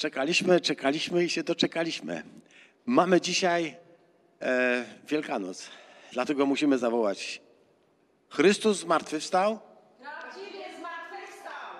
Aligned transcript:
Czekaliśmy, 0.00 0.60
czekaliśmy 0.60 1.24
i 1.24 1.30
się 1.30 1.42
doczekaliśmy. 1.42 2.22
Mamy 2.86 3.20
dzisiaj 3.20 3.76
e, 4.42 4.84
Wielkanoc, 5.08 5.70
dlatego 6.12 6.46
musimy 6.46 6.78
zawołać. 6.78 7.40
Chrystus 8.28 8.78
zmartwychwstał? 8.78 9.58
Prawdziwie 10.00 10.64
zmartwychwstał! 10.78 11.76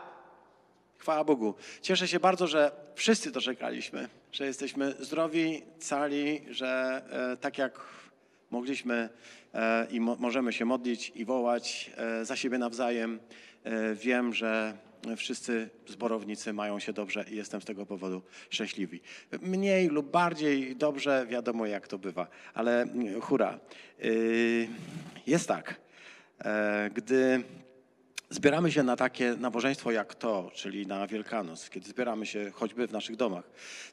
Chwała 0.99 1.25
Bogu. 1.25 1.55
Cieszę 1.83 2.09
się 2.09 2.21
bardzo, 2.21 2.47
że 2.47 2.73
wszyscy 2.95 3.31
doczekaliśmy, 3.31 4.09
że 4.33 4.47
jesteśmy 4.47 4.95
zdrowi, 4.99 5.63
cali, 5.79 6.41
że 6.51 7.03
e, 7.33 7.37
tak 7.37 7.59
jak 7.59 7.81
mogliśmy 8.51 9.09
e, 9.55 9.87
i 9.91 10.01
mo 10.01 10.17
możemy 10.17 10.53
się 10.53 10.65
modlić 10.65 11.13
i 11.15 11.25
wołać 11.25 11.91
e, 11.97 12.25
za 12.25 12.37
siebie 12.37 12.59
nawzajem, 12.59 13.21
e, 13.65 13.95
wiem, 13.95 14.35
że 14.35 14.79
wszyscy 15.17 15.71
zborownicy 15.87 16.53
mają 16.53 16.79
się 16.79 16.93
dobrze 16.93 17.25
i 17.31 17.37
jestem 17.37 17.61
z 17.61 17.65
tego 17.65 17.87
powodu 17.87 18.23
szczęśliwi. 18.51 19.01
Mniej 19.43 19.89
lub 19.89 20.11
bardziej 20.11 20.77
dobrze, 20.77 21.27
wiadomo 21.27 21.67
jak 21.67 21.89
to 21.89 21.99
bywa, 21.99 22.27
ale 22.55 22.83
mm, 22.83 23.21
hura. 23.21 23.59
Y, 24.05 24.69
Jest 25.27 25.49
tak, 25.49 25.81
e, 26.45 26.91
gdy 26.95 27.45
zbieramy 28.31 28.73
się 28.73 28.83
na 28.83 28.97
takie 28.97 29.37
nabożeństwo 29.39 29.91
jak 29.91 30.15
to, 30.15 30.51
czyli 30.55 30.87
na 30.87 31.07
Wielkanoc, 31.07 31.71
kiedy 31.71 31.89
zbieramy 31.89 32.27
się 32.27 32.51
choćby 32.51 32.87
w 32.87 32.93
naszych 32.93 33.17
domach, 33.17 33.45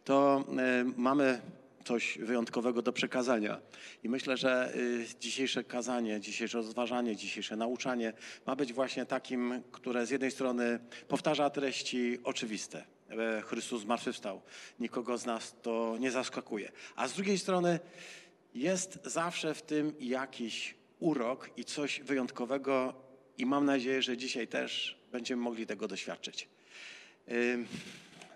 to 0.03 0.43
e, 0.57 0.85
mamy 0.97 1.41
coś 1.87 2.17
wyjątkowego 2.17 2.81
do 2.81 2.93
przekazania. 2.93 3.59
I 4.03 4.09
myślę, 4.09 4.37
że 4.37 4.75
y, 4.75 5.05
dzisiejsze 5.19 5.63
kazanie, 5.63 6.19
dzisiejsze 6.19 6.57
rozważanie, 6.57 7.15
dzisiejsze 7.15 7.55
nauczanie 7.55 8.13
ma 8.45 8.55
być 8.55 8.73
właśnie 8.73 9.05
takim, 9.05 9.63
które 9.71 10.05
z 10.05 10.09
jednej 10.09 10.31
strony 10.31 10.79
powtarza 11.07 11.49
treści 11.49 12.17
oczywiste. 12.23 12.85
E, 13.09 13.41
Chrystus 13.41 13.81
zmartwychwstał. 13.81 14.41
Nikogo 14.79 15.17
z 15.17 15.25
nas 15.25 15.55
to 15.61 15.97
nie 15.99 16.11
zaskakuje. 16.11 16.71
A 16.95 17.07
z 17.07 17.13
drugiej 17.13 17.39
strony 17.39 17.79
jest 18.53 18.99
zawsze 19.03 19.53
w 19.53 19.61
tym 19.61 19.93
jakiś 19.99 20.75
urok 20.99 21.49
i 21.57 21.65
coś 21.65 22.01
wyjątkowego 22.01 22.93
i 23.37 23.45
mam 23.45 23.65
nadzieję, 23.65 24.01
że 24.01 24.17
dzisiaj 24.17 24.47
też 24.47 24.97
będziemy 25.11 25.41
mogli 25.41 25.65
tego 25.65 25.87
doświadczyć. 25.87 26.47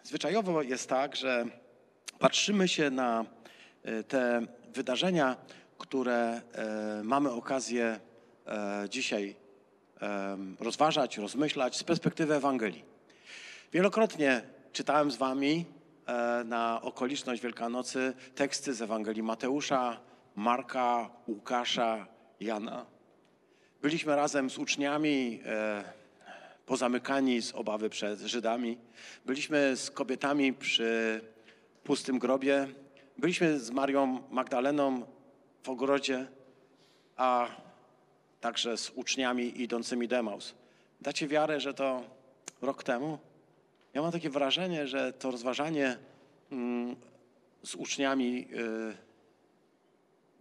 Zwyczajowo 0.03 0.61
jest 0.61 0.89
tak, 0.89 1.15
że 1.15 1.45
patrzymy 2.19 2.67
się 2.67 2.89
na 2.89 3.25
te 4.07 4.47
wydarzenia, 4.73 5.37
które 5.77 6.41
e, 6.53 7.03
mamy 7.03 7.31
okazję 7.31 7.99
e, 8.47 8.85
dzisiaj 8.89 9.35
rozważać, 10.59 11.17
rozmyślać 11.17 11.77
z 11.77 11.83
perspektywy 11.83 12.35
Ewangelii. 12.35 12.83
Wielokrotnie 13.73 14.41
czytałem 14.73 15.11
z 15.11 15.15
Wami 15.15 15.65
e, 16.05 16.43
na 16.43 16.81
okoliczność 16.81 17.41
Wielkanocy 17.41 18.13
teksty 18.35 18.73
z 18.73 18.81
Ewangelii 18.81 19.23
Mateusza, 19.23 19.99
Marka, 20.35 21.09
Łukasza, 21.27 22.07
Jana. 22.39 22.85
Byliśmy 23.81 24.15
razem 24.15 24.49
z 24.49 24.57
uczniami 24.57 25.41
e, 25.45 25.83
pozamykani 26.65 27.41
z 27.41 27.51
obawy 27.51 27.89
przed 27.89 28.19
Żydami. 28.19 28.77
Byliśmy 29.25 29.75
z 29.75 29.91
kobietami 29.91 30.53
przy 30.53 31.21
pustym 31.83 32.19
grobie. 32.19 32.67
Byliśmy 33.21 33.59
z 33.59 33.71
Marią 33.71 34.23
Magdaleną 34.31 35.05
w 35.63 35.69
ogrodzie, 35.69 36.27
a 37.17 37.47
także 38.39 38.77
z 38.77 38.89
uczniami 38.89 39.61
idącymi 39.61 40.07
Demaus. 40.07 40.53
Dacie 41.01 41.27
wiarę, 41.27 41.59
że 41.59 41.73
to 41.73 42.03
rok 42.61 42.83
temu? 42.83 43.19
Ja 43.93 44.01
mam 44.01 44.11
takie 44.11 44.29
wrażenie, 44.29 44.87
że 44.87 45.13
to 45.13 45.31
rozważanie 45.31 45.97
mm, 46.51 46.95
z 47.63 47.75
uczniami 47.75 48.47
y, 48.53 48.97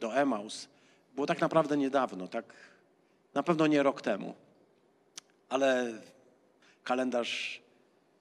do 0.00 0.16
Emaus 0.16 0.68
było 1.14 1.26
tak 1.26 1.40
naprawdę 1.40 1.76
niedawno, 1.76 2.28
tak 2.28 2.54
na 3.34 3.42
pewno 3.42 3.66
nie 3.66 3.82
rok 3.82 4.02
temu, 4.02 4.34
ale 5.48 5.92
kalendarz 6.84 7.62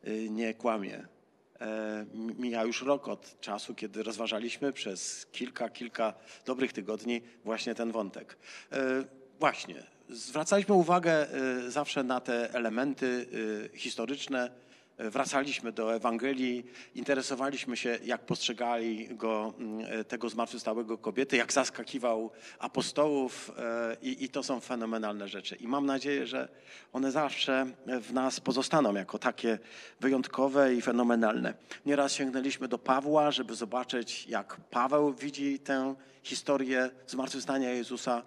y, 0.08 0.30
nie 0.30 0.54
kłamie. 0.54 1.19
E, 1.62 2.06
Mija 2.14 2.64
już 2.64 2.82
rok 2.82 3.08
od 3.08 3.40
czasu, 3.42 3.76
kiedy 3.76 4.04
rozważaliśmy 4.04 4.74
przez 4.74 5.26
kilka, 5.32 5.70
kilka 5.70 6.14
dobrych 6.46 6.74
tygodni 6.74 7.22
właśnie 7.44 7.76
ten 7.76 7.92
wątek. 7.92 8.38
E, 8.72 9.04
Właśnie, 9.40 9.84
zwracaliśmy 10.10 10.76
uwagę 10.76 11.28
y, 11.68 11.72
zawsze 11.72 12.04
na 12.04 12.22
te 12.22 12.54
elementy 12.54 13.28
historyczne, 13.74 14.46
E, 14.46 14.69
Wracaliśmy 15.00 15.72
do 15.72 15.96
Ewangelii, 15.96 16.66
interesowaliśmy 16.96 17.78
się, 17.78 18.00
jak 18.04 18.26
postrzegali 18.26 19.16
go 19.16 19.54
mm, 19.60 20.06
tego 20.06 20.30
zmartwychwstałego 20.30 20.98
kobiety, 20.98 21.38
jak 21.38 21.54
zaskakiwał 21.54 22.32
apostołów 22.60 23.52
e, 23.58 23.98
i, 24.02 24.24
i 24.24 24.30
to 24.30 24.44
są 24.44 24.60
fenomenalne 24.60 25.28
rzeczy. 25.28 25.56
I 25.56 25.68
mam 25.68 25.86
nadzieję, 25.86 26.28
że 26.28 26.48
one 26.94 27.12
zawsze 27.12 27.66
w 28.02 28.14
nas 28.14 28.40
pozostaną 28.40 28.96
jako 28.96 29.20
takie 29.20 29.60
wyjątkowe 30.00 30.76
i 30.76 30.82
fenomenalne. 30.82 31.54
Nieraz 31.86 32.14
sięgnęliśmy 32.14 32.68
do 32.68 32.78
Pawła, 32.78 33.32
żeby 33.32 33.56
zobaczyć, 33.56 34.28
jak 34.28 34.58
Paweł 34.70 35.14
widzi 35.14 35.60
tę 35.60 35.96
historię 36.24 36.90
zmartwychwstania 37.08 37.70
Jezusa, 37.70 38.24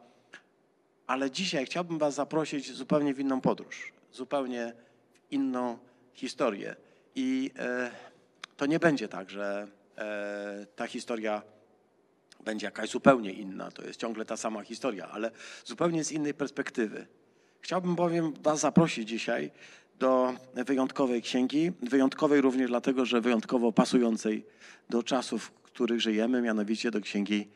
ale 1.06 1.31
dzisiaj 1.31 1.66
chciałbym 1.66 1.99
Was 1.99 2.15
zaprosić 2.15 2.72
zupełnie 2.72 3.15
w 3.15 3.21
inną 3.21 3.41
podróż, 3.41 3.93
zupełnie 4.12 4.72
w 5.15 5.33
inną 5.33 5.78
historię. 6.14 6.76
I 7.14 7.50
e, 7.58 7.90
to 8.56 8.66
nie 8.66 8.78
będzie 8.78 9.08
tak, 9.08 9.30
że 9.30 9.68
e, 9.98 10.66
ta 10.76 10.86
historia 10.86 11.42
będzie 12.44 12.66
jakaś 12.66 12.90
zupełnie 12.90 13.32
inna. 13.32 13.70
To 13.70 13.82
jest 13.82 14.00
ciągle 14.00 14.24
ta 14.24 14.36
sama 14.36 14.62
historia, 14.62 15.08
ale 15.08 15.30
zupełnie 15.64 16.04
z 16.04 16.12
innej 16.12 16.34
perspektywy. 16.34 17.06
Chciałbym 17.60 17.94
bowiem 17.94 18.32
Was 18.42 18.60
zaprosić 18.60 19.08
dzisiaj 19.08 19.50
do 19.98 20.34
wyjątkowej 20.54 21.22
księgi, 21.22 21.72
wyjątkowej 21.82 22.40
również 22.40 22.70
dlatego, 22.70 23.06
że 23.06 23.20
wyjątkowo 23.20 23.72
pasującej 23.72 24.46
do 24.90 25.02
czasów, 25.02 25.44
w 25.44 25.50
których 25.62 26.00
żyjemy, 26.00 26.42
mianowicie 26.42 26.90
do 26.90 27.00
księgi 27.00 27.48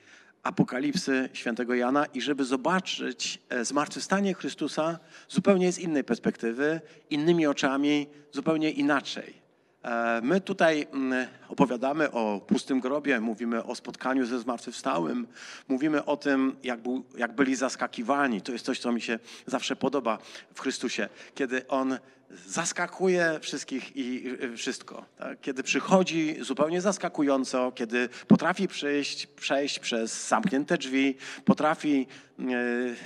Apokalipsy 0.46 1.28
świętego 1.32 1.74
Jana 1.74 2.06
i 2.06 2.20
żeby 2.20 2.44
zobaczyć 2.44 3.38
e, 3.48 3.64
zmartwychwstanie 3.64 4.34
Chrystusa 4.34 4.98
zupełnie 5.28 5.72
z 5.72 5.78
innej 5.78 6.04
perspektywy, 6.04 6.80
innymi 7.10 7.46
oczami, 7.46 8.06
zupełnie 8.32 8.70
inaczej. 8.70 9.45
E, 9.86 10.20
My 10.22 10.40
tutaj 10.40 10.86
mm, 10.92 11.28
opowiadamy 11.48 12.10
o 12.10 12.40
pustym 12.46 12.80
grobie, 12.80 13.20
mówimy 13.20 13.64
o 13.64 13.74
spotkaniu 13.74 14.26
ze 14.26 14.38
zmartwychwstałym, 14.38 15.26
mówimy 15.68 16.04
o 16.04 16.16
tym, 16.16 16.56
jak, 16.62 16.80
był, 16.80 17.04
jak 17.18 17.34
byli 17.34 17.56
zaskakiwani. 17.56 18.42
To 18.42 18.52
jest 18.52 18.64
coś, 18.64 18.78
co 18.78 18.92
mi 18.92 19.00
się 19.00 19.18
zawsze 19.46 19.76
podoba 19.76 20.18
w 20.54 20.60
Chrystusie, 20.60 21.08
kiedy 21.34 21.68
On 21.68 21.98
zaskakuje 22.46 23.38
wszystkich 23.40 23.96
i 23.96 24.24
wszystko. 24.56 25.04
Tak? 25.18 25.40
Kiedy 25.40 25.62
przychodzi 25.62 26.36
zupełnie 26.40 26.80
zaskakująco, 26.80 27.72
kiedy 27.72 28.08
potrafi 28.28 28.68
przyjść, 28.68 29.26
przejść 29.26 29.78
przez 29.78 30.28
zamknięte 30.28 30.78
drzwi, 30.78 31.16
potrafi 31.44 32.06
yy, 32.38 32.96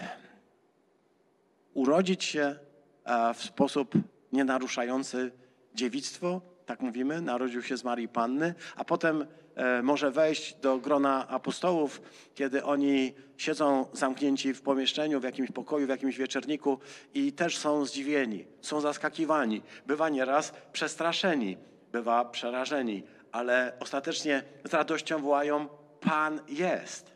urodzić 1.74 2.24
się 2.24 2.56
e, 3.04 3.34
w 3.34 3.42
sposób 3.42 3.94
nie 4.32 4.44
naruszający 4.44 5.30
dziewictwo, 5.74 6.49
tak 6.70 6.80
mówimy, 6.80 7.20
narodził 7.20 7.62
się 7.62 7.76
z 7.76 7.84
Marii 7.84 8.08
Panny, 8.08 8.54
a 8.76 8.84
potem 8.84 9.26
e, 9.54 9.82
może 9.82 10.10
wejść 10.10 10.54
do 10.54 10.78
grona 10.78 11.28
apostołów, 11.28 12.02
kiedy 12.34 12.64
oni 12.64 13.12
siedzą 13.36 13.86
zamknięci 13.92 14.54
w 14.54 14.62
pomieszczeniu, 14.62 15.20
w 15.20 15.24
jakimś 15.24 15.50
pokoju, 15.50 15.86
w 15.86 15.88
jakimś 15.88 16.16
wieczorniku 16.16 16.78
i 17.14 17.32
też 17.32 17.58
są 17.58 17.84
zdziwieni, 17.84 18.44
są 18.60 18.80
zaskakiwani, 18.80 19.62
bywa 19.86 20.08
nieraz 20.08 20.52
przestraszeni, 20.72 21.56
bywa 21.92 22.24
przerażeni, 22.24 23.02
ale 23.32 23.72
ostatecznie 23.80 24.42
z 24.64 24.74
radością 24.74 25.22
wołają: 25.22 25.68
Pan 26.00 26.40
jest, 26.48 27.12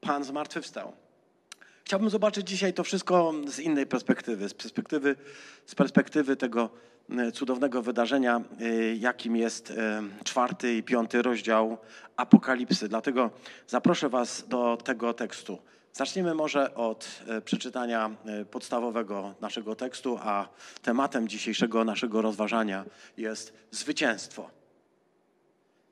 Pan 0.00 0.24
zmartwychwstał. 0.24 0.92
Chciałbym 1.84 2.10
zobaczyć 2.10 2.48
dzisiaj 2.48 2.74
to 2.74 2.84
wszystko 2.84 3.32
z 3.46 3.58
innej 3.58 3.86
perspektywy, 3.86 4.48
z 4.48 4.54
perspektywy, 4.54 5.16
z 5.66 5.74
perspektywy 5.74 6.36
tego 6.36 6.70
cudownego 7.32 7.82
wydarzenia, 7.82 8.40
e, 8.60 8.94
jakim 8.94 9.36
jest 9.36 9.70
e, 9.70 10.02
czwarty 10.24 10.74
i 10.74 10.82
piąty 10.82 11.22
rozdział 11.22 11.78
Apokalipsy. 12.16 12.88
Dlatego 12.88 13.30
zaproszę 13.66 14.08
Was 14.08 14.48
do 14.48 14.78
tego 14.84 15.14
tekstu. 15.14 15.58
Zaczniemy 15.92 16.34
może 16.34 16.74
od 16.74 17.22
e, 17.26 17.40
przeczytania 17.40 18.10
e, 18.24 18.44
podstawowego 18.44 19.34
naszego 19.40 19.74
tekstu, 19.74 20.18
a 20.22 20.48
tematem 20.82 21.28
dzisiejszego 21.28 21.84
naszego 21.84 22.22
rozważania 22.22 22.84
jest 23.16 23.52
zwycięstwo. 23.70 24.50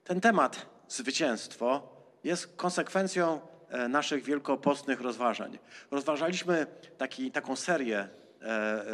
Ten 0.05 0.21
temat, 0.21 0.67
zwycięstwo, 0.89 1.95
jest 2.25 2.57
konsekwencją 2.57 3.41
e, 3.69 3.89
naszych 3.89 4.25
wielkopostnych 4.25 5.01
rozważań. 5.01 5.59
Rozważaliśmy 5.91 6.67
taki, 6.99 7.31
taką 7.31 7.57
serię, 7.57 8.09
e, 8.43 8.85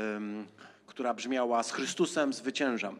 która 0.91 1.15
brzmiała 1.15 1.63
Z 1.63 1.73
Chrystusem 1.73 2.33
zwyciężam. 2.33 2.99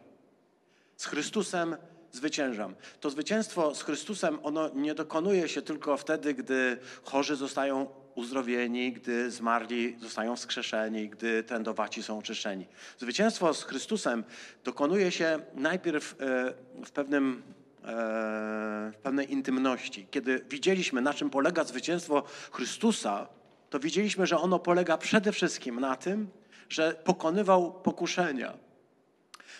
Z 0.97 1.05
Chrystusem 1.05 1.75
zwyciężam. 2.11 2.75
To 2.99 3.09
zwycięstwo 3.09 3.75
z 3.75 3.83
Chrystusem, 3.83 4.39
ono 4.43 4.69
nie 4.69 4.95
dokonuje 4.95 5.47
się 5.47 5.61
tylko 5.61 5.97
wtedy, 5.97 6.33
gdy 6.33 6.77
chorzy 7.03 7.35
zostają 7.35 7.87
uzdrowieni, 8.15 8.93
gdy 8.93 9.31
zmarli 9.31 9.95
zostają 9.99 10.35
wskrzeszeni, 10.35 11.09
gdy 11.09 11.43
trędowaci 11.43 12.03
są 12.03 12.17
oczyszczeni. 12.17 12.67
Zwycięstwo 12.97 13.53
z 13.53 13.63
Chrystusem 13.63 14.23
dokonuje 14.63 15.11
się 15.11 15.39
najpierw 15.53 16.15
e, 16.21 16.85
w 16.85 16.91
pewnym 16.91 17.43
e, 17.83 18.91
w 18.93 18.97
pewnej 19.03 19.33
intymności. 19.33 20.07
Kiedy 20.11 20.45
widzieliśmy, 20.49 21.01
na 21.01 21.13
czym 21.13 21.29
polega 21.29 21.63
zwycięstwo 21.63 22.23
Chrystusa, 22.51 23.27
to 23.69 23.79
widzieliśmy, 23.79 24.27
że 24.27 24.37
ono 24.37 24.59
polega 24.59 24.97
przede 24.97 25.31
wszystkim 25.31 25.79
na 25.79 25.95
tym, 25.95 26.29
że 26.69 26.93
pokonywał 27.03 27.81
pokuszenia. 27.81 28.53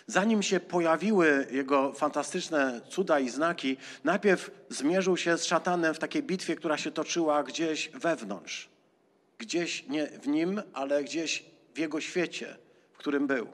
Zanim 0.08 0.44
się 0.44 0.60
pojawiły 0.60 1.48
jego 1.52 1.94
fantastyczne 1.94 2.82
cuda 2.90 3.20
i 3.20 3.30
znaki, 3.30 3.78
najpierw 4.04 4.52
zmierzył 4.70 5.18
się 5.18 5.38
z 5.38 5.46
szatanem 5.46 5.94
w 5.94 6.00
takiej 6.00 6.24
bitwie, 6.24 6.56
która 6.56 6.78
się 6.78 6.92
toczyła 6.92 7.44
gdzieś 7.44 7.90
wewnątrz. 7.90 8.70
Gdzieś 9.38 9.88
nie 9.88 10.08
w 10.08 10.28
nim, 10.28 10.62
ale 10.74 11.04
gdzieś 11.04 11.44
w 11.74 11.80
jego 11.80 12.02
świecie, 12.02 12.56
w 12.94 12.98
którym 12.98 13.28
był. 13.28 13.48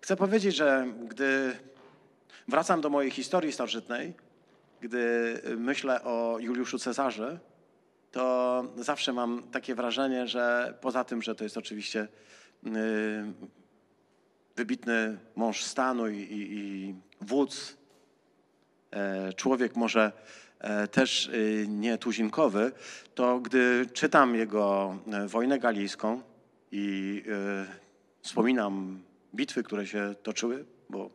Chcę 0.00 0.16
powiedzieć, 0.16 0.56
że 0.56 0.86
gdy 1.08 1.56
wracam 2.48 2.80
do 2.80 2.90
mojej 2.90 3.10
historii 3.10 3.52
starożytnej, 3.52 4.14
gdy 4.80 5.40
myślę 5.56 6.04
o 6.04 6.36
Juliuszu 6.40 6.78
Cezarze, 6.78 7.38
to 8.12 8.64
zawsze 8.76 9.12
mam 9.12 9.42
takie 9.42 9.74
wrażenie, 9.74 10.26
że 10.26 10.74
poza 10.80 11.04
tym, 11.04 11.22
że 11.22 11.34
to 11.34 11.44
jest 11.44 11.56
oczywiście 11.56 12.08
wybitny 14.56 15.18
mąż 15.36 15.64
stanu 15.64 16.08
i, 16.08 16.18
i, 16.18 16.56
i 16.58 16.94
wódz, 17.20 17.76
e, 18.90 19.32
człowiek 19.32 19.76
może 19.76 20.12
e, 20.58 20.88
też 20.88 21.28
e, 21.28 21.66
nie 21.66 21.98
tuzinkowy, 21.98 22.72
to 23.14 23.40
gdy 23.40 23.86
czytam 23.92 24.34
jego 24.34 24.96
e, 25.12 25.28
wojnę 25.28 25.58
galijską 25.58 26.22
i 26.74 27.22
wspominam 28.22 29.02
bitwy, 29.34 29.62
które 29.62 29.86
się 29.86 30.14
toczyły, 30.22 30.64
bo 30.90 31.10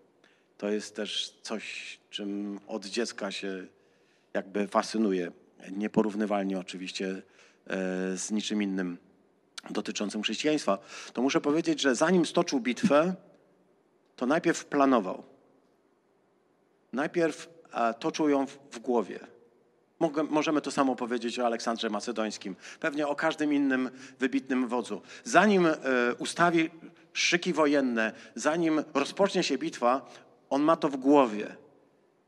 to 0.58 0.70
jest 0.70 0.96
też 0.96 1.34
coś, 1.42 2.00
czym 2.10 2.60
od 2.68 2.86
dziecka 2.86 3.32
się 3.32 3.68
jakby 4.34 4.68
fascynuje. 4.68 5.32
Nieporównywalnie 5.72 6.60
oczywiście 6.60 7.22
z 8.16 8.32
niczym 8.32 8.64
innym 8.64 8.98
dotyczącym 9.72 10.22
chrześcijaństwa, 10.22 10.78
to 11.14 11.22
muszę 11.22 11.42
powiedzieć, 11.42 11.82
że 11.82 11.96
zanim 11.96 12.26
stoczył 12.26 12.60
bitwę, 12.60 13.16
to 14.16 14.26
najpierw 14.26 14.66
planował. 14.66 15.24
Najpierw 16.94 17.50
e, 17.74 17.94
toczył 17.94 18.30
ją 18.30 18.46
w, 18.46 18.80
głowie. 18.80 19.20
Możemy 20.30 20.62
to 20.62 20.72
samo 20.72 20.96
powiedzieć 20.96 21.40
o 21.40 21.46
Aleksandrze 21.46 21.90
Macedońskim, 21.90 22.56
pewnie 22.80 23.08
o 23.08 23.16
każdym 23.16 23.54
innym 23.54 23.90
wybitnym 24.20 24.68
wodzu. 24.68 25.02
Zanim 25.24 25.66
e, 25.66 25.76
ustawi 26.18 26.70
szyki 27.14 27.54
wojenne, 27.54 28.14
zanim 28.36 28.84
rozpocznie 28.94 29.44
się 29.44 29.58
bitwa, 29.58 30.10
on 30.50 30.62
ma 30.62 30.76
to 30.76 30.90
w 30.90 30.98
głowie. 30.98 31.56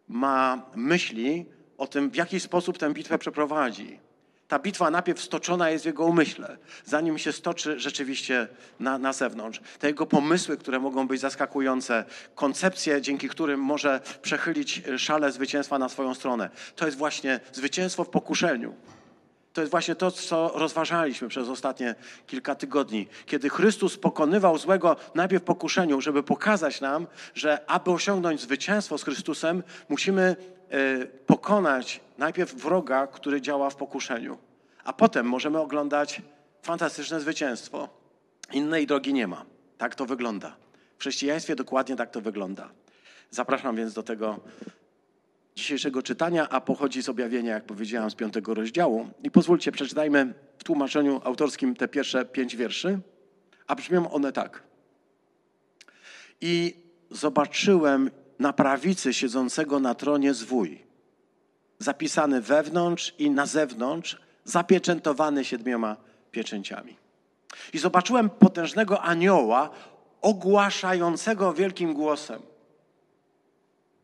Ma 0.07 0.61
myśli 0.75 1.45
o 1.77 1.87
tym, 1.87 2.09
w 2.09 2.15
jaki 2.15 2.39
sposób 2.39 2.77
tę 2.77 2.93
bitwę 2.93 3.17
przeprowadzi. 3.17 3.99
Ta 4.49 4.59
bitwa 4.59 4.91
najpierw 4.91 5.21
stoczona 5.21 5.69
jest 5.69 5.83
w 5.83 5.87
jego 5.87 6.05
umyśle, 6.05 6.57
zanim 6.85 7.17
się 7.17 7.31
stoczy 7.31 7.79
rzeczywiście 7.79 8.47
na, 8.79 8.97
na 8.97 9.13
zewnątrz. 9.13 9.61
Te 9.79 9.87
jego 9.87 10.05
pomysły, 10.05 10.57
które 10.57 10.79
mogą 10.79 11.07
być 11.07 11.21
zaskakujące, 11.21 12.05
koncepcje, 12.35 13.01
dzięki 13.01 13.29
którym 13.29 13.59
może 13.59 13.99
przechylić 14.21 14.81
szale 14.97 15.31
zwycięstwa 15.31 15.79
na 15.79 15.89
swoją 15.89 16.15
stronę. 16.15 16.49
To 16.75 16.85
jest 16.85 16.97
właśnie 16.97 17.39
zwycięstwo 17.53 18.03
w 18.03 18.09
pokuszeniu. 18.09 18.75
To 19.53 19.61
jest 19.61 19.71
właśnie 19.71 19.95
to, 19.95 20.11
co 20.11 20.51
rozważaliśmy 20.55 21.27
przez 21.27 21.49
ostatnie 21.49 21.95
kilka 22.27 22.55
tygodni. 22.55 23.07
Kiedy 23.25 23.49
Chrystus 23.49 23.97
pokonywał 23.97 24.57
złego 24.57 24.95
najpierw 25.15 25.43
pokuszeniu, 25.43 26.01
żeby 26.01 26.23
pokazać 26.23 26.81
nam, 26.81 27.07
że 27.35 27.69
aby 27.69 27.91
osiągnąć 27.91 28.41
zwycięstwo 28.41 28.97
z 28.97 29.03
Chrystusem, 29.03 29.63
musimy 29.89 30.35
pokonać 31.25 32.01
najpierw 32.17 32.55
wroga, 32.55 33.07
który 33.07 33.41
działa 33.41 33.69
w 33.69 33.75
pokuszeniu. 33.75 34.37
A 34.83 34.93
potem 34.93 35.25
możemy 35.25 35.59
oglądać 35.59 36.21
fantastyczne 36.61 37.19
zwycięstwo. 37.21 37.89
Innej 38.53 38.87
drogi 38.87 39.13
nie 39.13 39.27
ma. 39.27 39.45
Tak 39.77 39.95
to 39.95 40.05
wygląda. 40.05 40.55
W 40.97 40.99
chrześcijaństwie 40.99 41.55
dokładnie 41.55 41.95
tak 41.95 42.11
to 42.11 42.21
wygląda. 42.21 42.69
Zapraszam 43.31 43.75
więc 43.75 43.93
do 43.93 44.03
tego 44.03 44.39
dzisiejszego 45.55 46.03
czytania, 46.03 46.49
a 46.49 46.61
pochodzi 46.61 47.03
z 47.03 47.09
objawienia, 47.09 47.53
jak 47.53 47.63
powiedziałam, 47.63 48.11
z 48.11 48.15
piątego 48.15 48.53
rozdziału. 48.53 49.07
I 49.23 49.31
pozwólcie, 49.31 49.71
przeczytajmy 49.71 50.33
w 50.57 50.63
tłumaczeniu 50.63 51.21
autorskim 51.23 51.75
te 51.75 51.87
pierwsze 51.87 52.25
pięć 52.25 52.55
wierszy, 52.55 52.99
a 53.67 53.75
brzmią 53.75 54.11
one 54.11 54.31
tak. 54.31 54.63
I 56.41 56.75
zobaczyłem 57.11 58.11
na 58.39 58.53
prawicy 58.53 59.13
siedzącego 59.13 59.79
na 59.79 59.95
tronie 59.95 60.33
zwój, 60.33 60.83
zapisany 61.79 62.41
wewnątrz 62.41 63.15
i 63.17 63.31
na 63.31 63.45
zewnątrz, 63.45 64.17
zapieczętowany 64.43 65.45
siedmioma 65.45 65.97
pieczęciami. 66.31 66.97
I 67.73 67.77
zobaczyłem 67.77 68.29
potężnego 68.29 69.01
anioła 69.01 69.69
ogłaszającego 70.21 71.53
wielkim 71.53 71.93
głosem– 71.93 72.41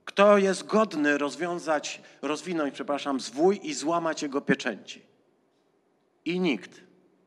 kto 0.06 0.38
jest 0.38 0.66
godny 0.66 1.18
rozwiązać, 1.18 2.02
rozwinąć, 2.22 2.74
przepraszam, 2.74 3.20
zwój 3.20 3.60
i 3.64 3.74
złamać 3.74 4.22
jego 4.22 4.42
pieczęci? 4.42 5.02
I 6.26 6.40
nikt 6.40 6.82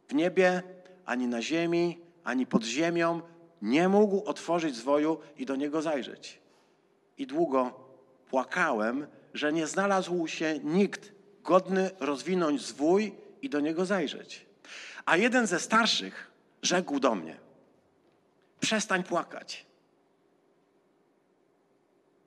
w 0.09 0.15
niebie, 0.15 0.63
ani 1.07 1.27
na 1.27 1.43
ziemi, 1.43 1.99
ani 2.25 2.47
pod 2.47 2.65
ziemią 2.65 3.21
nie 3.63 3.89
mógł 3.89 4.23
otworzyć 4.25 4.77
zwoju 4.77 5.19
i 5.37 5.47
do 5.47 5.57
niego 5.57 5.83
zajrzeć. 5.83 6.41
I 7.19 7.27
długo 7.27 7.73
płakałem, 8.31 9.07
że 9.35 9.53
nie 9.53 9.67
znalazł 9.67 10.27
się 10.27 10.59
nikt 10.59 11.13
godny 11.43 11.91
rozwinąć 12.01 12.67
zwój 12.67 13.15
i 13.43 13.51
do 13.51 13.61
niego 13.61 13.85
zajrzeć. 13.85 14.47
A 15.05 15.17
jeden 15.17 15.47
ze 15.47 15.61
starszych 15.61 16.31
rzekł 16.63 17.01
do 17.01 17.15
mnie: 17.15 17.37
Przestań 18.61 19.05
płakać. 19.05 19.67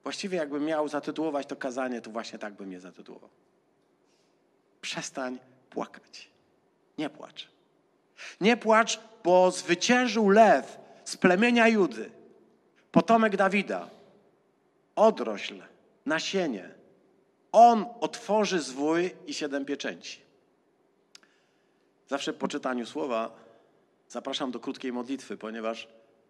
Właściwie 0.03 0.37
jakbym 0.37 0.65
miał 0.65 0.87
zatytułować 0.87 1.47
to 1.47 1.55
kazanie, 1.55 2.01
to 2.01 2.11
właśnie 2.11 2.39
tak 2.39 2.53
bym 2.53 2.71
je 2.71 2.79
zatytułował. 2.79 3.29
Przestań 4.81 5.39
płakać. 5.69 6.31
Nie 6.97 7.09
płacz. 7.09 7.47
Nie 8.41 8.57
płacz, 8.57 8.99
bo 9.23 9.51
zwyciężył 9.51 10.29
lew 10.29 10.79
z 11.05 11.17
plemienia 11.17 11.67
Judy, 11.67 12.11
potomek 12.91 13.35
Dawida, 13.35 13.89
odrośl, 15.01 15.55
nasienie. 16.05 16.69
On 17.51 17.85
otworzy 18.01 18.59
zwój 18.59 19.11
i 19.27 19.33
siedem 19.33 19.65
pieczęci. 19.65 20.21
Zawsze 22.07 22.33
po 22.33 22.47
czytaniu 22.47 22.85
słowa 22.85 23.35
zapraszam 24.07 24.51
do 24.51 24.59
krótkiej 24.59 24.93
modlitwy, 24.93 25.37
ponieważ 25.37 25.87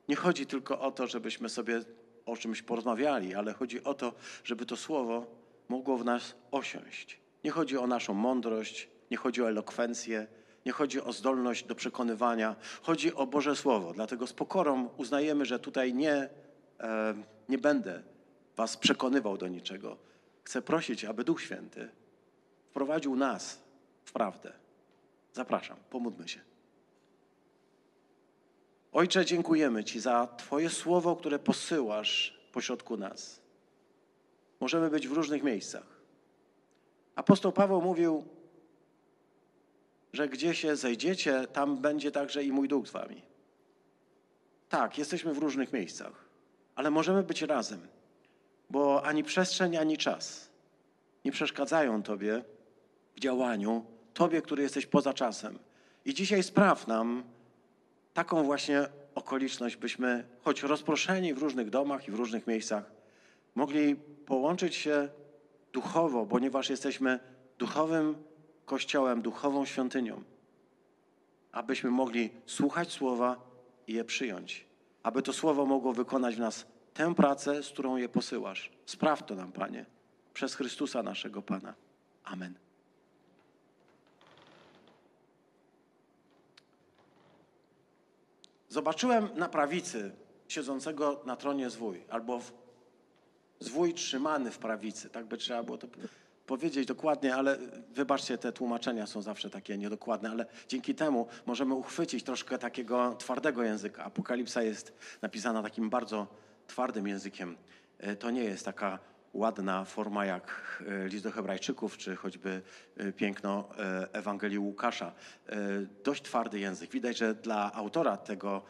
nie 0.07 0.15
chodzi 0.15 0.45
tylko 0.45 0.79
o 0.79 0.91
to, 0.91 1.07
żebyśmy 1.07 1.49
sobie 1.49 1.81
o 2.25 2.37
czymś 2.37 2.61
porozmawiali, 2.61 3.35
ale 3.35 3.53
chodzi 3.53 3.83
o 3.83 3.93
to, 3.93 4.13
żeby 4.43 4.65
to 4.65 4.77
słowo 4.77 5.25
mogło 5.69 5.97
w 5.97 6.05
nas 6.05 6.35
osiąść. 6.51 7.19
Nie 7.43 7.51
chodzi 7.51 7.77
o 7.77 7.87
naszą 7.87 8.13
mądrość, 8.13 8.89
nie 9.11 9.17
chodzi 9.17 9.41
o 9.41 9.49
elokwencję, 9.49 10.27
nie 10.65 10.71
chodzi 10.71 11.01
o 11.01 11.13
zdolność 11.13 11.65
do 11.65 11.75
przekonywania, 11.75 12.55
chodzi 12.81 13.13
o 13.13 13.27
Boże 13.27 13.55
Słowo. 13.55 13.93
Dlatego 13.93 14.27
z 14.27 14.33
pokorą 14.33 14.89
uznajemy, 14.97 15.45
że 15.45 15.59
tutaj 15.59 15.93
nie, 15.93 16.29
e, 16.79 17.13
nie 17.49 17.57
będę 17.57 18.11
Was 18.57 18.77
przekonywał 18.77 19.37
do 19.37 19.47
niczego. 19.47 19.97
Chcę 20.43 20.61
prosić, 20.61 21.05
aby 21.05 21.23
Duch 21.23 21.41
Święty 21.41 21.89
wprowadził 22.69 23.15
nas 23.15 23.59
w 24.03 24.11
prawdę. 24.11 24.53
Zapraszam, 25.33 25.77
pomódlmy 25.89 26.27
się. 26.27 26.39
Ojcze, 28.91 29.25
dziękujemy 29.25 29.83
Ci 29.83 29.99
za 29.99 30.27
Twoje 30.37 30.69
słowo, 30.69 31.15
które 31.15 31.39
posyłasz 31.39 32.41
pośrodku 32.51 32.97
nas. 32.97 33.41
Możemy 34.59 34.89
być 34.89 35.07
w 35.07 35.11
różnych 35.11 35.43
miejscach. 35.43 36.01
Apostoł 37.15 37.51
Paweł 37.51 37.81
mówił, 37.81 38.25
że 40.13 40.29
gdzie 40.29 40.55
się 40.55 40.75
zejdziecie, 40.75 41.47
tam 41.47 41.77
będzie 41.77 42.11
także 42.11 42.43
i 42.43 42.51
mój 42.51 42.67
duch 42.67 42.87
z 42.87 42.91
Wami. 42.91 43.21
Tak, 44.69 44.97
jesteśmy 44.97 45.33
w 45.33 45.37
różnych 45.37 45.73
miejscach, 45.73 46.25
ale 46.75 46.91
możemy 46.91 47.23
być 47.23 47.41
razem, 47.41 47.87
bo 48.71 49.05
ani 49.05 49.23
przestrzeń, 49.23 49.77
ani 49.77 49.97
czas 49.97 50.49
nie 51.25 51.31
przeszkadzają 51.31 52.03
Tobie 52.03 52.43
w 53.15 53.19
działaniu, 53.19 53.85
Tobie, 54.13 54.41
który 54.41 54.63
jesteś 54.63 54.85
poza 54.85 55.13
czasem. 55.13 55.59
I 56.05 56.13
dzisiaj 56.13 56.43
spraw 56.43 56.87
nam, 56.87 57.23
taką 58.13 58.43
właśnie 58.43 58.87
okoliczność, 59.15 59.75
byśmy 59.75 60.23
choć 60.41 60.63
rozproszeni 60.63 61.33
w 61.33 61.37
różnych 61.37 61.69
domach 61.69 62.07
i 62.07 62.11
w 62.11 62.15
różnych 62.15 62.47
miejscach, 62.47 62.91
mogli 63.55 63.95
połączyć 64.25 64.75
się 64.75 65.09
duchowo, 65.73 66.25
ponieważ 66.25 66.69
jesteśmy 66.69 67.19
duchowym 67.57 68.15
kościołem, 68.65 69.21
duchową 69.21 69.65
świątynią, 69.65 70.23
abyśmy 71.51 71.91
mogli 71.91 72.29
słuchać 72.45 72.91
słowa 72.91 73.37
i 73.87 73.93
je 73.93 74.03
przyjąć, 74.03 74.65
aby 75.03 75.21
to 75.21 75.33
słowo 75.33 75.65
mogło 75.65 75.93
wykonać 75.93 76.35
w 76.35 76.39
nas 76.39 76.70
tę 76.93 77.15
pracę, 77.15 77.63
z 77.63 77.69
którą 77.69 77.95
je 77.97 78.09
posyłasz. 78.09 78.71
Spraw 78.85 79.25
to 79.25 79.35
nam, 79.35 79.51
Panie, 79.51 79.85
przez 80.33 80.55
Chrystusa 80.55 81.03
naszego 81.03 81.41
Pana. 81.41 81.73
Amen. 82.23 82.53
Zobaczyłem 88.69 89.29
na 89.35 89.49
prawicy 89.49 90.11
siedzącego 90.47 91.21
na 91.25 91.35
tronie 91.35 91.69
zwój, 91.69 92.03
albo 92.09 92.39
w, 92.39 92.53
zwój 93.59 93.93
trzymany 93.93 94.51
w 94.51 94.57
prawicy. 94.57 95.09
Tak 95.09 95.25
by 95.25 95.37
trzeba 95.37 95.63
było 95.63 95.77
to 95.77 95.87
powiedzieć 96.47 96.87
dokładnie, 96.87 97.35
ale 97.35 97.57
wybaczcie, 97.89 98.37
te 98.37 98.51
tłumaczenia 98.51 99.07
są 99.07 99.21
zawsze 99.21 99.49
takie 99.49 99.77
niedokładne, 99.77 100.31
ale 100.31 100.45
dzięki 100.67 100.95
temu 100.95 101.27
możemy 101.45 101.73
uchwycić 101.73 102.23
troszkę 102.23 102.57
takiego 102.57 103.15
twardego 103.15 103.63
języka. 103.63 104.03
Apokalipsa 104.03 104.63
jest 104.63 104.93
napisana 105.21 105.63
takim 105.63 105.89
bardzo 105.89 106.27
twardym 106.71 107.07
językiem. 107.07 107.57
E, 107.99 108.15
To 108.15 108.31
nie 108.31 108.43
jest 108.43 108.65
taka 108.65 108.99
ładna 109.33 109.85
forma 109.85 110.25
jak 110.25 110.45
e, 110.87 111.07
list 111.07 111.23
do 111.23 111.31
Hebrajczyków, 111.31 111.97
czy 111.97 112.15
choćby 112.15 112.61
e, 112.97 113.11
piękno 113.11 113.69
Ewangelii 114.13 114.59
Łukasza. 114.59 115.11
Dość 116.03 116.23
twardy 116.23 116.59
język. 116.59 116.91
Widać, 116.91 117.17
że 117.17 117.33
dla 117.35 117.73
autora 117.73 118.17
tego, 118.17 118.61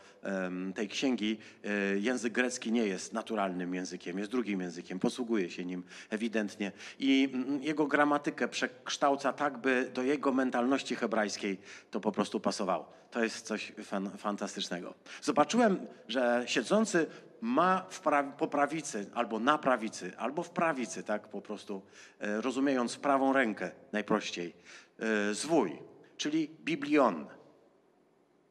tej 0.75 0.87
księgi 0.87 1.37
język 1.95 2.33
grecki 2.33 2.71
nie 2.71 2.85
jest 2.85 3.13
naturalnym 3.13 3.73
językiem, 3.73 4.17
jest 4.17 4.31
drugim 4.31 4.61
językiem, 4.61 4.99
posługuje 4.99 5.49
się 5.49 5.65
nim 5.65 5.83
ewidentnie 6.09 6.71
i 6.99 7.29
mm, 7.33 7.63
jego 7.63 7.87
gramatykę 7.87 8.47
przekształca 8.47 9.33
tak, 9.33 9.57
by 9.57 9.91
do 9.93 10.03
jego 10.03 10.31
mentalności 10.31 10.95
hebrajskiej 10.95 11.57
to 11.91 11.99
po 11.99 12.11
prostu 12.11 12.39
pasowało. 12.39 12.91
To 13.11 13.23
jest 13.23 13.45
coś 13.45 13.73
fan, 13.83 14.11
fantastycznego. 14.17 14.93
Zobaczyłem, 15.21 15.87
że 16.07 16.43
siedzący 16.45 17.07
ma 17.41 17.85
pra- 18.03 18.31
po 18.31 18.47
prawicy, 18.47 19.05
albo 19.13 19.39
na 19.39 19.57
prawicy, 19.57 20.11
albo 20.17 20.43
w 20.43 20.49
prawicy, 20.49 21.03
tak 21.03 21.27
po 21.27 21.41
prostu, 21.41 21.81
e, 22.19 22.41
rozumiejąc 22.41 22.97
prawą 22.97 23.33
rękę 23.33 23.71
najprościej, 23.91 24.53
e, 24.99 25.33
zwój, 25.33 25.79
czyli 26.17 26.47
biblion. 26.47 27.25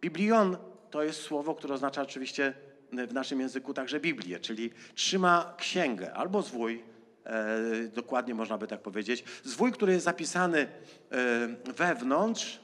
Biblion 0.00 0.56
to 0.90 1.02
jest 1.02 1.20
słowo, 1.20 1.54
które 1.54 1.74
oznacza 1.74 2.02
oczywiście 2.02 2.54
w 2.92 3.12
naszym 3.12 3.40
języku 3.40 3.74
także 3.74 4.00
Biblię, 4.00 4.40
czyli 4.40 4.70
trzyma 4.94 5.54
księgę 5.58 6.14
albo 6.14 6.42
zwój, 6.42 6.84
e, 7.24 7.88
dokładnie 7.94 8.34
można 8.34 8.58
by 8.58 8.66
tak 8.66 8.80
powiedzieć, 8.82 9.24
zwój, 9.44 9.72
który 9.72 9.92
jest 9.92 10.04
zapisany 10.04 10.58
e, 10.58 11.72
wewnątrz, 11.72 12.60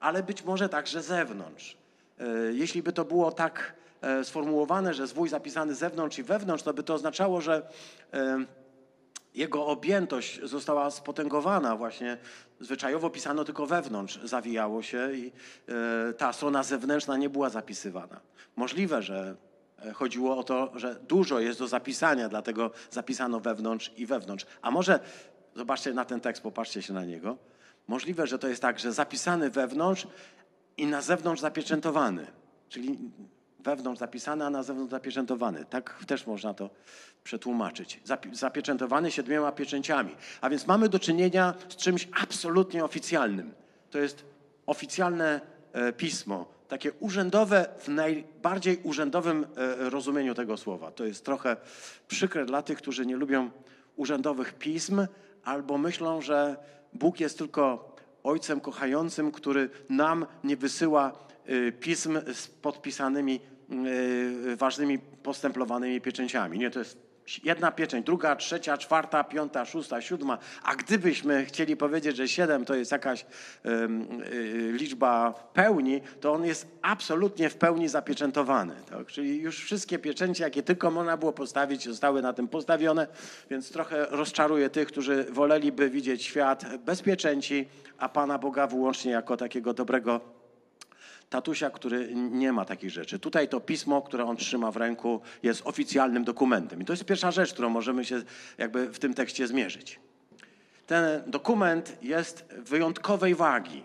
ale 0.00 0.22
być 0.22 0.44
może 0.44 0.68
także 0.68 1.02
zewnątrz. 1.02 1.76
E, 2.18 2.26
jeśli 2.52 2.82
by 2.82 2.92
to 2.92 3.04
było 3.04 3.32
tak 3.32 3.58
e, 3.58 3.87
sformułowane, 4.22 4.94
że 4.94 5.06
zwój 5.06 5.28
zapisany 5.28 5.74
zewnątrz 5.74 6.18
i 6.18 6.22
wewnątrz, 6.22 6.64
to 6.64 6.74
by 6.74 6.82
to 6.82 6.94
oznaczało, 6.94 7.40
że 7.40 7.68
e, 8.12 8.44
jego 9.34 9.66
objętość 9.66 10.40
została 10.42 10.90
spotęgowana 10.90 11.76
właśnie. 11.76 12.18
Zwyczajowo 12.60 13.10
pisano 13.10 13.44
tylko 13.44 13.66
wewnątrz, 13.66 14.20
zawijało 14.24 14.82
się 14.82 15.12
i 15.12 15.32
e, 15.68 16.12
ta 16.12 16.32
strona 16.32 16.62
zewnętrzna 16.62 17.16
nie 17.16 17.30
była 17.30 17.50
zapisywana. 17.50 18.20
Możliwe, 18.56 19.02
że 19.02 19.36
e, 19.78 19.92
chodziło 19.92 20.36
o 20.36 20.42
to, 20.42 20.72
że 20.74 20.94
dużo 20.94 21.40
jest 21.40 21.58
do 21.58 21.68
zapisania, 21.68 22.28
dlatego 22.28 22.70
zapisano 22.90 23.40
wewnątrz 23.40 23.92
i 23.96 24.06
wewnątrz. 24.06 24.46
A 24.62 24.70
może, 24.70 25.00
zobaczcie 25.54 25.94
na 25.94 26.04
ten 26.04 26.20
tekst, 26.20 26.42
popatrzcie 26.42 26.82
się 26.82 26.92
na 26.92 27.04
niego. 27.04 27.36
Możliwe, 27.86 28.26
że 28.26 28.38
to 28.38 28.48
jest 28.48 28.62
tak, 28.62 28.78
że 28.78 28.92
zapisany 28.92 29.50
wewnątrz 29.50 30.06
i 30.76 30.86
na 30.86 31.02
zewnątrz 31.02 31.42
zapieczętowany. 31.42 32.26
Czyli 32.68 32.98
wewnątrz 33.68 34.00
zapisany, 34.00 34.44
a 34.44 34.50
na 34.50 34.62
zewnątrz 34.62 34.90
zapieczętowany. 34.90 35.64
Tak 35.70 36.04
też 36.06 36.26
można 36.26 36.54
to 36.54 36.70
przetłumaczyć. 37.24 38.00
Zapi- 38.06 38.34
zapieczętowany 38.34 39.10
siedmioma 39.10 39.52
pieczęciami. 39.52 40.14
A 40.40 40.50
więc 40.50 40.66
mamy 40.66 40.88
do 40.88 40.98
czynienia 40.98 41.54
z 41.68 41.76
czymś 41.76 42.08
absolutnie 42.22 42.84
oficjalnym. 42.84 43.54
To 43.90 43.98
jest 43.98 44.24
oficjalne 44.66 45.40
e, 45.72 45.92
pismo, 45.92 46.46
takie 46.68 46.92
urzędowe 46.92 47.68
w 47.78 47.88
najbardziej 47.88 48.80
urzędowym 48.82 49.46
e, 49.56 49.90
rozumieniu 49.90 50.34
tego 50.34 50.56
słowa. 50.56 50.90
To 50.90 51.04
jest 51.04 51.24
trochę 51.24 51.56
przykre 52.08 52.44
dla 52.44 52.62
tych, 52.62 52.78
którzy 52.78 53.06
nie 53.06 53.16
lubią 53.16 53.50
urzędowych 53.96 54.54
pism 54.54 55.06
albo 55.44 55.78
myślą, 55.78 56.20
że 56.20 56.56
Bóg 56.92 57.20
jest 57.20 57.38
tylko 57.38 57.96
ojcem 58.24 58.60
kochającym, 58.60 59.32
który 59.32 59.70
nam 59.88 60.26
nie 60.44 60.56
wysyła 60.56 61.12
y, 61.48 61.72
pism 61.72 62.18
z 62.34 62.46
podpisanymi 62.48 63.40
ważnymi 64.56 64.98
postemplowanymi 64.98 66.00
pieczęciami. 66.00 66.58
Nie, 66.58 66.70
to 66.70 66.78
jest 66.78 67.08
jedna 67.44 67.72
pieczęć, 67.72 68.06
druga, 68.06 68.36
trzecia, 68.36 68.78
czwarta, 68.78 69.24
piąta, 69.24 69.64
szósta, 69.64 70.00
siódma. 70.00 70.38
A 70.62 70.74
gdybyśmy 70.74 71.44
chcieli 71.44 71.76
powiedzieć, 71.76 72.16
że 72.16 72.28
siedem 72.28 72.64
to 72.64 72.74
jest 72.74 72.92
jakaś 72.92 73.22
y, 73.22 73.68
liczba 74.72 75.32
pełni, 75.52 76.00
to 76.20 76.32
on 76.32 76.44
jest 76.44 76.66
absolutnie 76.82 77.50
w 77.50 77.56
pełni 77.56 77.88
zapieczętowany. 77.88 78.74
Tak? 78.90 79.06
Czyli 79.06 79.40
już 79.40 79.64
wszystkie 79.64 79.98
pieczęcie, 79.98 80.44
jakie 80.44 80.62
tylko 80.62 80.90
można 80.90 81.16
było 81.16 81.32
postawić, 81.32 81.84
zostały 81.84 82.22
na 82.22 82.32
tym 82.32 82.48
postawione, 82.48 83.06
więc 83.50 83.72
trochę 83.72 84.06
rozczaruje 84.10 84.70
tych, 84.70 84.88
którzy 84.88 85.24
woleliby 85.30 85.90
widzieć 85.90 86.22
świat 86.22 86.76
bez 86.76 87.02
pieczęci, 87.02 87.68
a 87.98 88.08
Pana 88.08 88.38
Boga 88.38 88.66
wyłącznie 88.66 89.12
jako 89.12 89.36
takiego 89.36 89.74
dobrego 89.74 90.37
tatusia, 91.30 91.70
który 91.70 92.14
nie 92.14 92.52
ma 92.52 92.64
takich 92.64 92.90
rzeczy. 92.90 93.18
Tutaj 93.18 93.48
to 93.48 93.60
pismo, 93.60 94.02
które 94.02 94.24
on 94.24 94.36
trzyma 94.36 94.70
w 94.70 94.76
ręku, 94.76 95.20
jest 95.42 95.62
oficjalnym 95.64 96.24
dokumentem. 96.24 96.82
I 96.82 96.84
to 96.84 96.92
jest 96.92 97.04
pierwsza 97.04 97.30
rzecz, 97.30 97.52
którą 97.52 97.68
możemy 97.68 98.04
się 98.04 98.22
jakby 98.58 98.92
w 98.92 98.98
tym 98.98 99.14
tekście 99.14 99.46
zmierzyć. 99.46 100.00
Ten 100.86 101.30
dokument 101.30 101.98
jest 102.02 102.44
wyjątkowej 102.58 103.34
wagi. 103.34 103.82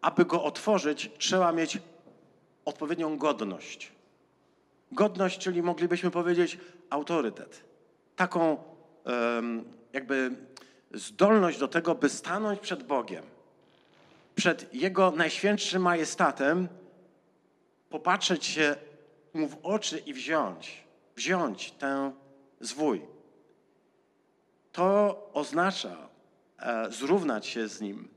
Aby 0.00 0.24
go 0.24 0.44
otworzyć, 0.44 1.10
trzeba 1.18 1.52
mieć 1.52 1.78
odpowiednią 2.64 3.18
godność. 3.18 3.92
Godność, 4.92 5.38
czyli 5.38 5.62
moglibyśmy 5.62 6.10
powiedzieć 6.10 6.58
autorytet. 6.90 7.64
Taką 8.16 8.56
jakby 9.92 10.30
zdolność 10.94 11.58
do 11.58 11.68
tego, 11.68 11.94
by 11.94 12.08
stanąć 12.08 12.60
przed 12.60 12.82
Bogiem 12.82 13.37
przed 14.38 14.74
Jego 14.74 15.10
najświętszym 15.10 15.82
majestatem, 15.82 16.68
popatrzeć 17.90 18.44
się 18.44 18.76
Mu 19.34 19.48
w 19.48 19.56
oczy 19.62 19.98
i 19.98 20.14
wziąć, 20.14 20.84
wziąć 21.16 21.70
ten 21.70 22.12
zwój. 22.60 23.02
To 24.72 25.30
oznacza 25.32 26.08
e, 26.58 26.92
zrównać 26.92 27.46
się 27.46 27.68
z 27.68 27.80
Nim. 27.80 28.08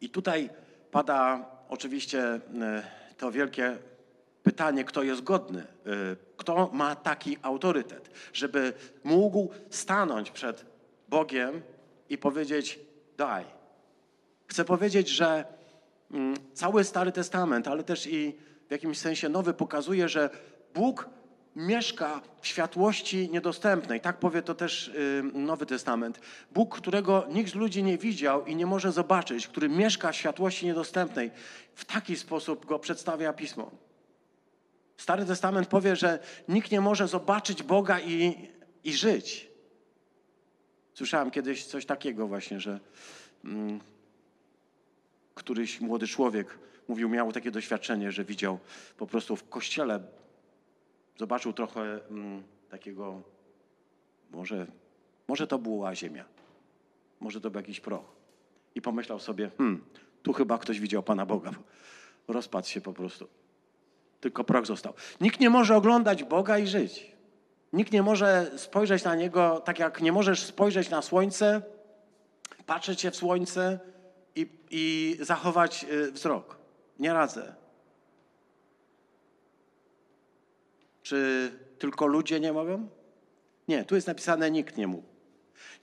I 0.00 0.10
tutaj 0.10 0.50
pada 0.90 1.50
oczywiście 1.68 2.22
e, 2.24 2.40
to 3.16 3.32
wielkie 3.32 3.78
pytanie, 4.42 4.84
kto 4.84 5.02
jest 5.02 5.22
godny, 5.22 5.60
e, 5.60 5.66
kto 6.36 6.70
ma 6.72 6.96
taki 6.96 7.36
autorytet, 7.42 8.10
żeby 8.32 8.72
mógł 9.04 9.50
stanąć 9.70 10.30
przed 10.30 10.66
Bogiem 11.08 11.62
i 12.08 12.18
powiedzieć: 12.18 12.80
Daj, 13.16 13.61
Chcę 14.52 14.64
powiedzieć, 14.64 15.08
że 15.08 15.44
mm, 16.10 16.36
cały 16.54 16.84
Stary 16.84 17.12
Testament, 17.12 17.68
ale 17.68 17.84
też 17.84 18.06
i 18.06 18.34
w 18.68 18.70
jakimś 18.70 18.98
sensie 18.98 19.28
Nowy 19.28 19.54
pokazuje, 19.54 20.08
że 20.08 20.30
Bóg 20.74 21.08
mieszka 21.56 22.20
w 22.40 22.46
światłości 22.46 23.30
niedostępnej. 23.30 24.00
Tak 24.00 24.18
powie 24.18 24.42
to 24.42 24.54
też 24.54 24.88
y, 24.88 25.22
Nowy 25.34 25.66
Testament. 25.66 26.20
Bóg, 26.50 26.76
którego 26.76 27.26
nikt 27.30 27.52
z 27.52 27.54
ludzi 27.54 27.82
nie 27.82 27.98
widział 27.98 28.46
i 28.46 28.56
nie 28.56 28.66
może 28.66 28.92
zobaczyć, 28.92 29.48
który 29.48 29.68
mieszka 29.68 30.12
w 30.12 30.16
światłości 30.16 30.66
niedostępnej. 30.66 31.30
W 31.74 31.84
taki 31.84 32.16
sposób 32.16 32.66
go 32.66 32.78
przedstawia 32.78 33.32
Pismo. 33.32 33.70
Stary 34.96 35.24
Testament 35.24 35.68
powie, 35.68 35.96
że 35.96 36.18
nikt 36.48 36.70
nie 36.70 36.80
może 36.80 37.08
zobaczyć 37.08 37.62
Boga 37.62 38.00
i, 38.00 38.48
i 38.84 38.92
żyć. 38.92 39.50
Słyszałem 40.94 41.30
kiedyś 41.30 41.64
coś 41.64 41.86
takiego 41.86 42.26
właśnie, 42.26 42.60
że 42.60 42.80
mm, 43.44 43.80
któryś 45.34 45.80
młody 45.80 46.06
człowiek 46.06 46.58
mówił, 46.88 47.08
miał 47.08 47.32
takie 47.32 47.50
doświadczenie, 47.50 48.12
że 48.12 48.24
widział 48.24 48.58
po 48.96 49.06
prostu 49.06 49.36
w 49.36 49.48
kościele, 49.48 50.00
zobaczył 51.16 51.52
trochę 51.52 51.80
mm, 52.10 52.42
takiego, 52.70 53.22
może, 54.30 54.66
może 55.28 55.46
to 55.46 55.58
była 55.58 55.94
ziemia, 55.94 56.24
może 57.20 57.40
to 57.40 57.50
był 57.50 57.60
jakiś 57.60 57.80
proch. 57.80 58.04
I 58.74 58.82
pomyślał 58.82 59.18
sobie, 59.18 59.50
hmm, 59.58 59.84
tu 60.22 60.32
chyba 60.32 60.58
ktoś 60.58 60.80
widział 60.80 61.02
Pana 61.02 61.26
Boga. 61.26 61.50
Rozpadł 62.28 62.68
się 62.68 62.80
po 62.80 62.92
prostu. 62.92 63.28
Tylko 64.20 64.44
proch 64.44 64.66
został. 64.66 64.94
Nikt 65.20 65.40
nie 65.40 65.50
może 65.50 65.76
oglądać 65.76 66.24
Boga 66.24 66.58
i 66.58 66.66
żyć. 66.66 67.12
Nikt 67.72 67.92
nie 67.92 68.02
może 68.02 68.50
spojrzeć 68.56 69.04
na 69.04 69.14
niego 69.14 69.60
tak, 69.64 69.78
jak 69.78 70.00
nie 70.00 70.12
możesz 70.12 70.42
spojrzeć 70.42 70.90
na 70.90 71.02
słońce, 71.02 71.62
patrzeć 72.66 73.00
się 73.00 73.10
w 73.10 73.16
słońce 73.16 73.80
i, 74.36 74.46
i 74.70 75.16
zachować 75.20 75.86
y, 75.90 76.12
wzrok. 76.12 76.56
Nie 76.98 77.12
radzę. 77.12 77.54
Czy 81.02 81.50
tylko 81.78 82.06
ludzie 82.06 82.40
nie 82.40 82.52
mogą? 82.52 82.88
Nie, 83.68 83.84
tu 83.84 83.94
jest 83.94 84.06
napisane 84.06 84.50
nikt 84.50 84.76
nie 84.76 84.86
mógł. 84.86 85.08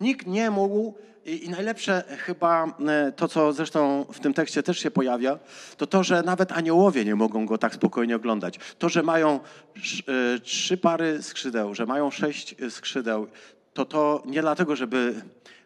Nikt 0.02 0.28
nie 0.28 0.52
mógł 0.52 0.94
i, 1.26 1.46
i 1.46 1.50
najlepsze 1.50 2.04
chyba 2.18 2.78
e, 2.88 3.12
to, 3.12 3.28
co 3.28 3.54
zresztą 3.54 4.06
w 4.14 4.20
tym 4.20 4.34
tekście 4.34 4.64
też 4.64 4.80
się 4.80 4.92
pojawia, 4.92 5.40
to 5.78 5.88
to, 5.88 6.04
że 6.04 6.24
nawet 6.24 6.52
aniołowie 6.52 7.06
nie 7.06 7.16
mogą 7.16 7.46
go 7.46 7.58
tak 7.58 7.76
spokojnie 7.76 8.16
oglądać. 8.16 8.60
To, 8.80 8.90
że 8.90 9.04
mają 9.04 9.40
e, 9.40 10.40
trzy 10.40 10.78
pary 10.78 11.24
skrzydeł, 11.24 11.76
że 11.76 11.86
mają 11.86 12.12
sześć 12.12 12.56
skrzydeł, 12.70 13.28
to 13.74 13.86
to 13.86 14.24
nie 14.26 14.42
dlatego, 14.42 14.76
żeby 14.76 15.22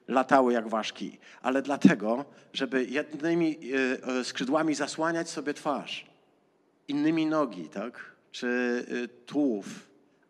latały 0.08 0.54
jak 0.54 0.68
ważki, 0.68 1.20
ale 1.42 1.62
dlatego, 1.62 2.26
żeby 2.54 2.86
jednymi 2.86 3.58
e, 3.58 4.20
e, 4.20 4.24
skrzydłami 4.24 4.76
zasłaniać 4.76 5.30
sobie 5.30 5.54
twarz, 5.54 6.06
innymi 6.88 7.26
nogi, 7.26 7.70
tak? 7.70 8.14
Czy 8.32 8.48
y, 8.92 9.08
tułów, 9.26 9.66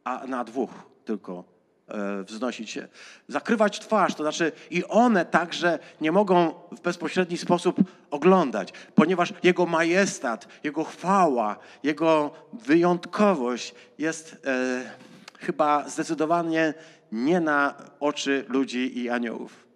a 0.04 0.28
na 0.28 0.44
dwóch 0.44 0.70
tylko 1.06 1.44
e, 1.88 2.24
wznosić 2.24 2.70
się. 2.70 2.88
Zakrywać 3.28 3.80
twarz, 3.80 4.16
to 4.16 4.24
znaczy 4.24 4.52
i 4.72 4.86
one 4.86 5.26
także 5.26 5.80
nie 6.02 6.12
mogą 6.12 6.54
w 6.72 6.82
bezpośredni 6.82 7.38
sposób 7.38 7.78
oglądać, 8.12 8.74
ponieważ 8.96 9.34
Jego 9.44 9.66
majestat, 9.66 10.48
Jego 10.64 10.84
chwała, 10.84 11.58
Jego 11.84 12.32
wyjątkowość 12.54 13.76
jest 13.98 14.38
e, 14.46 14.92
chyba 15.40 15.90
zdecydowanie 15.90 16.74
nie 17.14 17.40
na 17.40 17.76
oczy 18.00 18.46
ludzi 18.48 19.00
i 19.00 19.10
aniołów. 19.10 19.68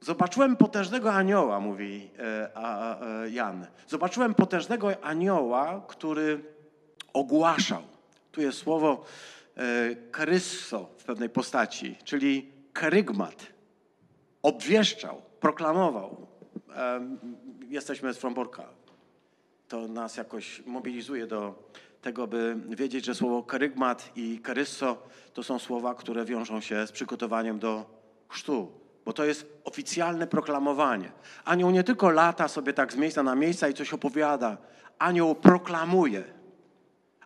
Zobaczyłem 0.00 0.56
potężnego 0.56 1.12
anioła, 1.12 1.60
mówi 1.60 2.10
e, 2.18 2.50
a, 2.54 2.98
Jan. 3.30 3.66
Zobaczyłem 3.88 4.34
potężnego 4.34 5.04
anioła, 5.04 5.84
który 5.88 6.44
ogłaszał. 7.12 7.82
Tu 8.32 8.40
jest 8.40 8.58
słowo 8.58 9.04
e, 9.56 9.94
karysso 10.10 10.88
w 10.98 11.04
pewnej 11.04 11.28
postaci, 11.28 11.96
czyli 12.04 12.52
karygmat. 12.72 13.46
Obwieszczał, 14.42 15.22
proklamował. 15.40 16.26
Jesteśmy 17.68 18.14
z 18.14 18.18
Fromborka. 18.18 18.64
To 19.68 19.88
nas 19.88 20.16
jakoś 20.16 20.62
mobilizuje 20.66 21.26
do 21.26 21.70
tego, 22.06 22.26
by 22.26 22.56
wiedzieć, 22.68 23.04
że 23.04 23.14
słowo 23.14 23.42
karygmat 23.42 24.10
i 24.16 24.38
karysso 24.38 24.98
to 25.34 25.42
są 25.42 25.58
słowa, 25.58 25.94
które 25.94 26.24
wiążą 26.24 26.60
się 26.60 26.86
z 26.86 26.92
przygotowaniem 26.92 27.58
do 27.58 27.84
chrztu, 28.28 28.72
bo 29.04 29.12
to 29.12 29.24
jest 29.24 29.46
oficjalne 29.64 30.26
proklamowanie. 30.26 31.12
Anioł 31.44 31.70
nie 31.70 31.84
tylko 31.84 32.10
lata 32.10 32.48
sobie 32.48 32.72
tak 32.72 32.92
z 32.92 32.96
miejsca 32.96 33.22
na 33.22 33.34
miejsca 33.34 33.68
i 33.68 33.74
coś 33.74 33.92
opowiada. 33.92 34.56
Anioł 34.98 35.34
proklamuje. 35.34 36.24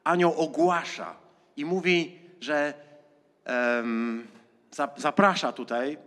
Anioł 0.05 0.35
ogłasza 0.37 1.17
i 1.57 1.65
mówi, 1.65 2.19
że 2.41 2.75
za- 4.71 4.95
zaprasza 4.97 5.53
tutaj 5.53 5.99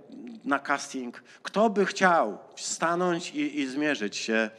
na 0.46 0.60
casting, 0.60 1.24
kto 1.44 1.70
by 1.70 1.86
chciał 1.86 2.38
stanąć 2.56 3.32
i, 3.32 3.60
i 3.60 3.68
zmierzyć 3.68 4.18
się 4.18 4.50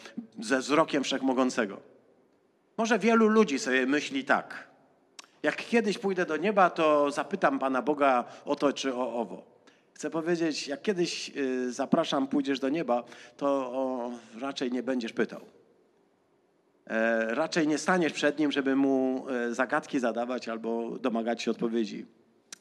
ze 0.41 0.59
wzrokiem 0.59 1.05
Wszechmogącego. 1.05 1.94
Może 2.77 2.99
wielu 2.99 3.29
ludzi 3.29 3.59
sobie 3.59 3.87
myśli 3.87 4.25
tak. 4.25 4.69
Jak 5.43 5.57
kiedyś 5.57 5.99
pójdę 5.99 6.27
do 6.27 6.37
nieba, 6.37 6.71
to 6.71 7.11
zapytam 7.11 7.59
Pana 7.59 7.83
Boga 7.83 8.25
o 8.45 8.57
to 8.57 8.73
czy 8.73 8.95
o 8.95 9.15
owo. 9.15 9.55
Chcę 9.95 10.11
powiedzieć, 10.11 10.69
jak 10.69 10.83
kiedyś 10.83 11.33
y, 11.37 11.73
zapraszam, 11.73 12.29
pójdziesz 12.29 12.61
do 12.61 12.69
nieba, 12.69 13.05
to 13.37 13.47
o, 13.47 14.11
raczej 14.41 14.73
nie 14.73 14.83
będziesz 14.83 15.13
pytał. 15.13 15.41
E, 16.87 17.35
raczej 17.35 17.69
nie 17.69 17.79
staniesz 17.79 18.13
przed 18.13 18.39
nim, 18.39 18.53
żeby 18.53 18.77
mu 18.77 19.27
e, 19.29 19.55
zagadki 19.55 20.01
zadawać 20.01 20.49
albo 20.49 20.99
domagać 20.99 21.43
się 21.43 21.51
odpowiedzi. 21.51 22.07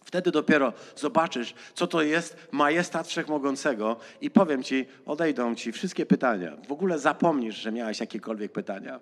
Wtedy 0.06 0.32
dopiero 0.32 0.74
zobaczysz, 0.96 1.54
co 1.74 1.88
to 1.88 2.02
jest 2.02 2.38
majestat 2.52 3.08
wszechmogącego 3.08 3.98
i 4.22 4.32
powiem 4.32 4.64
ci, 4.64 4.86
odejdą 5.06 5.56
ci 5.56 5.72
wszystkie 5.72 6.06
pytania. 6.06 6.58
W 6.68 6.72
ogóle 6.72 7.00
zapomnisz, 7.00 7.56
że 7.56 7.72
miałeś 7.72 8.00
jakiekolwiek 8.00 8.52
pytania. 8.52 9.00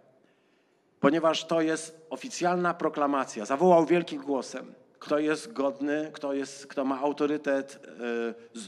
Ponieważ 1.02 1.46
to 1.46 1.62
jest 1.62 2.06
oficjalna 2.10 2.74
proklamacja. 2.74 3.46
Zawołał 3.46 3.86
wielkim 3.86 4.22
głosem. 4.22 4.74
Kto 5.00 5.20
jest 5.20 5.54
godny, 5.54 6.10
kto, 6.14 6.34
jest, 6.34 6.68
kto 6.68 6.86
ma 6.86 7.00
autorytet 7.00 7.80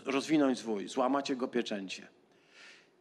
e, 0.05 0.11
rozwinąć 0.11 0.57
zwój, 0.57 0.87
złamać 0.87 1.29
jego 1.29 1.47
pieczęcie. 1.47 2.07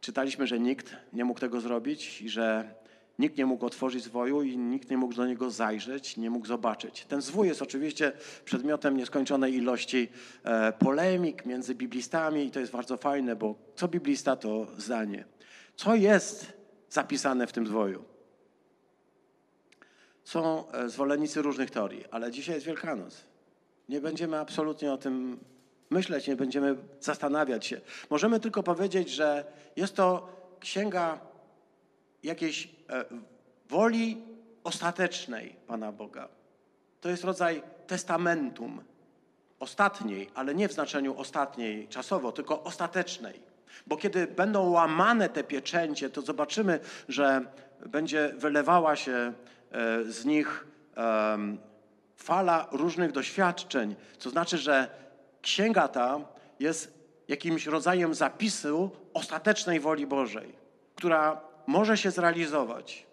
Czytaliśmy, 0.01 0.47
że 0.47 0.59
nikt 0.59 0.95
nie 1.13 1.25
mógł 1.25 1.39
tego 1.39 1.61
zrobić 1.61 2.21
i 2.21 2.29
że 2.29 2.73
nikt 3.19 3.37
nie 3.37 3.45
mógł 3.45 3.65
otworzyć 3.65 4.03
zwoju 4.03 4.41
i 4.41 4.57
nikt 4.57 4.89
nie 4.89 4.97
mógł 4.97 5.13
do 5.13 5.27
niego 5.27 5.51
zajrzeć, 5.51 6.17
nie 6.17 6.29
mógł 6.29 6.45
zobaczyć. 6.45 7.05
Ten 7.05 7.21
zwój 7.21 7.47
jest 7.47 7.61
oczywiście 7.61 8.11
przedmiotem 8.45 8.97
nieskończonej 8.97 9.53
ilości 9.53 10.09
e, 10.43 10.73
polemik 10.73 11.45
między 11.45 11.75
biblistami 11.75 12.45
i 12.45 12.51
to 12.51 12.59
jest 12.59 12.71
bardzo 12.71 12.97
fajne, 12.97 13.35
bo 13.35 13.55
co 13.75 13.87
biblista 13.87 14.35
to 14.35 14.67
zdanie. 14.77 15.25
Co 15.75 15.95
jest 15.95 16.53
zapisane 16.89 17.47
w 17.47 17.51
tym 17.51 17.67
zwoju? 17.67 18.12
Są 20.23 20.71
e, 20.71 20.89
zwolennicy 20.89 21.41
różnych 21.41 21.71
teorii, 21.71 22.05
ale 22.11 22.31
dzisiaj 22.31 22.55
jest 22.55 22.67
Wielkanoc. 22.67 23.23
Nie 23.89 24.01
będziemy 24.01 24.39
absolutnie 24.39 24.93
o 24.93 24.97
tym 24.97 25.39
myśleć, 25.89 26.27
nie 26.27 26.35
będziemy 26.35 26.75
zastanawiać 26.99 27.65
się. 27.65 27.81
Możemy 28.09 28.39
tylko 28.39 28.63
powiedzieć, 28.63 29.09
że 29.09 29.45
jest 29.75 29.95
to 29.95 30.29
księga 30.59 31.19
jakiejś 32.23 32.69
e, 32.89 33.05
woli 33.69 34.21
ostatecznej 34.63 35.55
Pana 35.67 35.91
Boga. 35.91 36.27
To 37.01 37.09
jest 37.09 37.23
rodzaj 37.23 37.63
testamentum 37.87 38.83
ostatniej, 39.59 40.29
ale 40.35 40.55
nie 40.55 40.69
w 40.69 40.73
znaczeniu 40.73 41.17
ostatniej 41.17 41.87
czasowo, 41.87 42.31
tylko 42.31 42.63
ostatecznej. 42.63 43.39
Bo 43.87 43.97
kiedy 43.97 44.27
będą 44.27 44.69
łamane 44.69 45.29
te 45.29 45.43
pieczęcie, 45.43 46.09
to 46.09 46.21
zobaczymy, 46.21 46.79
że 47.09 47.45
będzie 47.85 48.33
wylewała 48.37 48.95
się 48.95 49.33
z 50.07 50.25
nich 50.25 50.65
fala 52.15 52.67
różnych 52.71 53.11
doświadczeń. 53.11 53.95
To 54.19 54.29
znaczy, 54.29 54.57
że 54.57 54.87
księga 55.41 55.87
ta 55.87 56.19
jest 56.59 56.93
jakimś 57.27 57.65
rodzajem 57.65 58.13
zapisu 58.13 58.91
ostatecznej 59.13 59.79
woli 59.79 60.07
Bożej, 60.07 60.55
która 60.95 61.41
może 61.67 61.97
się 61.97 62.11
zrealizować. 62.11 63.05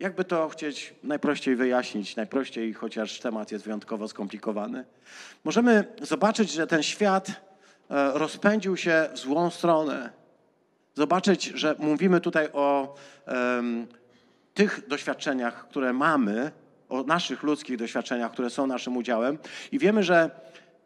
Jakby 0.00 0.24
to 0.24 0.48
chcieć 0.48 0.94
najprościej 1.02 1.56
wyjaśnić, 1.56 2.16
najprościej, 2.16 2.74
chociaż 2.74 3.20
temat 3.20 3.52
jest 3.52 3.64
wyjątkowo 3.64 4.08
skomplikowany. 4.08 4.84
Możemy 5.44 5.84
zobaczyć, 6.02 6.52
że 6.52 6.66
ten 6.66 6.82
świat 6.82 7.28
e, 7.28 7.34
rozpędził 8.18 8.76
się 8.76 9.08
w 9.12 9.18
złą 9.18 9.50
stronę. 9.50 10.10
Zobaczyć, 10.94 11.44
że 11.44 11.74
mówimy 11.78 12.20
tutaj 12.20 12.48
o 12.52 12.94
tych 14.54 14.88
doświadczeniach, 14.88 15.68
które 15.68 15.92
mamy, 15.92 16.50
o 16.88 17.02
naszych 17.02 17.42
ludzkich 17.42 17.76
doświadczeniach, 17.76 18.32
które 18.32 18.50
są 18.50 18.66
naszym 18.66 18.96
udziałem. 18.96 19.38
I 19.72 19.78
wiemy, 19.78 20.02
że 20.02 20.30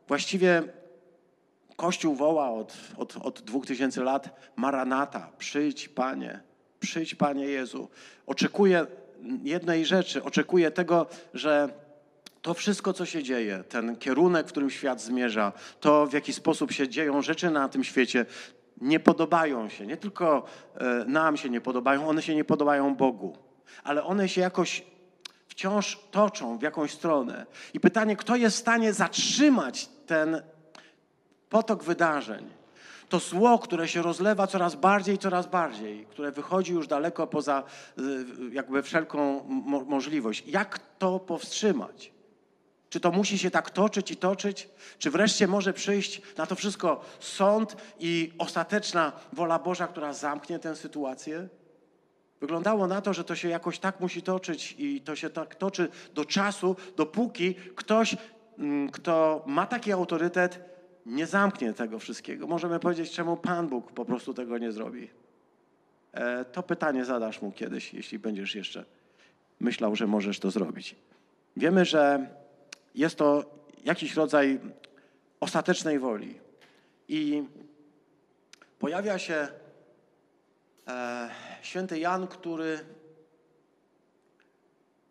właściwie 0.09 0.63
Kościół 1.77 2.15
woła 2.15 2.51
od, 2.51 2.77
od, 2.97 3.17
od 3.17 3.41
dwóch 3.41 3.67
tysięcy 3.67 4.03
lat 4.03 4.51
Maranata, 4.57 5.33
przyjdź 5.39 5.89
Panie, 5.89 6.41
przyjdź 6.81 7.15
Panie 7.15 7.45
Jezu. 7.45 7.89
Oczekuje 8.27 8.87
jednej 9.43 9.87
rzeczy, 9.87 10.23
oczekuje 10.23 10.71
tego, 10.71 11.07
że 11.35 11.69
to 12.43 12.55
wszystko, 12.55 12.93
co 12.93 13.07
się 13.07 13.23
dzieje, 13.23 13.65
ten 13.69 13.97
kierunek, 13.97 14.47
w 14.47 14.51
którym 14.51 14.71
świat 14.71 15.01
zmierza, 15.03 15.53
to 15.81 16.07
w 16.07 16.13
jaki 16.13 16.33
sposób 16.33 16.73
się 16.73 16.89
dzieją 16.89 17.23
rzeczy 17.23 17.51
na 17.51 17.69
tym 17.69 17.85
świecie, 17.85 18.27
nie 18.81 19.01
podobają 19.01 19.69
się. 19.69 19.87
Nie 19.87 19.97
tylko 19.97 20.45
e, 20.75 21.05
nam 21.05 21.37
się 21.37 21.51
nie 21.51 21.61
podobają, 21.61 22.09
one 22.09 22.23
się 22.23 22.35
nie 22.35 22.45
podobają 22.45 22.95
Bogu, 22.95 23.48
ale 23.85 24.05
one 24.05 24.29
się 24.29 24.41
jakoś 24.41 24.85
wciąż 25.49 25.99
toczą 26.11 26.59
w 26.59 26.63
jakąś 26.63 26.91
stronę. 26.93 27.47
I 27.75 27.81
pytanie, 27.81 28.17
kto 28.17 28.37
jest 28.37 28.57
w 28.57 28.61
stanie 28.61 28.93
zatrzymać 28.93 29.89
ten 30.07 30.43
potok 31.49 31.85
wydarzeń, 31.85 32.51
to 33.09 33.19
zło, 33.19 33.59
które 33.59 33.89
się 33.89 34.03
rozlewa 34.03 34.47
coraz 34.47 34.75
bardziej, 34.75 35.19
coraz 35.19 35.47
bardziej, 35.47 36.07
które 36.07 36.33
wychodzi 36.33 36.73
już 36.73 36.87
daleko 36.87 37.27
poza 37.27 37.63
y, 37.99 38.03
jakby 38.53 38.83
wszelką 38.83 39.45
mo- 39.49 39.85
możliwość. 39.85 40.45
Jak 40.47 40.79
to 40.99 41.19
powstrzymać? 41.21 42.13
Czy 42.91 43.01
to 43.01 43.11
musi 43.11 43.39
się 43.39 43.51
tak 43.51 43.71
toczyć 43.71 44.11
i 44.11 44.17
toczyć? 44.17 44.69
Czy 44.99 45.11
wreszcie 45.11 45.47
może 45.47 45.73
przyjść 45.73 46.23
na 46.37 46.47
to 46.47 46.55
wszystko 46.55 47.05
sąd 47.21 47.77
i 48.01 48.33
ostateczna 48.39 49.13
wola 49.33 49.59
Boża, 49.59 49.87
która 49.87 50.13
zamknie 50.13 50.59
tę 50.59 50.77
sytuację? 50.77 51.49
Wyglądało 52.41 52.87
na 52.87 53.01
to, 53.01 53.13
że 53.15 53.25
to 53.25 53.35
się 53.37 53.49
jakoś 53.49 53.79
tak 53.79 54.01
musi 54.01 54.23
toczyć 54.23 54.75
i 54.79 55.01
to 55.01 55.17
się 55.17 55.31
tak 55.31 55.55
toczy 55.55 55.89
do 56.15 56.25
czasu, 56.25 56.77
dopóki 56.97 57.55
ktoś 57.55 58.17
mm, 58.59 58.91
kto 58.91 59.45
ma 59.47 59.67
taki 59.67 59.93
autorytet, 59.93 60.61
nie 61.07 61.27
zamknie 61.27 61.73
tego 61.73 61.99
wszystkiego. 61.99 62.47
Możemy 62.47 62.81
powiedzieć, 62.81 63.11
czemu 63.11 63.37
Pan 63.37 63.69
Bóg 63.69 63.93
po 63.93 64.05
prostu 64.05 64.35
tego 64.35 64.59
nie 64.59 64.73
zrobi. 64.73 65.11
E, 66.13 66.45
To 66.45 66.63
pytanie 66.63 67.05
zadasz 67.05 67.43
mu 67.43 67.53
kiedyś, 67.53 67.95
jeśli 67.95 68.19
będziesz 68.19 68.55
jeszcze 68.55 68.85
myślał, 69.61 69.97
że 69.97 70.07
możesz 70.07 70.39
to 70.39 70.51
zrobić. 70.51 70.97
Wiemy, 71.57 71.85
że 71.85 72.29
jest 72.95 73.17
to 73.17 73.45
jakiś 73.85 74.15
rodzaj 74.15 74.61
ostatecznej 75.41 75.99
woli. 75.99 76.39
I 77.09 77.43
pojawia 78.79 79.19
się 79.19 79.49
e, 80.89 81.29
święty 81.63 81.99
Jan, 81.99 82.27
który 82.27 82.79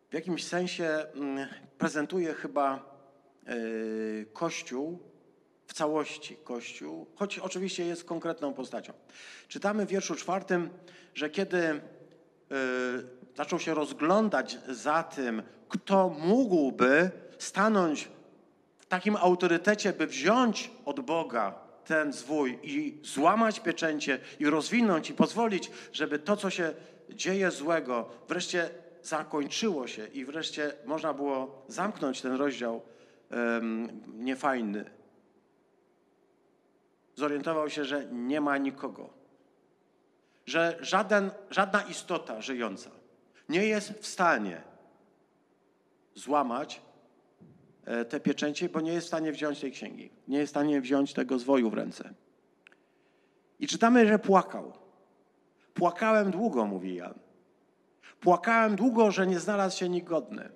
w 0.10 0.14
jakimś 0.14 0.46
sensie 0.46 1.06
mm, 1.16 1.48
prezentuje 1.78 2.34
chyba 2.34 2.76
e, 3.46 3.56
Kościół 4.34 5.00
w 5.68 5.74
całości 5.74 6.38
Kościół, 6.44 7.08
choć 7.16 7.40
oczywiście 7.40 7.86
jest 7.86 8.04
konkretną 8.04 8.54
postacią. 8.54 8.94
Czytamy 9.48 9.86
w 9.86 9.90
wierszu 9.90 10.16
czwartym, 10.16 10.70
że 11.14 11.30
kiedy 11.30 11.58
e, 11.68 11.82
zaczął 13.36 13.60
się 13.60 13.74
rozglądać 13.74 14.58
za 14.70 15.04
tym, 15.04 15.44
kto 15.70 16.10
mógłby 16.10 17.12
stanąć 17.38 18.10
w 18.80 18.86
takim 18.86 19.16
autorytecie, 19.16 19.94
by 19.94 20.08
wziąć 20.08 20.72
od 20.86 21.00
Boga 21.00 21.67
ten 21.88 22.14
zwój 22.14 22.60
i 22.64 23.00
złamać 23.04 23.60
pieczęcie 23.60 24.20
i 24.40 24.50
rozwinąć 24.50 25.10
i 25.10 25.14
pozwolić, 25.14 25.72
żeby 25.94 26.20
to, 26.20 26.38
co 26.38 26.50
się 26.50 26.74
dzieje 27.10 27.52
złego, 27.52 28.10
wreszcie 28.28 28.70
zakończyło 29.04 29.88
się 29.88 30.08
i 30.08 30.26
wreszcie 30.26 30.74
można 30.86 31.14
było 31.14 31.66
zamknąć 31.68 32.22
ten 32.22 32.36
rozdział 32.36 32.82
em, 33.30 34.02
niefajny. 34.08 34.90
Zorientował 37.16 37.70
się, 37.70 37.86
że 37.86 38.06
nie 38.06 38.42
ma 38.42 38.58
nikogo, 38.58 39.10
że 40.46 40.78
żaden, 40.82 41.32
żadna 41.50 41.82
istota 41.82 42.42
żyjąca 42.42 42.90
nie 43.50 43.66
jest 43.66 43.92
w 43.92 44.08
stanie 44.08 44.62
złamać 46.16 46.82
te 48.10 48.20
pieczęcie, 48.20 48.70
bo 48.70 48.82
nie 48.82 48.94
jest 48.94 49.06
w 49.06 49.08
stanie 49.08 49.32
wziąć 49.32 49.60
tej 49.60 49.72
księgi, 49.72 50.10
nie 50.28 50.38
jest 50.38 50.50
w 50.50 50.56
stanie 50.56 50.82
wziąć 50.82 51.14
tego 51.14 51.40
zwoju 51.40 51.70
w 51.70 51.74
ręce. 51.74 52.14
I 53.60 53.68
czytamy, 53.68 54.08
że 54.08 54.20
płakał. 54.20 54.74
Płakałem 55.74 56.32
długo, 56.32 56.66
mówi 56.66 56.96
Jan. 56.96 57.14
Płakałem 58.20 58.76
długo, 58.76 59.12
że 59.12 59.28
nie 59.28 59.40
znalazł 59.40 59.78
się 59.78 59.90
nikt 59.90 60.08
godny. 60.08 60.50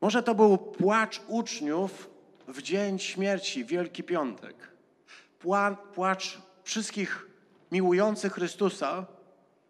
Może 0.00 0.22
to 0.22 0.34
był 0.34 0.58
płacz 0.58 1.22
uczniów 1.28 2.10
w 2.48 2.62
dzień 2.62 2.98
śmierci, 2.98 3.64
Wielki 3.64 4.02
Piątek. 4.04 4.56
Pła, 5.38 5.76
płacz 5.94 6.38
wszystkich 6.62 7.26
miłujących 7.72 8.32
Chrystusa, 8.32 9.06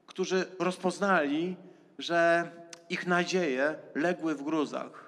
którzy 0.07 0.45
rozpoznali, 0.59 1.57
że 1.99 2.51
ich 2.88 3.07
nadzieje 3.07 3.79
legły 3.95 4.35
w 4.35 4.42
gruzach. 4.42 5.06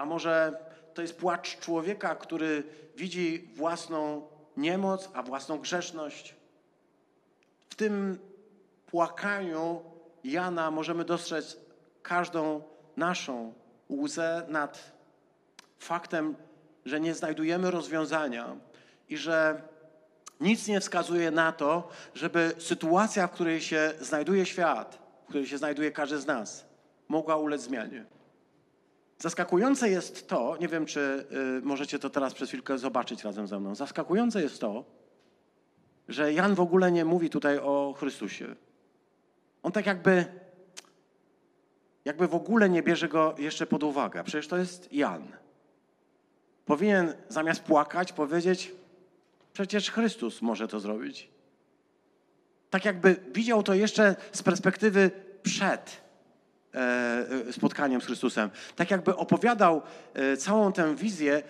A 0.00 0.04
może 0.04 0.52
to 0.94 1.02
jest 1.02 1.16
płacz 1.16 1.58
człowieka, 1.58 2.14
który 2.14 2.62
widzi 2.96 3.48
własną 3.54 4.26
niemoc, 4.56 5.08
a 5.14 5.22
własną 5.22 5.58
grzeszność. 5.58 6.34
W 7.68 7.74
tym 7.74 8.18
płakaniu 8.86 9.82
Jana 10.24 10.70
możemy 10.70 11.04
dostrzec 11.04 11.56
każdą 12.02 12.62
naszą 12.96 13.52
łzę 13.90 14.46
nad 14.48 14.92
faktem, 15.78 16.36
że 16.84 17.00
nie 17.00 17.14
znajdujemy 17.14 17.70
rozwiązania 17.70 18.56
i 19.08 19.16
że 19.16 19.62
nic 20.40 20.68
nie 20.68 20.80
wskazuje 20.80 21.30
na 21.30 21.52
to, 21.52 21.88
żeby 22.14 22.52
sytuacja, 22.58 23.26
w 23.26 23.30
której 23.30 23.60
się 23.60 23.92
znajduje 24.00 24.46
świat, 24.46 24.98
w 25.24 25.28
której 25.28 25.46
się 25.46 25.58
znajduje 25.58 25.92
każdy 25.92 26.18
z 26.18 26.26
nas, 26.26 26.64
mogła 27.08 27.36
ulec 27.36 27.62
zmianie. 27.62 28.19
Zaskakujące 29.20 29.90
jest 29.90 30.28
to, 30.28 30.56
nie 30.60 30.68
wiem, 30.68 30.86
czy 30.86 31.26
y, 31.60 31.62
możecie 31.62 31.98
to 31.98 32.10
teraz 32.10 32.34
przez 32.34 32.48
chwilkę 32.48 32.78
zobaczyć 32.78 33.24
razem 33.24 33.46
ze 33.46 33.60
mną. 33.60 33.74
Zaskakujące 33.74 34.42
jest 34.42 34.60
to, 34.60 34.84
że 36.08 36.32
Jan 36.32 36.54
w 36.54 36.60
ogóle 36.60 36.92
nie 36.92 37.04
mówi 37.04 37.30
tutaj 37.30 37.58
o 37.58 37.94
Chrystusie. 37.98 38.56
On 39.62 39.72
tak 39.72 39.86
jakby, 39.86 40.24
jakby 42.04 42.28
w 42.28 42.34
ogóle 42.34 42.70
nie 42.70 42.82
bierze 42.82 43.08
go 43.08 43.34
jeszcze 43.38 43.66
pod 43.66 43.82
uwagę. 43.82 44.24
Przecież 44.24 44.48
to 44.48 44.56
jest 44.56 44.92
Jan. 44.92 45.32
Powinien 46.66 47.14
zamiast 47.28 47.62
płakać 47.62 48.12
powiedzieć, 48.12 48.72
przecież 49.52 49.90
Chrystus 49.90 50.42
może 50.42 50.68
to 50.68 50.80
zrobić. 50.80 51.30
Tak 52.70 52.84
jakby 52.84 53.16
widział 53.32 53.62
to 53.62 53.74
jeszcze 53.74 54.16
z 54.32 54.42
perspektywy 54.42 55.10
przed 55.42 56.09
spotkaniem 57.52 58.00
z 58.00 58.04
Chrystusem. 58.04 58.50
Tak 58.76 58.90
jakby 58.90 59.16
opowiadał 59.16 59.82
e, 60.14 60.36
całą 60.36 60.72
tę 60.72 60.96
wizję 60.96 61.34
e, 61.36 61.42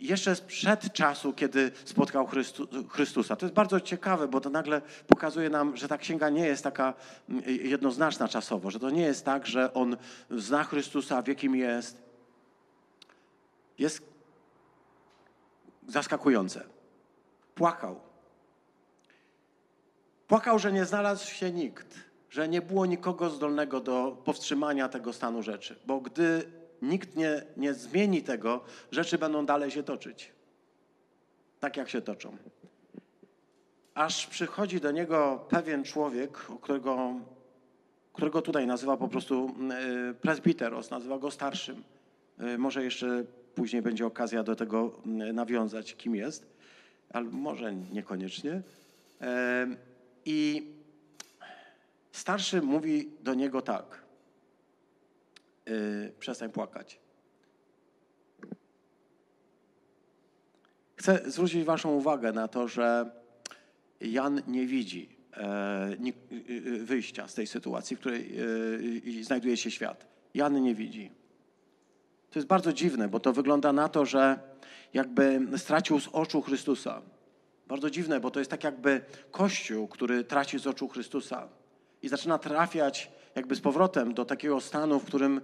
jeszcze 0.00 0.36
sprzed 0.36 0.92
czasu, 0.92 1.32
kiedy 1.32 1.72
spotkał 1.84 2.26
Chrystu, 2.26 2.68
Chrystusa. 2.88 3.36
To 3.36 3.46
jest 3.46 3.54
bardzo 3.54 3.80
ciekawe, 3.80 4.28
bo 4.28 4.40
to 4.40 4.50
nagle 4.50 4.82
pokazuje 5.06 5.50
nam, 5.50 5.76
że 5.76 5.88
ta 5.88 5.98
księga 5.98 6.28
nie 6.28 6.46
jest 6.46 6.64
taka 6.64 6.94
jednoznaczna 7.46 8.28
czasowo, 8.28 8.70
że 8.70 8.78
to 8.78 8.90
nie 8.90 9.02
jest 9.02 9.24
tak, 9.24 9.46
że 9.46 9.74
on 9.74 9.96
zna 10.30 10.64
Chrystusa, 10.64 11.22
wie 11.22 11.34
kim 11.34 11.56
jest. 11.56 12.02
Jest 13.78 14.02
zaskakujące. 15.88 16.64
Płakał. 17.54 18.00
Płakał, 20.28 20.58
że 20.58 20.72
nie 20.72 20.84
znalazł 20.84 21.30
się 21.30 21.52
nikt, 21.52 22.07
że 22.30 22.48
nie 22.48 22.62
było 22.62 22.86
nikogo 22.86 23.30
zdolnego 23.30 23.80
do 23.80 24.22
powstrzymania 24.24 24.88
tego 24.88 25.12
stanu 25.12 25.42
rzeczy, 25.42 25.76
bo 25.86 26.00
gdy 26.00 26.42
nikt 26.82 27.16
nie, 27.16 27.42
nie 27.56 27.74
zmieni 27.74 28.22
tego, 28.22 28.60
rzeczy 28.90 29.18
będą 29.18 29.46
dalej 29.46 29.70
się 29.70 29.82
toczyć. 29.82 30.32
Tak 31.60 31.76
jak 31.76 31.88
się 31.88 32.00
toczą. 32.00 32.36
Aż 33.94 34.26
przychodzi 34.26 34.80
do 34.80 34.90
niego 34.90 35.46
pewien 35.48 35.84
człowiek, 35.84 36.32
którego, 36.32 37.14
którego 38.12 38.42
tutaj 38.42 38.66
nazywa 38.66 38.96
po 38.96 39.08
prostu 39.08 39.54
y, 40.10 40.14
presbiteros, 40.14 40.90
nazywa 40.90 41.18
go 41.18 41.30
starszym. 41.30 41.82
Y, 42.40 42.58
Może 42.58 42.84
jeszcze 42.84 43.24
później 43.54 43.82
będzie 43.82 44.06
okazja 44.06 44.42
do 44.42 44.56
tego 44.56 44.92
y, 45.06 45.32
nawiązać, 45.32 45.94
kim 45.94 46.14
jest, 46.14 46.46
ale 47.12 47.24
może 47.24 47.74
niekoniecznie. 47.74 48.62
E, 49.20 49.66
I 50.24 50.66
starszy 52.12 52.62
mówi 52.62 53.10
do 53.20 53.34
niego 53.34 53.62
tak. 53.62 54.02
y, 55.68 56.12
Przestań 56.18 56.50
płakać. 56.50 57.00
Chcę 60.96 61.20
zwrócić 61.26 61.64
Waszą 61.64 61.90
uwagę 61.90 62.32
na 62.32 62.48
to, 62.48 62.68
że 62.68 63.10
Jan 64.00 64.42
nie 64.46 64.66
widzi 64.66 65.08
e, 65.36 65.90
y, 66.32 66.52
y, 66.52 66.84
wyjścia 66.84 67.28
z 67.28 67.34
tej 67.34 67.46
sytuacji, 67.46 67.96
w 67.96 68.00
której 68.00 68.40
y, 69.20 69.24
znajduje 69.24 69.56
się 69.56 69.70
świat. 69.70 70.06
Jan 70.34 70.62
nie 70.62 70.74
widzi. 70.74 71.10
To 72.30 72.38
jest 72.38 72.48
bardzo 72.48 72.72
dziwne, 72.72 73.08
bo 73.08 73.20
to 73.20 73.32
wygląda 73.32 73.72
na 73.72 73.88
to, 73.88 74.06
że 74.06 74.38
jakby 74.94 75.40
stracił 75.56 76.00
z 76.00 76.08
oczu 76.08 76.42
Chrystusa. 76.42 77.02
Bardzo 77.68 77.90
dziwne, 77.90 78.20
bo 78.20 78.30
to 78.30 78.38
jest 78.38 78.50
tak 78.50 78.64
jakby 78.64 79.00
Kościół, 79.30 79.88
który 79.88 80.24
traci 80.24 80.58
z 80.58 80.66
oczu 80.66 80.88
Chrystusa 80.88 81.48
i 82.02 82.08
zaczyna 82.08 82.38
trafiać 82.38 83.10
jakby 83.34 83.56
z 83.56 83.60
powrotem 83.60 84.14
do 84.14 84.24
takiego 84.24 84.60
stanu, 84.60 85.00
w 85.00 85.04
którym 85.04 85.40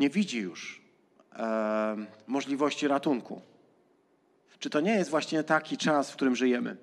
nie 0.00 0.10
widzi 0.10 0.38
już 0.38 0.82
e, 1.32 1.96
możliwości 2.26 2.88
ratunku. 2.88 3.42
Czy 4.58 4.70
to 4.70 4.80
nie 4.80 4.94
jest 4.94 5.10
właśnie 5.10 5.42
taki 5.42 5.76
czas, 5.76 6.10
w 6.10 6.16
którym 6.16 6.36
żyjemy? 6.36 6.76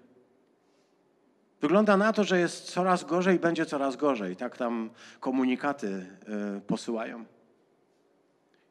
Wygląda 1.61 1.97
na 1.97 2.13
to, 2.13 2.23
że 2.23 2.39
jest 2.39 2.71
coraz 2.71 3.03
gorzej, 3.03 3.39
będzie 3.39 3.65
coraz 3.65 3.95
gorzej. 3.95 4.35
Tak 4.35 4.57
tam 4.57 4.89
komunikaty 5.19 5.87
e, 5.87 6.61
posyłają. 6.61 7.25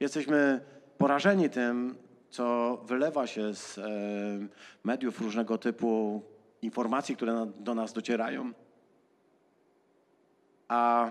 Jesteśmy 0.01 0.61
porażeni 0.99 1.51
tym, 1.51 1.95
co 2.31 2.77
wylewa 2.87 3.27
się 3.27 3.55
z 3.55 3.81
mediów 4.85 5.21
różnego 5.21 5.59
typu 5.59 6.23
informacji, 6.63 7.17
które 7.17 7.33
na, 7.33 7.47
do 7.47 7.75
nas 7.75 7.93
docierają. 7.93 8.53
A 10.69 11.11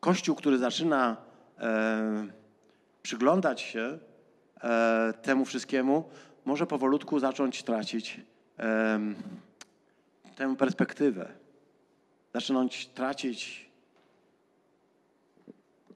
Kościół, 0.00 0.36
który 0.36 0.58
zaczyna 0.58 1.16
e, 1.58 2.26
przyglądać 3.02 3.60
się 3.60 3.98
e, 4.62 5.12
temu 5.22 5.44
wszystkiemu, 5.44 6.04
może 6.44 6.66
powolutku 6.66 7.18
zacząć 7.18 7.62
tracić 7.62 8.20
e, 8.58 9.00
tę 10.36 10.56
perspektywę. 10.56 11.28
Zaczynać 12.34 12.86
tracić 12.86 13.70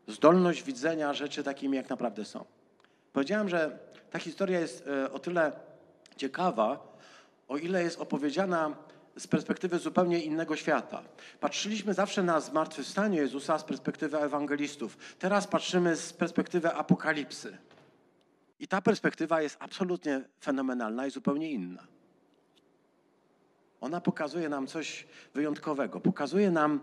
zdolność 0.07 0.62
widzenia 0.62 1.14
rzeczy 1.14 1.43
takimi, 1.43 1.77
jak 1.77 1.90
naprawdę 1.90 2.25
są. 2.25 2.45
Powiedziałem, 3.12 3.49
że 3.49 3.79
ta 4.11 4.19
historia 4.19 4.61
jest 4.61 4.87
e, 4.87 5.12
o 5.12 5.19
tyle 5.19 5.53
ciekawa, 6.16 6.97
o 7.49 7.57
ile 7.57 7.83
jest 7.83 8.01
opowiedziana 8.01 8.77
z 9.21 9.27
perspektywy 9.27 9.79
zupełnie 9.79 10.21
innego 10.25 10.57
świata. 10.57 11.03
Patrzyliśmy 11.41 11.95
zawsze 11.95 12.23
na 12.23 12.41
zmartwychwstanie 12.41 13.19
Jezusa 13.19 13.59
z 13.59 13.65
perspektywy 13.65 14.19
ewangelistów. 14.19 14.99
Teraz 15.19 15.47
patrzymy 15.47 15.97
z 15.97 16.13
perspektywy 16.13 16.75
apokalipsy. 16.75 17.59
I 18.61 18.69
ta 18.69 18.81
perspektywa 18.81 19.43
jest 19.43 19.57
absolutnie 19.61 20.25
fenomenalna 20.41 21.07
i 21.07 21.11
zupełnie 21.11 21.51
inna. 21.51 21.87
Ona 23.81 24.01
pokazuje 24.01 24.49
nam 24.49 24.67
coś 24.67 25.07
wyjątkowego. 25.35 26.01
Pokazuje 26.01 26.51
nam, 26.51 26.81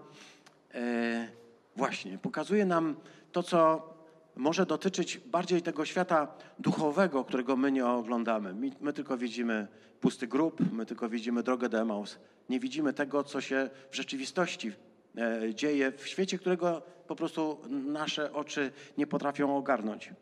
e, 0.73 1.27
właśnie, 1.75 2.17
pokazuje 2.17 2.65
nam 2.65 2.95
to, 3.31 3.43
co 3.43 3.89
może 4.37 4.65
dotyczyć 4.65 5.17
bardziej 5.17 5.61
tego 5.61 5.85
świata 5.85 6.27
duchowego, 6.59 7.23
którego 7.23 7.55
my 7.55 7.71
nie 7.71 7.85
oglądamy. 7.85 8.53
My, 8.53 8.71
my 8.81 8.93
tylko 8.93 9.17
widzimy 9.17 9.67
pusty 10.01 10.27
grób, 10.27 10.71
my 10.71 10.85
tylko 10.85 11.09
widzimy 11.09 11.43
drogę 11.43 11.69
do 11.69 11.79
Emaus. 11.79 12.19
Nie 12.49 12.59
widzimy 12.59 12.93
tego, 12.93 13.23
co 13.23 13.41
się 13.41 13.69
w 13.91 13.95
rzeczywistości 13.95 14.71
e, 15.17 15.55
dzieje 15.55 15.91
w 15.91 16.07
świecie, 16.07 16.39
którego 16.39 16.81
po 17.07 17.15
prostu 17.15 17.61
nasze 17.69 18.33
oczy 18.33 18.71
nie 18.97 19.07
potrafią 19.07 19.57
ogarnąć. 19.57 20.13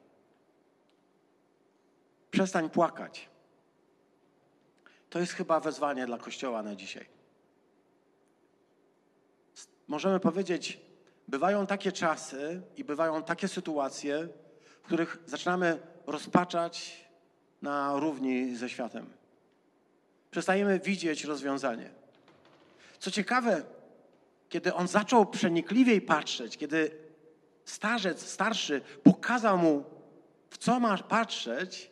Przestań 2.31 2.69
płakać. 2.69 3.29
To 5.09 5.19
jest 5.19 5.33
chyba 5.33 5.59
wezwanie 5.59 6.05
dla 6.05 6.17
Kościoła 6.17 6.63
na 6.63 6.75
dzisiaj. 6.75 7.05
Możemy 9.87 10.19
powiedzieć, 10.19 10.84
bywają 11.27 11.67
takie 11.67 11.91
czasy 11.91 12.61
i 12.77 12.83
bywają 12.83 13.23
takie 13.23 13.47
sytuacje, 13.47 14.27
w 14.81 14.85
których 14.85 15.17
zaczynamy 15.25 15.79
rozpaczać 16.07 17.05
na 17.61 17.99
równi 17.99 18.55
ze 18.55 18.69
światem. 18.69 19.09
Przestajemy 20.31 20.79
widzieć 20.79 21.23
rozwiązanie. 21.23 21.89
Co 22.99 23.11
ciekawe, 23.11 23.63
kiedy 24.49 24.73
on 24.73 24.87
zaczął 24.87 25.25
przenikliwiej 25.25 26.01
patrzeć, 26.01 26.57
kiedy 26.57 26.91
starzec, 27.65 28.27
starszy 28.29 28.81
pokazał 29.03 29.57
mu, 29.57 29.83
w 30.49 30.57
co 30.57 30.79
ma 30.79 30.97
patrzeć, 30.97 31.91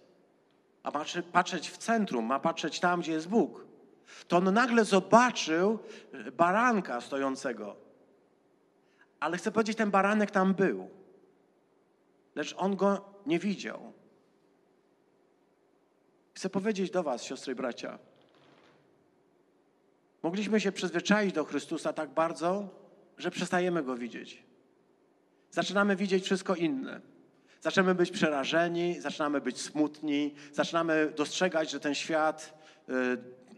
a 0.84 0.92
ma 0.92 1.06
patrzeć 1.32 1.70
w 1.70 1.78
centrum, 1.78 2.26
ma 2.26 2.40
patrzeć 2.40 2.80
tam, 2.80 3.02
gdzie 3.02 3.12
jest 3.12 3.28
Bóg, 3.28 3.66
to 4.28 4.38
on 4.38 4.54
nagle 4.54 4.86
zobaczył 4.86 5.80
baranka 6.38 7.02
stojącego. 7.02 7.83
Ale 9.24 9.38
chcę 9.38 9.52
powiedzieć, 9.52 9.78
ten 9.78 9.92
baranek 9.92 10.32
tam 10.32 10.54
był, 10.54 10.90
lecz 12.36 12.56
on 12.58 12.76
go 12.76 13.06
nie 13.26 13.40
widział. 13.40 13.94
Chcę 16.34 16.50
powiedzieć 16.50 16.92
do 16.92 17.04
Was, 17.04 17.24
siostry 17.24 17.54
i 17.54 17.56
bracia, 17.56 18.00
mogliśmy 20.24 20.60
się 20.60 20.72
przyzwyczaić 20.72 21.34
do 21.34 21.46
Chrystusa 21.46 21.94
tak 21.94 22.10
bardzo, 22.10 22.70
że 23.18 23.32
przestajemy 23.32 23.84
go 23.84 23.96
widzieć. 23.96 24.44
Zaczynamy 25.52 25.96
widzieć 25.96 26.24
wszystko 26.26 26.56
inne. 26.56 27.02
Zaczynamy 27.62 27.96
być 27.96 28.12
przerażeni, 28.12 29.02
zaczynamy 29.02 29.42
być 29.42 29.62
smutni, 29.62 30.36
zaczynamy 30.54 31.14
dostrzegać, 31.16 31.72
że 31.72 31.80
ten 31.80 31.96
świat 31.96 32.54
y, 32.90 32.94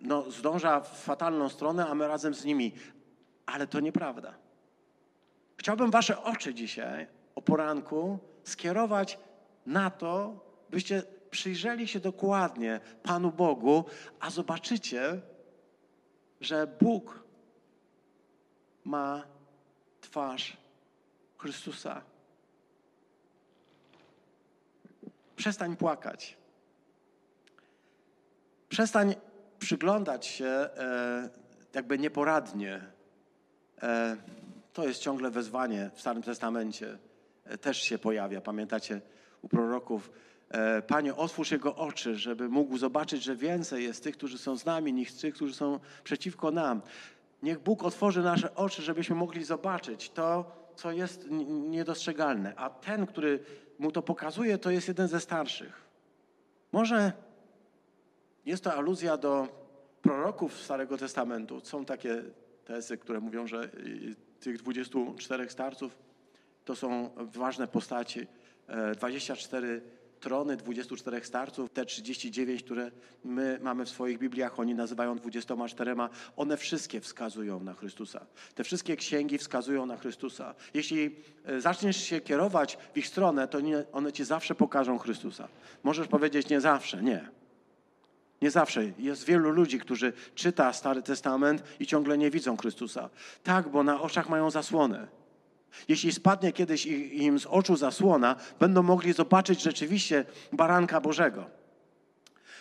no, 0.01 0.31
zdąża 0.31 0.79
w 0.79 1.03
fatalną 1.03 1.49
stronę, 1.49 1.87
a 1.87 1.95
my 1.95 2.07
razem 2.07 2.33
z 2.33 2.45
nimi. 2.45 2.73
Ale 3.45 3.67
to 3.67 3.79
nieprawda. 3.79 4.44
Chciałbym 5.57 5.91
Wasze 5.91 6.23
oczy 6.23 6.53
dzisiaj 6.53 7.07
o 7.35 7.41
poranku 7.41 8.19
skierować 8.43 9.19
na 9.65 9.89
to, 9.89 10.39
byście 10.69 11.03
przyjrzeli 11.31 11.87
się 11.87 11.99
dokładnie 11.99 12.79
Panu 13.03 13.31
Bogu, 13.31 13.85
a 14.19 14.29
zobaczycie, 14.29 15.21
że 16.41 16.67
Bóg 16.67 17.23
ma 18.83 19.23
twarz 20.01 20.57
Chrystusa. 21.37 22.01
Przestań 25.35 25.77
płakać. 25.77 26.37
Przestań 28.69 29.15
przyglądać 29.59 30.25
się 30.25 30.45
e, 30.45 31.29
jakby 31.73 31.99
nieporadnie. 31.99 32.81
E, 33.81 34.17
to 34.75 34.87
jest 34.87 35.01
ciągle 35.01 35.31
wezwanie 35.31 35.91
w 35.93 36.01
Starym 36.01 36.23
Testamencie. 36.23 36.97
E, 37.45 37.57
też 37.57 37.81
się 37.81 37.97
pojawia, 37.97 38.41
pamiętacie, 38.41 39.01
u 39.41 39.49
proroków. 39.49 40.11
E, 40.49 40.81
Panie, 40.81 41.15
otwórz 41.15 41.51
jego 41.51 41.75
oczy, 41.75 42.15
żeby 42.15 42.49
mógł 42.49 42.77
zobaczyć, 42.77 43.23
że 43.23 43.35
więcej 43.35 43.83
jest 43.83 44.03
tych, 44.03 44.17
którzy 44.17 44.37
są 44.37 44.57
z 44.57 44.65
nami, 44.65 44.93
niż 44.93 45.13
tych, 45.13 45.35
którzy 45.35 45.53
są 45.53 45.79
przeciwko 46.03 46.51
nam. 46.51 46.81
Niech 47.43 47.59
Bóg 47.59 47.83
otworzy 47.83 48.21
nasze 48.21 48.55
oczy, 48.55 48.81
żebyśmy 48.81 49.15
mogli 49.15 49.43
zobaczyć 49.43 50.09
to, 50.09 50.51
co 50.75 50.91
jest 50.91 51.27
niedostrzegalne. 51.69 52.53
A 52.55 52.69
ten, 52.69 53.05
który 53.05 53.39
mu 53.79 53.91
to 53.91 54.01
pokazuje, 54.01 54.57
to 54.57 54.71
jest 54.71 54.87
jeden 54.87 55.07
ze 55.07 55.19
starszych. 55.19 55.81
Może 56.71 57.11
jest 58.45 58.63
to 58.63 58.73
aluzja 58.73 59.17
do 59.17 59.47
proroków 60.01 60.61
Starego 60.61 60.97
Testamentu. 60.97 61.59
Są 61.59 61.85
takie 61.85 62.23
tezy, 62.65 62.97
które 62.97 63.19
mówią, 63.19 63.47
że 63.47 63.69
tych 64.45 64.57
24 64.57 65.49
starców 65.49 65.97
to 66.65 66.75
są 66.75 67.09
ważne 67.17 67.67
postaci. 67.67 68.27
24 68.97 69.81
trony 70.19 70.57
24 70.57 71.25
starców, 71.25 71.69
te 71.69 71.85
39, 71.85 72.63
które 72.63 72.91
my 73.23 73.59
mamy 73.61 73.85
w 73.85 73.89
swoich 73.89 74.19
Bibliach, 74.19 74.59
oni 74.59 74.75
nazywają 74.75 75.15
24, 75.15 75.95
one 76.35 76.57
wszystkie 76.57 77.01
wskazują 77.01 77.59
na 77.59 77.73
Chrystusa. 77.73 78.25
Te 78.55 78.63
wszystkie 78.63 78.95
księgi 78.95 79.37
wskazują 79.37 79.85
na 79.85 79.97
Chrystusa. 79.97 80.55
Jeśli 80.73 81.15
e, 81.45 81.61
zaczniesz 81.61 81.97
się 81.97 82.21
kierować 82.21 82.77
w 82.93 82.97
ich 82.97 83.07
stronę, 83.07 83.47
to 83.47 83.59
one 83.91 84.13
ci 84.13 84.23
zawsze 84.23 84.55
pokażą 84.55 84.97
Chrystusa. 84.97 85.47
Możesz 85.83 86.07
powiedzieć 86.07 86.49
nie 86.49 86.61
zawsze, 86.61 87.03
nie. 87.03 87.29
Nie 88.45 88.51
zawsze. 88.51 88.83
Jest 88.99 89.23
wielu 89.25 89.49
ludzi, 89.49 89.79
którzy 89.79 90.13
czyta 90.35 90.73
Stary 90.73 91.01
Testament 91.01 91.63
i 91.79 91.87
ciągle 91.87 92.17
nie 92.17 92.31
widzą 92.31 92.57
Chrystusa. 92.57 93.09
Tak, 93.43 93.69
bo 93.69 93.83
na 93.83 94.01
oczach 94.01 94.29
mają 94.29 94.51
zasłonę. 94.51 95.07
Jeśli 95.87 96.11
spadnie 96.11 96.51
kiedyś 96.51 96.85
im 96.85 97.39
z 97.39 97.45
oczu 97.45 97.75
zasłona, 97.75 98.35
będą 98.59 98.83
mogli 98.83 99.13
zobaczyć 99.13 99.61
rzeczywiście 99.61 100.25
baranka 100.51 101.01
Bożego. 101.01 101.45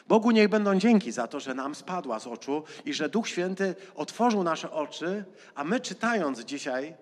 Bogu 0.09 0.31
niech 0.31 0.49
będą 0.49 0.79
dzięki 0.79 1.13
za 1.13 1.27
to, 1.27 1.41
że 1.41 1.55
nam 1.55 1.75
spadła 1.75 2.19
z 2.21 2.27
oczu 2.27 2.65
i 2.85 2.95
że 2.95 3.09
Duch 3.09 3.29
Święty 3.29 3.75
otworzył 3.95 4.43
nasze 4.43 4.71
oczy, 4.71 5.25
a 5.55 5.65
my 5.65 5.81
czytając 5.81 6.41
dzisiaj 6.41 6.95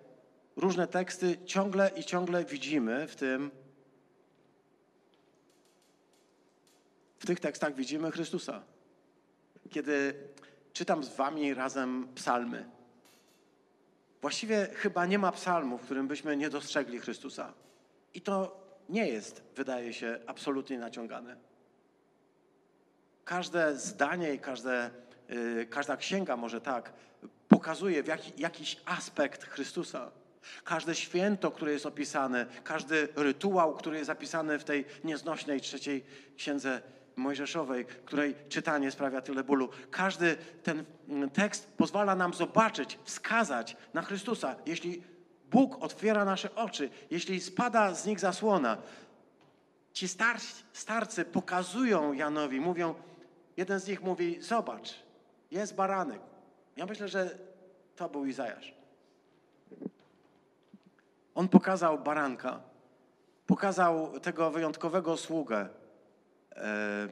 różne 0.56 0.86
teksty, 0.86 1.38
ciągle 1.46 1.90
i 1.96 2.04
ciągle 2.04 2.44
widzimy 2.44 3.06
w 3.08 3.16
tym, 3.16 3.50
w 7.18 7.26
tych 7.26 7.40
tekstach 7.40 7.74
widzimy 7.74 8.10
Chrystusa. 8.10 8.71
Kiedy 9.72 10.14
czytam 10.72 11.04
z 11.04 11.16
wami 11.16 11.54
razem 11.54 12.08
psalmy, 12.14 12.64
Właściwie 14.22 14.68
chyba 14.74 15.06
nie 15.06 15.18
ma 15.18 15.32
psalmu, 15.32 15.78
w 15.78 15.82
którym 15.82 16.08
byśmy 16.08 16.36
nie 16.36 16.50
dostrzegli 16.50 16.98
Chrystusa. 16.98 17.52
I 18.14 18.20
to 18.20 18.60
nie 18.88 19.08
jest, 19.08 19.42
wydaje 19.56 19.92
się, 19.92 20.18
absolutnie 20.26 20.78
naciągane. 20.78 21.36
Każde 23.24 23.76
zdanie 23.76 24.34
i 24.34 24.38
każde, 24.38 24.90
yy, 25.28 25.66
każda 25.66 25.96
księga, 25.96 26.36
może 26.36 26.60
tak, 26.60 26.92
pokazuje 27.48 28.02
jaki, 28.06 28.32
jakiś 28.36 28.76
aspekt 28.84 29.44
Chrystusa. 29.44 30.10
Każde 30.64 30.94
święto, 30.94 31.50
które 31.50 31.72
jest 31.72 31.86
opisane, 31.86 32.46
każdy 32.64 33.08
rytuał, 33.16 33.74
który 33.74 33.96
jest 33.96 34.06
zapisany 34.06 34.58
w 34.58 34.64
tej 34.64 34.84
nieznośnej 35.04 35.60
trzeciej 35.60 36.04
księdze 36.36 36.82
Mojżeszowej, 37.16 37.84
której 37.84 38.34
czytanie 38.48 38.90
sprawia 38.90 39.20
tyle 39.20 39.44
bólu. 39.44 39.68
Każdy 39.90 40.36
ten 40.62 40.84
mm, 41.08 41.30
tekst 41.30 41.76
pozwala 41.76 42.14
nam 42.14 42.34
zobaczyć, 42.34 42.98
wskazać 43.04 43.76
na 43.94 44.02
Chrystusa. 44.02 44.56
Jeśli 44.66 45.02
Bóg 45.50 45.84
otwiera 45.84 46.24
nasze 46.24 46.54
oczy, 46.54 46.90
jeśli 47.10 47.40
spada 47.40 47.94
z 47.94 48.06
nich 48.06 48.20
zasłona, 48.20 48.76
ci 49.92 50.08
starci, 50.08 50.54
starcy 50.72 51.24
pokazują 51.24 52.12
Janowi, 52.12 52.60
mówią, 52.60 52.94
jeden 53.56 53.80
z 53.80 53.88
nich 53.88 54.02
mówi, 54.02 54.42
zobacz, 54.42 54.94
jest 55.50 55.74
baranek. 55.74 56.20
Ja 56.76 56.86
myślę, 56.86 57.08
że 57.08 57.38
to 57.96 58.08
był 58.08 58.26
Izajasz. 58.26 58.74
On 61.34 61.48
pokazał 61.48 61.98
baranka, 61.98 62.60
pokazał 63.46 64.20
tego 64.20 64.50
wyjątkowego 64.50 65.16
sługę, 65.16 65.68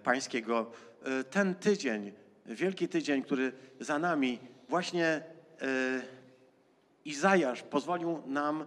pańskiego. 0.03 0.71
E, 1.05 1.25
ten 1.25 1.55
tydzień, 1.55 2.13
wielki 2.47 2.89
tydzień, 2.89 3.23
który 3.23 3.53
za 3.81 3.99
nami, 3.99 4.39
właśnie 4.69 5.07
e, 5.07 5.23
Izajasz 7.05 7.63
pozwolił 7.63 8.23
nam 8.27 8.67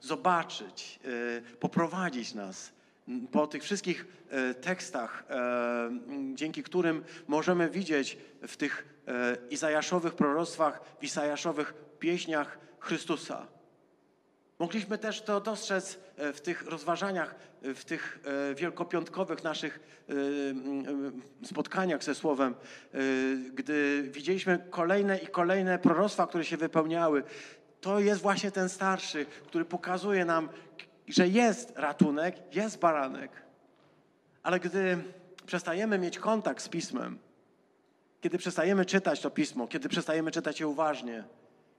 zobaczyć, 0.00 1.00
poprowadzić 1.60 2.34
nas 2.34 2.72
po 3.32 3.46
tych 3.46 3.62
wszystkich 3.62 4.06
e, 4.30 4.54
tekstach, 4.54 5.24
e, 5.30 5.90
dzięki 6.34 6.62
którym 6.62 7.04
możemy 7.26 7.70
widzieć 7.70 8.18
w 8.48 8.56
tych 8.56 9.00
e, 9.06 9.36
izajaszowych 9.50 10.14
proroctwach, 10.14 10.80
w 11.00 11.04
izajaszowych 11.04 11.74
pieśniach 11.98 12.58
Chrystusa. 12.78 13.46
Mogliśmy 14.58 14.98
też 14.98 15.22
to 15.22 15.40
dostrzec 15.40 15.94
e, 15.94 15.98
w 16.18 16.40
tych 16.40 16.66
rozważaniach, 16.66 17.34
e, 17.62 17.74
w 17.74 17.84
tych 17.84 18.18
e, 18.50 18.54
wielkopiątkowych 18.54 19.44
naszych 19.44 19.80
e, 20.08 20.12
e, 20.12 21.46
spotkaniach 21.46 22.04
ze 22.04 22.14
Słowem, 22.14 22.54
e, 22.54 22.98
gdy 23.54 24.08
widzieliśmy 24.12 24.58
kolejne 24.70 25.18
i 25.18 25.26
kolejne 25.26 25.78
proroctwa, 25.78 26.26
które 26.26 26.44
się 26.44 26.56
wypełniały. 26.56 27.22
To 27.80 28.00
jest 28.00 28.20
właśnie 28.20 28.50
ten 28.50 28.68
starszy, 28.68 29.26
który 29.46 29.64
pokazuje 29.64 30.24
nam, 30.24 30.48
że 31.08 31.28
jest 31.28 31.72
ratunek, 31.76 32.54
jest 32.54 32.78
baranek. 32.78 33.30
Ale 34.42 34.60
gdy 34.60 34.98
przestajemy 35.46 35.98
mieć 35.98 36.18
kontakt 36.18 36.62
z 36.62 36.68
Pismem, 36.68 37.18
kiedy 38.20 38.38
przestajemy 38.38 38.84
czytać 38.84 39.20
to 39.20 39.30
Pismo, 39.30 39.66
kiedy 39.66 39.88
przestajemy 39.88 40.30
czytać 40.30 40.60
je 40.60 40.68
uważnie, 40.68 41.24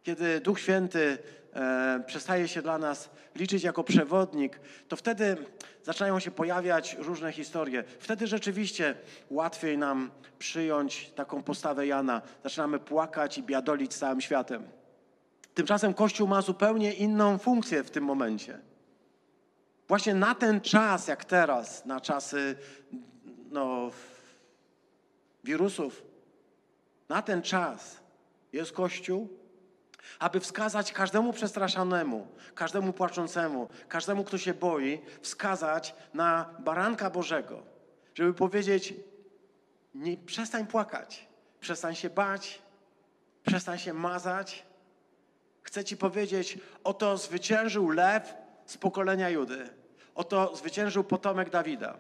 kiedy 0.10 0.42
Duch 0.42 0.60
Święty 0.60 1.18
e, 1.54 2.04
przestaje 2.08 2.48
się 2.48 2.62
dla 2.62 2.78
nas 2.78 3.10
liczyć 3.36 3.64
jako 3.64 3.84
przewodnik, 3.84 4.60
to 4.88 4.96
wtedy 4.96 5.38
zaczynają 5.84 6.20
się 6.20 6.32
pojawiać 6.32 6.98
różne 7.00 7.32
historie. 7.32 7.84
Wtedy 8.00 8.28
rzeczywiście 8.28 8.96
łatwiej 9.30 9.78
nam 9.78 10.12
przyjąć 10.40 11.12
taką 11.16 11.44
postawę 11.44 11.88
Jana. 11.88 12.22
Zaczynamy 12.44 12.80
płakać 12.80 13.38
i 13.38 13.44
biadolić 13.44 13.94
całym 13.94 14.22
światem. 14.22 14.64
Tymczasem 15.54 15.94
Kościół 15.94 16.28
ma 16.28 16.42
zupełnie 16.42 16.94
inną 16.94 17.38
funkcję 17.38 17.84
w 17.84 17.92
tym 17.92 18.04
momencie. 18.04 18.60
Właśnie 19.88 20.16
na 20.16 20.36
ten 20.36 20.62
czas, 20.62 21.08
jak 21.08 21.26
teraz, 21.26 21.86
na 21.86 22.02
czasy 22.02 22.56
no, 23.52 23.92
wirusów, 25.44 26.04
na 27.10 27.22
ten 27.22 27.42
czas 27.42 28.00
jest 28.54 28.72
Kościół, 28.72 29.39
aby 30.20 30.40
wskazać 30.40 30.92
każdemu 30.92 31.34
przestraszonemu, 31.34 32.28
każdemu 32.56 32.94
płaczącemu, 32.94 33.70
każdemu, 33.88 34.24
kto 34.24 34.38
się 34.38 34.54
boi, 34.54 35.02
wskazać 35.22 35.96
na 36.14 36.50
baranka 36.60 37.10
Bożego, 37.10 37.64
żeby 38.16 38.34
powiedzieć: 38.34 38.94
nie, 39.96 40.18
przestań 40.18 40.68
płakać, 40.68 41.28
przestań 41.60 41.96
się 41.96 42.10
bać, 42.10 42.62
przestań 43.46 43.80
się 43.80 43.94
mazać. 43.94 44.66
Chcę 45.62 45.84
Ci 45.84 45.98
powiedzieć: 45.98 46.58
oto 46.84 47.18
zwyciężył 47.18 47.90
lew 47.90 48.34
z 48.66 48.78
pokolenia 48.78 49.30
Judy, 49.30 49.70
oto 50.16 50.56
zwyciężył 50.56 51.04
potomek 51.04 51.50
Dawida. 51.50 51.98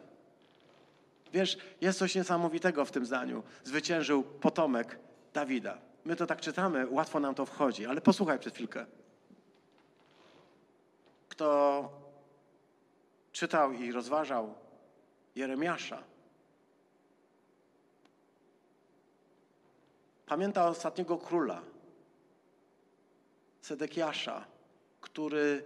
Wiesz, 1.33 1.57
jest 1.81 1.99
coś 1.99 2.15
niesamowitego 2.15 2.85
w 2.85 2.91
tym 2.91 3.05
zdaniu. 3.05 3.43
Zwyciężył 3.63 4.23
potomek 4.23 4.99
Dawida. 5.33 5.88
My 6.05 6.15
to 6.15 6.25
tak 6.25 6.41
czytamy, 6.41 6.87
łatwo 6.89 7.19
nam 7.19 7.35
to 7.35 7.45
wchodzi, 7.45 7.85
ale 7.85 8.01
posłuchaj 8.01 8.39
przez 8.39 8.53
chwilkę. 8.53 8.85
Kto 11.29 11.89
czytał 13.31 13.71
i 13.71 13.91
rozważał 13.91 14.53
Jeremiasza, 15.35 16.03
pamięta 20.25 20.67
ostatniego 20.67 21.17
króla, 21.17 21.61
Sedekiasza, 23.61 24.45
który 25.01 25.63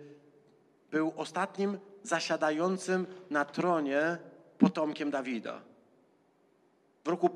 był 0.92 1.14
ostatnim 1.18 1.80
zasiadającym 2.04 3.08
na 3.30 3.46
tronie 3.46 4.18
potomkiem 4.58 5.12
Dawida. 5.12 5.62
W 7.06 7.08
roku 7.08 7.30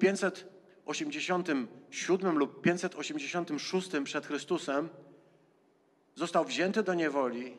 587 0.87 2.37
lub 2.37 2.61
586 2.61 3.89
przed 4.03 4.27
Chrystusem 4.27 4.89
został 6.15 6.45
wzięty 6.45 6.83
do 6.83 6.93
niewoli 6.93 7.57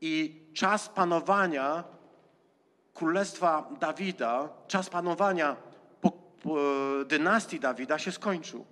i 0.00 0.42
czas 0.54 0.88
panowania 0.88 1.84
królestwa 2.94 3.70
Dawida, 3.80 4.48
czas 4.66 4.90
panowania 4.90 5.56
po, 6.00 6.10
po, 6.10 6.56
dynastii 7.04 7.60
Dawida 7.60 7.98
się 7.98 8.12
skończył. 8.12 8.64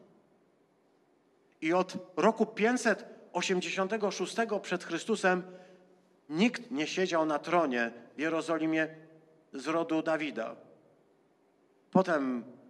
I 1.61 1.73
od 1.73 1.97
roku 2.16 2.47
586 2.47 4.37
przed 4.62 4.85
Chrystusem 4.85 5.42
nikt 6.29 6.71
nie 6.71 6.87
siedział 6.87 7.27
na 7.27 7.38
tronie 7.38 7.92
w 8.16 8.21
Jerozolimie 8.21 8.88
z 9.53 9.66
rodu 9.66 10.03
Dawida. 10.03 10.57
Potem 11.90 12.45
e, 12.45 12.62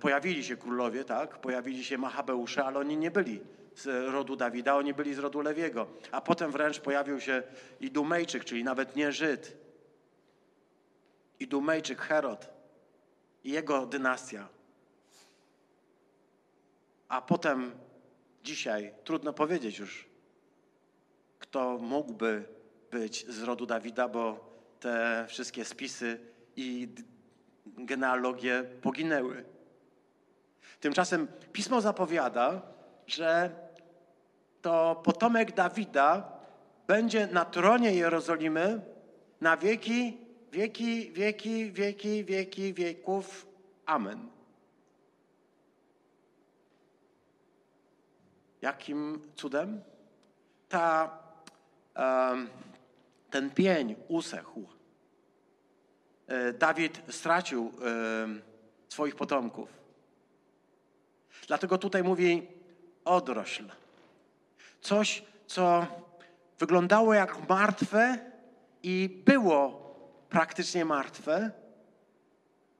pojawili 0.00 0.44
się 0.44 0.56
królowie, 0.56 1.04
tak? 1.04 1.38
Pojawili 1.38 1.84
się 1.84 1.98
Machabeusze, 1.98 2.64
ale 2.64 2.78
oni 2.78 2.96
nie 2.96 3.10
byli 3.10 3.40
z 3.76 3.86
rodu 4.12 4.36
Dawida, 4.36 4.76
oni 4.76 4.94
byli 4.94 5.14
z 5.14 5.18
rodu 5.18 5.40
Lewiego. 5.40 5.86
A 6.12 6.20
potem 6.20 6.50
wręcz 6.50 6.80
pojawił 6.80 7.20
się 7.20 7.42
Idumejczyk, 7.80 8.44
czyli 8.44 8.64
nawet 8.64 8.96
nie 8.96 9.12
Żyd. 9.12 9.56
Idumejczyk 11.40 12.00
Herod 12.00 12.50
i 13.44 13.50
jego 13.50 13.86
dynastia. 13.86 14.48
A 17.08 17.22
potem 17.22 17.72
dzisiaj 18.44 18.92
trudno 19.04 19.32
powiedzieć 19.32 19.78
już, 19.78 20.08
kto 21.38 21.78
mógłby 21.78 22.44
być 22.90 23.26
z 23.28 23.42
rodu 23.42 23.66
Dawida, 23.66 24.08
bo 24.08 24.54
te 24.80 25.24
wszystkie 25.28 25.64
spisy 25.64 26.20
i 26.56 26.88
genealogie 27.66 28.64
poginęły. 28.82 29.44
Tymczasem 30.84 31.28
pismo 31.52 31.80
zapowiada, 31.80 32.62
że 33.06 33.50
to 34.62 35.00
potomek 35.04 35.54
Dawida 35.54 36.32
będzie 36.86 37.26
na 37.26 37.44
tronie 37.44 37.94
Jerozolimy 37.94 38.80
na 39.40 39.56
wieki, 39.56 40.18
wieki, 40.52 41.12
wieki, 41.12 41.72
wieki, 41.72 42.24
wieki, 42.24 42.74
wieków. 42.74 43.46
Amen. 43.86 44.28
Jakim 48.62 49.28
cudem? 49.36 49.80
Ta, 50.68 51.18
ten 53.30 53.50
pień 53.50 53.96
usechł. 54.08 54.64
E, 56.26 56.52
Dawid 56.52 57.02
stracił 57.08 57.72
swoich 58.88 59.16
potomków. 59.16 59.83
Dlatego 61.46 61.78
tutaj 61.78 62.02
mówi 62.02 62.48
odrośl. 63.04 63.64
Coś, 64.80 65.24
co 65.46 65.86
wyglądało 66.58 67.14
jak 67.14 67.48
martwe 67.48 68.18
i 68.82 69.22
było 69.24 69.84
praktycznie 70.28 70.84
martwe, 70.84 71.50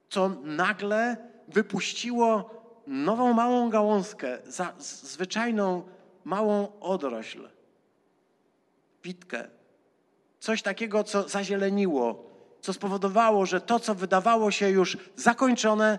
co 0.09 0.29
nagle 0.43 1.17
wypuściło 1.49 2.51
nową 2.87 3.33
małą 3.33 3.71
gałązkę, 3.71 4.39
za, 4.47 4.73
zwyczajną 4.79 5.83
małą 6.25 6.81
odrośl, 6.81 7.49
pitkę. 9.03 9.49
Coś 10.41 10.63
takiego, 10.63 11.05
co 11.05 11.29
zazieleniło, 11.29 12.31
co 12.61 12.73
spowodowało, 12.73 13.47
że 13.47 13.61
to, 13.61 13.81
co 13.81 13.95
wydawało 13.95 14.51
się 14.51 14.71
już 14.71 14.99
zakończone, 15.17 15.99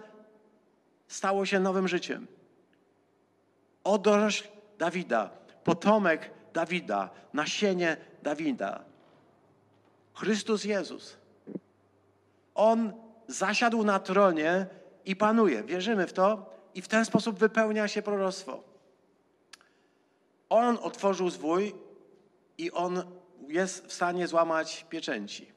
stało 1.08 1.46
się 1.46 1.60
nowym 1.60 1.88
życiem. 1.88 2.28
Odrośl 3.86 4.48
Dawida, 4.78 5.30
potomek 5.64 6.32
Dawida, 6.54 7.10
nasienie 7.34 7.98
Dawida. 8.24 8.84
Chrystus 10.14 10.64
Jezus. 10.64 11.18
On 12.56 12.94
zasiadł 13.28 13.84
na 13.84 14.00
tronie 14.00 14.66
i 15.06 15.16
panuje. 15.16 15.64
Wierzymy 15.64 16.08
w 16.08 16.14
to 16.14 16.54
i 16.76 16.82
w 16.82 16.88
ten 16.88 17.06
sposób 17.06 17.40
wypełnia 17.40 17.88
się 17.88 18.02
proroctwo. 18.02 18.64
On 20.50 20.78
otworzył 20.82 21.30
zwój 21.30 21.76
i 22.58 22.72
on 22.72 23.04
jest 23.48 23.88
w 23.88 23.94
stanie 23.94 24.28
złamać 24.28 24.86
pieczęci. 24.90 25.52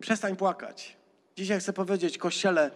Przestań 0.00 0.36
płakać. 0.36 0.96
Dzisiaj 1.36 1.60
chcę 1.60 1.72
powiedzieć 1.72 2.18
Kościele, 2.18 2.70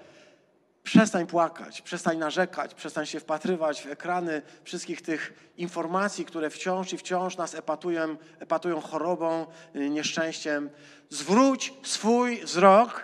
przestań 0.89 1.27
płakać, 1.27 1.83
przestań 1.83 2.19
narzekać, 2.19 2.75
przestań 2.75 3.07
się 3.07 3.21
wpatrywać 3.21 3.83
w 3.83 3.87
ekrany 3.87 4.43
wszystkich 4.65 5.03
tych 5.03 5.53
informacji, 5.57 6.25
które 6.25 6.51
wciąż 6.51 6.93
i 6.93 6.99
wciąż 6.99 7.37
nas 7.37 7.55
epatują, 7.55 8.17
epatują 8.39 8.81
chorobą, 8.81 9.47
nieszczęściem. 9.75 10.71
Zwróć 11.11 11.75
swój 11.83 12.45
wzrok 12.45 13.03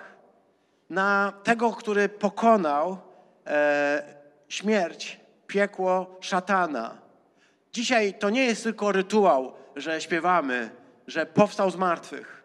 na 0.90 1.32
tego, 1.42 1.72
który 1.72 2.08
pokonał 2.08 2.98
e, 3.46 4.02
śmierć, 4.48 5.20
piekło, 5.46 6.18
szatana. 6.20 6.98
Dzisiaj 7.72 8.14
to 8.14 8.30
nie 8.30 8.44
jest 8.44 8.62
tylko 8.62 8.92
rytuał, 8.92 9.54
że 9.76 10.00
śpiewamy, 10.00 10.70
że 11.06 11.26
powstał 11.26 11.70
z 11.70 11.76
martwych. 11.76 12.44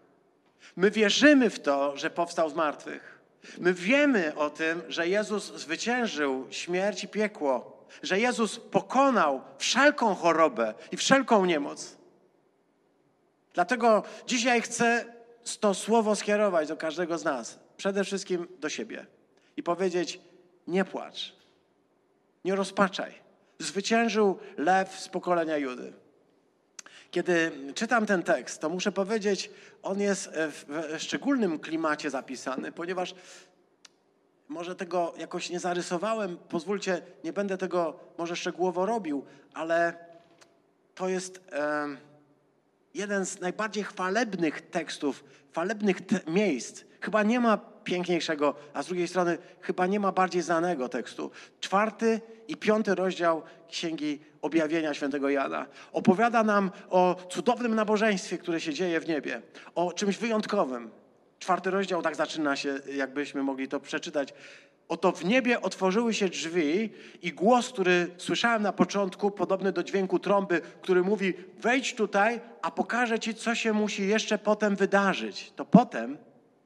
My 0.76 0.92
wierzymy 0.92 1.50
w 1.50 1.60
to, 1.60 1.98
że 1.98 2.10
powstał 2.10 2.50
z 2.50 2.54
martwych. 2.54 3.19
My 3.58 3.74
wiemy 3.74 4.36
o 4.36 4.50
tym, 4.50 4.82
że 4.88 5.08
Jezus 5.08 5.54
zwyciężył 5.54 6.48
śmierć 6.50 7.04
i 7.04 7.08
piekło, 7.08 7.86
że 8.04 8.20
Jezus 8.20 8.60
pokonał 8.60 9.42
wszelką 9.58 10.16
chorobę 10.16 10.74
i 10.92 10.98
wszelką 10.98 11.46
niemoc. 11.46 11.98
Dlatego 13.54 14.04
dzisiaj 14.28 14.62
chcę 14.62 15.06
to 15.60 15.74
słowo 15.74 16.16
skierować 16.16 16.68
do 16.68 16.78
każdego 16.78 17.18
z 17.18 17.24
nas, 17.24 17.60
przede 17.78 18.04
wszystkim 18.04 18.48
do 18.60 18.70
siebie 18.70 19.06
i 19.58 19.64
powiedzieć: 19.64 20.20
nie 20.68 20.86
płacz, 20.86 21.36
nie 22.46 22.56
rozpaczaj. 22.56 23.14
Zwyciężył 23.60 24.40
lew 24.58 25.00
z 25.00 25.10
pokolenia 25.10 25.58
Judy. 25.58 25.94
Kiedy 27.12 27.52
czytam 27.76 28.06
ten 28.06 28.24
tekst, 28.24 28.62
to 28.62 28.70
muszę 28.70 28.92
powiedzieć, 28.92 29.52
on 29.84 30.02
jest 30.02 30.30
w 30.34 30.66
szczególnym 30.98 31.60
klimacie 31.60 32.10
zapisany, 32.10 32.72
ponieważ 32.72 33.16
może 34.48 34.76
tego 34.76 35.14
jakoś 35.18 35.50
nie 35.50 35.60
zarysowałem, 35.60 36.38
pozwólcie, 36.38 37.02
nie 37.24 37.34
będę 37.34 37.58
tego 37.58 38.00
może 38.18 38.36
szczegółowo 38.36 38.86
robił, 38.86 39.26
ale 39.54 39.94
to 40.96 41.10
jest 41.10 41.42
e, 41.52 41.88
jeden 42.94 43.26
z 43.26 43.40
najbardziej 43.40 43.84
chwalebnych 43.84 44.62
tekstów, 44.70 45.24
chwalebnych 45.52 46.06
te 46.06 46.32
miejsc. 46.32 46.84
Chyba 47.02 47.24
nie 47.24 47.40
ma 47.40 47.58
piękniejszego, 47.84 48.56
a 48.74 48.84
z 48.84 48.88
drugiej 48.88 49.08
strony 49.08 49.38
chyba 49.62 49.88
nie 49.88 50.00
ma 50.00 50.12
bardziej 50.12 50.42
znanego 50.42 50.90
tekstu. 50.90 51.32
Czwarty 51.60 52.22
i 52.48 52.58
piąty 52.58 52.96
rozdział 52.96 53.42
Księgi 53.68 54.20
Objawienia 54.42 54.94
Świętego 54.94 55.30
Jana 55.30 55.66
opowiada 55.92 56.44
nam 56.44 56.72
o 56.90 57.16
cudownym 57.30 57.76
nabożeństwie, 57.76 58.38
które 58.38 58.62
się 58.62 58.74
dzieje 58.74 59.00
w 59.00 59.08
niebie, 59.08 59.42
o 59.76 59.94
czymś 59.94 60.18
wyjątkowym. 60.18 60.90
Czwarty 61.40 61.72
rozdział 61.72 62.02
tak 62.02 62.16
zaczyna 62.16 62.56
się, 62.56 62.80
jakbyśmy 62.94 63.44
mogli 63.44 63.68
to 63.68 63.80
przeczytać. 63.80 64.34
Oto 64.90 65.12
w 65.12 65.26
niebie 65.26 65.62
otworzyły 65.62 66.14
się 66.14 66.30
drzwi 66.30 66.90
i 67.22 67.34
głos, 67.34 67.70
który 67.70 68.08
słyszałem 68.18 68.62
na 68.64 68.74
początku, 68.74 69.32
podobny 69.32 69.72
do 69.72 69.84
dźwięku 69.84 70.20
trąby, 70.20 70.62
który 70.82 71.04
mówi: 71.04 71.34
Wejdź 71.60 71.96
tutaj, 71.96 72.42
a 72.62 72.72
pokażę 72.72 73.20
ci, 73.20 73.36
co 73.36 73.56
się 73.56 73.74
musi 73.74 74.08
jeszcze 74.08 74.38
potem 74.38 74.76
wydarzyć. 74.76 75.54
To 75.56 75.66
potem 75.66 76.18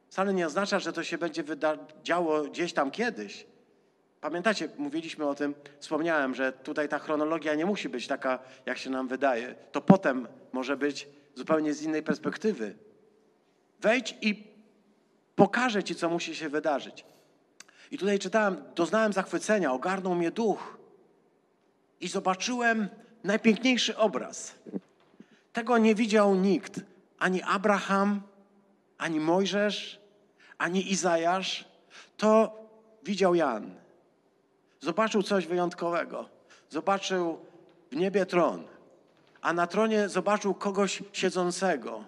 wcale 0.10 0.34
nie 0.34 0.48
oznacza, 0.48 0.80
że 0.80 0.94
to 0.94 1.04
się 1.04 1.18
będzie 1.18 1.44
działo 2.04 2.44
gdzieś 2.44 2.74
tam 2.74 2.92
kiedyś. 2.92 3.46
Pamiętacie, 4.24 4.70
mówiliśmy 4.78 5.28
o 5.28 5.36
tym, 5.36 5.56
wspomniałem, 5.80 6.36
że 6.36 6.52
tutaj 6.52 6.90
ta 6.90 7.00
chronologia 7.00 7.56
nie 7.56 7.66
musi 7.66 7.90
być 7.90 8.08
taka, 8.08 8.40
jak 8.66 8.78
się 8.78 8.90
nam 8.90 9.08
wydaje. 9.08 9.56
To 9.72 9.82
potem 9.82 10.28
może 10.54 10.78
być 10.78 11.08
zupełnie 11.36 11.74
z 11.74 11.82
innej 11.82 12.04
perspektywy. 12.04 12.76
Wejdź 13.82 14.18
i 14.22 14.48
pokażę 15.36 15.84
ci, 15.84 15.96
co 15.96 16.10
musi 16.10 16.36
się 16.36 16.50
wydarzyć. 16.50 17.06
I 17.92 17.98
tutaj 17.98 18.20
czytałem, 18.20 18.64
doznałem 18.76 19.14
zachwycenia, 19.14 19.74
ogarnął 19.74 20.16
mnie 20.16 20.32
duch 20.32 20.78
i 22.02 22.08
zobaczyłem 22.08 22.90
najpiękniejszy 23.24 23.98
obraz. 23.98 24.56
Tego 25.54 25.78
nie 25.78 25.96
widział 25.96 26.36
nikt, 26.36 26.82
ani 27.20 27.42
Abraham, 27.42 28.22
ani 28.98 29.20
Mojżesz, 29.20 30.00
ani 30.58 30.92
Izajasz. 30.92 31.66
To 32.18 32.60
widział 33.04 33.36
Jan. 33.36 33.83
Zobaczył 34.84 35.24
coś 35.24 35.48
wyjątkowego. 35.48 36.30
Zobaczył 36.70 37.40
w 37.92 37.96
niebie 37.96 38.26
tron, 38.26 38.64
a 39.42 39.54
na 39.54 39.68
tronie 39.68 40.10
zobaczył 40.10 40.54
kogoś 40.54 41.04
siedzącego. 41.14 42.04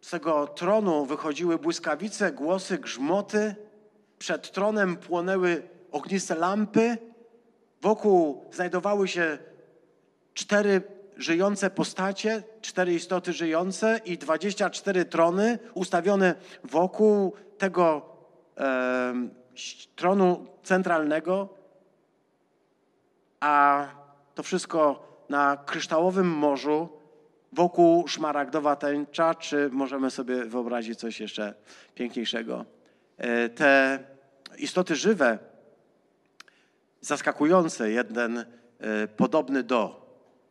Z 0.00 0.10
tego 0.10 0.46
tronu 0.46 1.06
wychodziły 1.06 1.58
błyskawice, 1.58 2.32
głosy, 2.32 2.78
grzmoty 2.78 3.54
przed 4.18 4.52
tronem 4.52 4.96
płonęły 4.96 5.62
ogniste 5.92 6.34
lampy, 6.34 6.98
wokół 7.82 8.44
znajdowały 8.52 9.08
się 9.08 9.38
cztery 10.34 10.82
żyjące 11.16 11.70
postacie, 11.70 12.42
cztery 12.60 12.94
istoty 12.94 13.32
żyjące 13.32 14.00
i 14.04 14.18
dwadzieścia 14.18 14.70
cztery 14.70 15.04
trony 15.04 15.58
ustawione 15.74 16.34
wokół 16.64 17.32
tego 17.58 18.02
e, 18.58 19.28
tronu 19.96 20.46
centralnego, 20.62 21.57
a 23.40 23.86
to 24.34 24.42
wszystko 24.42 25.08
na 25.28 25.56
kryształowym 25.66 26.28
morzu, 26.28 26.88
wokół 27.52 28.08
szmaragdowa 28.08 28.76
tęcza, 28.76 29.34
czy 29.34 29.68
możemy 29.72 30.10
sobie 30.10 30.44
wyobrazić 30.44 30.98
coś 30.98 31.20
jeszcze 31.20 31.54
piękniejszego. 31.94 32.64
E, 33.16 33.48
te 33.48 33.98
istoty 34.58 34.96
żywe, 34.96 35.38
zaskakujące, 37.00 37.90
jeden 37.90 38.38
e, 38.38 38.44
podobny 39.08 39.62
do. 39.62 40.08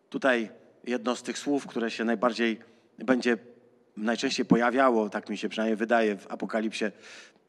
Tutaj 0.09 0.49
jedno 0.83 1.15
z 1.15 1.23
tych 1.23 1.37
słów, 1.37 1.67
które 1.67 1.91
się 1.91 2.03
najbardziej 2.03 2.59
będzie 2.97 3.37
najczęściej 3.97 4.45
pojawiało, 4.45 5.09
tak 5.09 5.29
mi 5.29 5.37
się 5.37 5.49
przynajmniej 5.49 5.75
wydaje 5.75 6.17
w 6.17 6.31
Apokalipsie, 6.31 6.85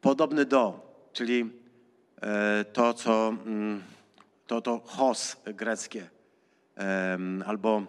podobny 0.01 0.45
do, 0.45 0.93
czyli 1.12 1.51
e, 2.22 2.64
to, 2.64 2.95
co 2.95 3.28
mm, 3.28 3.82
to, 4.49 4.61
to 4.61 4.80
hos 4.84 5.36
greckie, 5.44 6.11
albo 7.46 7.82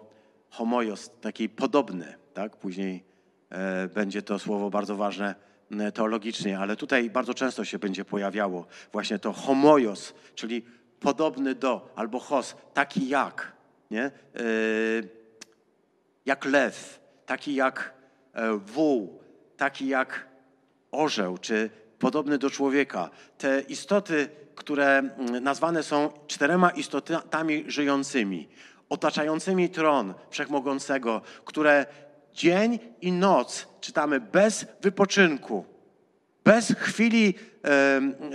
homojos, 0.50 1.10
taki 1.20 1.48
podobny, 1.48 2.14
tak? 2.34 2.56
Później 2.56 3.04
będzie 3.94 4.22
to 4.22 4.38
słowo 4.38 4.70
bardzo 4.70 4.96
ważne 4.96 5.34
E, 5.78 5.92
teologicznie, 5.92 6.58
ale 6.58 6.76
tutaj 6.76 7.10
bardzo 7.10 7.34
często 7.34 7.64
się 7.64 7.78
będzie 7.78 8.04
pojawiało 8.04 8.66
właśnie 8.92 9.18
to 9.18 9.32
homojos, 9.32 10.14
czyli 10.34 10.62
podobny 11.00 11.54
do, 11.54 11.92
albo 11.96 12.18
hos, 12.18 12.56
taki 12.74 13.08
jak, 13.08 13.52
nie? 13.90 14.04
E, 14.04 14.10
jak 16.26 16.44
lew, 16.44 17.00
taki 17.26 17.54
jak 17.54 17.94
e, 18.32 18.52
wół, 18.56 19.22
taki 19.56 19.88
jak 19.88 20.28
orzeł, 20.90 21.38
czy 21.38 21.70
podobny 22.00 22.38
do 22.38 22.50
człowieka. 22.50 23.10
Te 23.38 23.60
istoty, 23.60 24.28
które 24.54 24.98
mm, 24.98 25.42
nazwane 25.42 25.82
są 25.82 26.10
czterema 26.26 26.70
istotami 26.70 27.64
żyjącymi, 27.66 28.48
otaczającymi 28.88 29.68
tron 29.68 30.14
Wszechmogącego, 30.30 31.22
które 31.44 31.86
dzień 32.34 32.78
i 33.00 33.12
noc 33.12 33.66
czytamy 33.80 34.20
bez 34.20 34.66
wypoczynku, 34.80 35.64
bez 36.44 36.74
chwili 36.78 37.34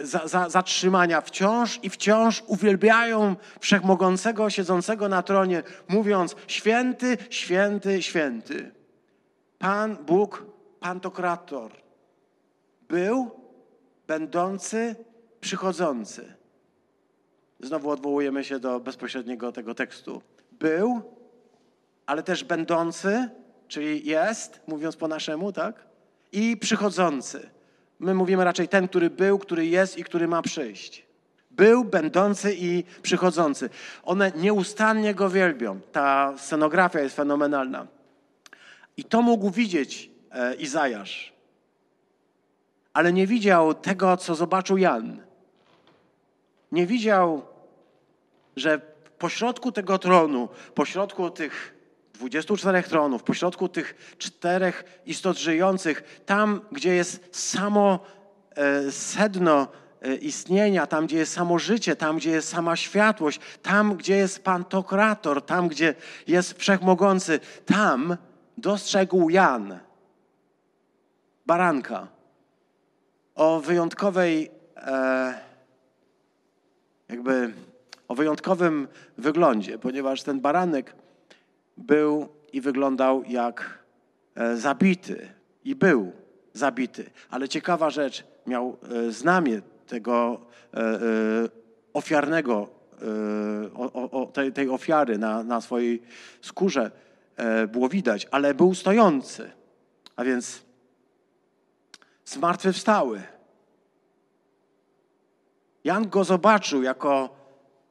za, 0.04 0.28
za, 0.28 0.50
zatrzymania, 0.50 1.22
wciąż 1.22 1.80
i 1.84 1.90
wciąż 1.90 2.44
uwielbiają 2.48 3.36
wszechmogącego, 3.60 4.50
siedzącego 4.50 5.10
na 5.10 5.24
tronie, 5.24 5.64
mówiąc: 5.88 6.36
Święty, 6.48 7.18
święty, 7.30 8.02
święty. 8.02 8.72
Pan 9.60 9.96
Bóg, 9.96 10.46
Pantokrator, 10.80 11.72
był, 12.88 13.32
będący, 14.08 14.96
przychodzący. 15.42 16.34
Znowu 17.60 17.90
odwołujemy 17.90 18.44
się 18.44 18.60
do 18.60 18.80
bezpośredniego 18.80 19.52
tego 19.52 19.76
tekstu. 19.76 20.22
Był, 20.52 21.02
ale 22.06 22.24
też 22.24 22.44
będący, 22.44 23.30
czyli 23.68 24.06
jest, 24.06 24.62
mówiąc 24.68 24.96
po 24.96 25.08
naszemu, 25.08 25.52
tak? 25.52 25.86
I 26.32 26.58
przychodzący. 26.58 27.50
My 28.00 28.14
mówimy 28.14 28.44
raczej 28.44 28.68
ten, 28.68 28.88
który 28.88 29.10
był, 29.10 29.40
który 29.40 29.66
jest 29.66 29.98
i 29.98 30.04
który 30.04 30.28
ma 30.28 30.42
przyjść. 30.42 31.06
Był, 31.52 31.84
będący 31.84 32.56
i 32.60 32.84
przychodzący. 33.02 33.70
One 34.04 34.32
nieustannie 34.36 35.14
go 35.14 35.30
wielbią. 35.30 35.80
Ta 35.92 36.34
scenografia 36.38 37.00
jest 37.00 37.16
fenomenalna. 37.16 37.88
I 38.98 39.04
to 39.04 39.22
mógł 39.22 39.50
widzieć 39.50 40.10
e, 40.32 40.56
Izajasz. 40.56 41.35
Ale 42.96 43.14
nie 43.14 43.28
widział 43.28 43.74
tego, 43.74 44.18
co 44.18 44.36
zobaczył 44.36 44.78
Jan. 44.78 45.22
Nie 46.72 46.88
widział, 46.88 47.46
że 48.56 48.82
pośrodku 49.18 49.72
tego 49.72 50.00
tronu, 50.00 50.50
pośrodku 50.76 51.30
tych 51.30 51.76
24 52.14 52.84
tronów, 52.84 53.24
pośrodku 53.24 53.70
tych 53.70 54.16
czterech 54.18 55.02
istot 55.06 55.38
żyjących, 55.38 56.22
tam, 56.26 56.62
gdzie 56.72 56.96
jest 56.96 57.30
samo 57.32 58.00
e, 58.56 58.92
sedno 58.92 59.68
e, 60.02 60.16
istnienia, 60.16 60.88
tam, 60.88 61.06
gdzie 61.06 61.18
jest 61.18 61.34
samo 61.34 61.60
życie, 61.60 61.96
tam, 61.96 62.18
gdzie 62.18 62.32
jest 62.32 62.50
sama 62.50 62.76
światłość, 62.76 63.40
tam, 63.62 63.96
gdzie 63.96 64.16
jest 64.16 64.44
Pantokrator, 64.44 65.42
tam, 65.42 65.68
gdzie 65.68 65.96
jest 66.28 66.60
Wszechmogący, 66.60 67.40
tam 67.66 68.18
dostrzegł 68.58 69.30
Jan 69.30 69.80
baranka 71.46 72.16
o 73.36 73.60
wyjątkowej, 73.60 74.52
e, 74.78 75.34
jakby 77.10 77.54
o 78.08 78.16
wyjątkowym 78.16 78.88
wyglądzie, 79.18 79.80
ponieważ 79.80 80.24
ten 80.24 80.40
baranek 80.40 80.96
był 81.78 82.28
i 82.54 82.62
wyglądał 82.62 83.24
jak 83.28 83.80
e, 84.36 84.58
zabity. 84.58 85.30
I 85.64 85.76
był 85.76 86.12
zabity. 86.54 87.10
Ale 87.30 87.50
ciekawa 87.50 87.90
rzecz, 87.90 88.24
miał 88.48 88.78
e, 88.92 89.12
znamię 89.12 89.62
tego 89.88 90.42
ofiarnego, 91.94 92.70
tej, 94.34 94.54
tej 94.54 94.70
ofiary 94.70 95.18
na, 95.18 95.44
na 95.44 95.62
swojej 95.62 96.02
skórze 96.42 96.92
było 97.68 97.90
widać, 97.90 98.28
ale 98.32 98.54
był 98.54 98.76
stojący. 98.76 99.52
A 100.16 100.24
więc 100.24 100.65
zmartwychwstały. 102.26 103.24
Jan 105.84 106.10
go 106.10 106.24
zobaczył 106.24 106.84
jako 106.84 107.36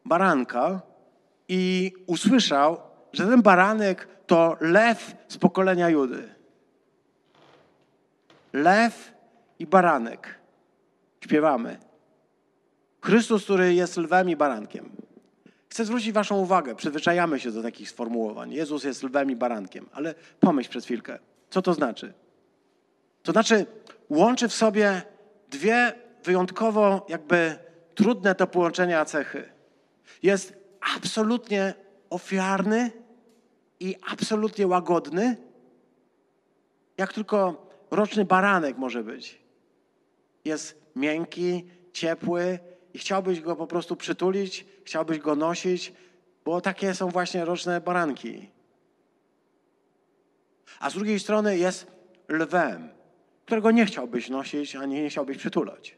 baranka 0.04 0.80
i 1.48 1.92
usłyszał, 2.06 2.80
że 3.12 3.26
ten 3.26 3.42
baranek 3.42 4.08
to 4.26 4.56
lew 4.60 5.16
z 5.28 5.38
pokolenia 5.38 5.88
Judy. 5.88 6.34
Lew 8.52 9.12
i 9.58 9.66
baranek. 9.66 10.38
Śpiewamy. 11.20 11.78
Chrystus, 13.00 13.44
który 13.44 13.74
jest 13.74 13.96
lwem 13.96 14.30
i 14.30 14.36
barankiem. 14.36 14.90
Chcę 15.68 15.84
zwrócić 15.84 16.12
Waszą 16.12 16.36
uwagę, 16.36 16.74
przyzwyczajamy 16.74 17.40
się 17.40 17.50
do 17.50 17.62
takich 17.62 17.90
sformułowań. 17.90 18.52
Jezus 18.52 18.84
jest 18.84 19.02
lwem 19.02 19.30
i 19.30 19.36
barankiem, 19.36 19.88
ale 19.92 20.14
pomyśl 20.40 20.70
przez 20.70 20.84
chwilkę, 20.84 21.18
co 21.50 21.62
to 21.62 21.74
znaczy? 21.74 22.12
To 23.22 23.32
znaczy, 23.32 23.66
łączy 24.08 24.48
w 24.48 24.54
sobie 24.54 25.02
dwie 25.50 25.92
wyjątkowo 26.24 27.06
jakby 27.08 27.58
trudne 27.94 28.34
do 28.34 28.46
połączenia 28.46 29.04
cechy. 29.04 29.52
Jest 30.22 30.54
absolutnie 30.96 31.74
ofiarny 32.10 32.90
i 33.80 33.96
absolutnie 34.10 34.66
łagodny, 34.66 35.36
jak 36.98 37.12
tylko 37.12 37.66
roczny 37.90 38.24
baranek 38.24 38.78
może 38.78 39.04
być. 39.04 39.42
Jest 40.44 40.82
miękki, 40.96 41.64
ciepły 41.92 42.58
i 42.94 42.98
chciałbyś 42.98 43.40
go 43.40 43.56
po 43.56 43.66
prostu 43.66 43.96
przytulić, 43.96 44.66
chciałbyś 44.84 45.18
go 45.18 45.36
nosić, 45.36 45.92
bo 46.44 46.60
takie 46.60 46.94
są 46.94 47.08
właśnie 47.08 47.44
roczne 47.44 47.80
baranki. 47.80 48.50
A 50.80 50.90
z 50.90 50.94
drugiej 50.94 51.20
strony 51.20 51.58
jest 51.58 51.86
lwem, 52.28 52.88
którego 53.44 53.70
nie 53.70 53.86
chciałbyś 53.86 54.28
nosić, 54.28 54.76
ani 54.76 54.94
nie 55.02 55.10
chciałbyś 55.10 55.38
przytulać. 55.38 55.96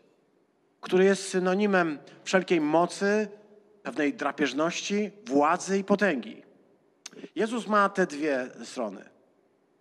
Który 0.80 1.04
jest 1.04 1.28
synonimem 1.28 1.98
wszelkiej 2.24 2.60
mocy, 2.60 3.28
pewnej 3.82 4.14
drapieżności, 4.14 5.10
władzy 5.26 5.78
i 5.78 5.84
potęgi. 5.84 6.42
Jezus 7.34 7.66
ma 7.66 7.88
te 7.88 8.06
dwie 8.06 8.50
strony. 8.64 9.08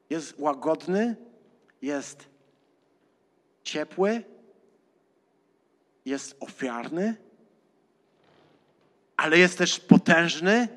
Jest 0.10 0.34
łagodny, 0.38 1.16
jest 1.82 2.30
ciepły, 3.64 4.24
jest 6.06 6.38
ofiarny, 6.40 7.16
ale 9.18 9.38
jest 9.38 9.58
też 9.58 9.80
potężny. 9.80 10.68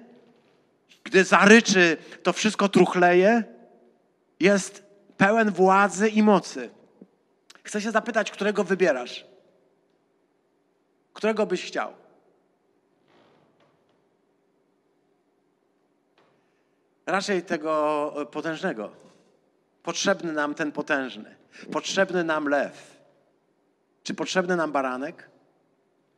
Gdy 1.04 1.24
zaryczy, 1.24 1.96
to 2.22 2.32
wszystko 2.32 2.68
truchleje. 2.68 3.44
Jest 4.40 4.82
pełen 5.16 5.50
władzy 5.50 6.08
i 6.08 6.22
mocy. 6.22 6.70
Chcę 7.68 7.80
się 7.80 7.90
zapytać, 7.90 8.30
którego 8.30 8.64
wybierasz? 8.64 9.26
Którego 11.12 11.46
byś 11.46 11.64
chciał? 11.64 11.92
Raczej 17.06 17.42
tego 17.42 18.14
potężnego. 18.32 18.90
Potrzebny 19.82 20.32
nam 20.32 20.54
ten 20.54 20.72
potężny. 20.72 21.36
Potrzebny 21.72 22.24
nam 22.24 22.48
lew. 22.48 22.96
Czy 24.02 24.14
potrzebny 24.14 24.56
nam 24.56 24.72
baranek? 24.72 25.30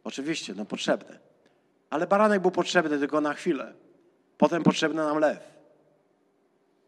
Oczywiście, 0.05 0.55
no 0.55 0.65
potrzebny. 0.65 1.19
Ale 1.91 2.07
baranek 2.07 2.43
był 2.43 2.51
potrzebny 2.51 2.99
tylko 2.99 3.21
na 3.21 3.35
chwilę. 3.35 3.75
Potem 4.39 4.63
potrzebny 4.63 5.05
nam 5.05 5.19
lew. 5.19 5.39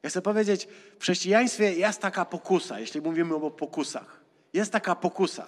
Ja 0.03 0.11
chcę 0.11 0.23
powiedzieć, 0.23 0.69
w 0.99 1.03
chrześcijaństwie 1.03 1.73
jest 1.73 2.01
taka 2.01 2.25
pokusa, 2.25 2.81
jeśli 2.81 3.01
mówimy 3.01 3.35
o 3.35 3.51
pokusach. 3.51 4.22
Jest 4.53 4.73
taka 4.73 4.95
pokusa, 4.95 5.47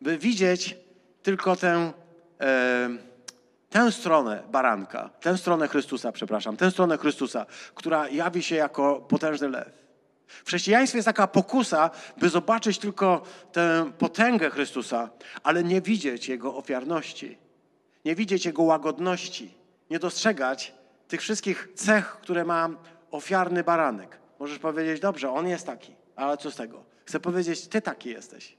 by 0.00 0.18
widzieć 0.18 0.76
tylko 1.22 1.56
tę, 1.56 1.92
e, 2.40 2.88
tę 3.70 3.92
stronę 3.92 4.42
baranka, 4.50 5.10
tę 5.20 5.38
stronę 5.38 5.68
Chrystusa, 5.68 6.12
przepraszam, 6.12 6.56
tę 6.56 6.70
stronę 6.70 6.98
Chrystusa, 6.98 7.46
która 7.74 8.08
jawi 8.08 8.42
się 8.42 8.56
jako 8.56 8.96
potężny 8.96 9.48
lew. 9.48 9.86
W 10.26 10.46
chrześcijaństwie 10.48 10.98
jest 10.98 11.06
taka 11.06 11.26
pokusa, 11.26 11.90
by 12.16 12.28
zobaczyć 12.28 12.78
tylko 12.78 13.22
tę 13.52 13.92
potęgę 13.98 14.50
Chrystusa, 14.50 15.10
ale 15.42 15.64
nie 15.64 15.80
widzieć 15.80 16.28
Jego 16.28 16.56
ofiarności, 16.56 17.38
nie 18.04 18.14
widzieć 18.14 18.46
Jego 18.46 18.62
łagodności, 18.62 19.54
nie 19.90 19.98
dostrzegać 19.98 20.74
tych 21.08 21.20
wszystkich 21.20 21.68
cech, 21.74 22.18
które 22.22 22.44
ma 22.44 22.68
ofiarny 23.10 23.64
baranek. 23.64 24.18
Możesz 24.38 24.58
powiedzieć, 24.58 25.00
dobrze, 25.00 25.30
on 25.30 25.48
jest 25.48 25.66
taki, 25.66 25.94
ale 26.16 26.36
co 26.36 26.50
z 26.50 26.56
tego? 26.56 26.95
Chcę 27.06 27.20
powiedzieć, 27.20 27.68
ty 27.68 27.82
taki 27.82 28.10
jesteś. 28.10 28.56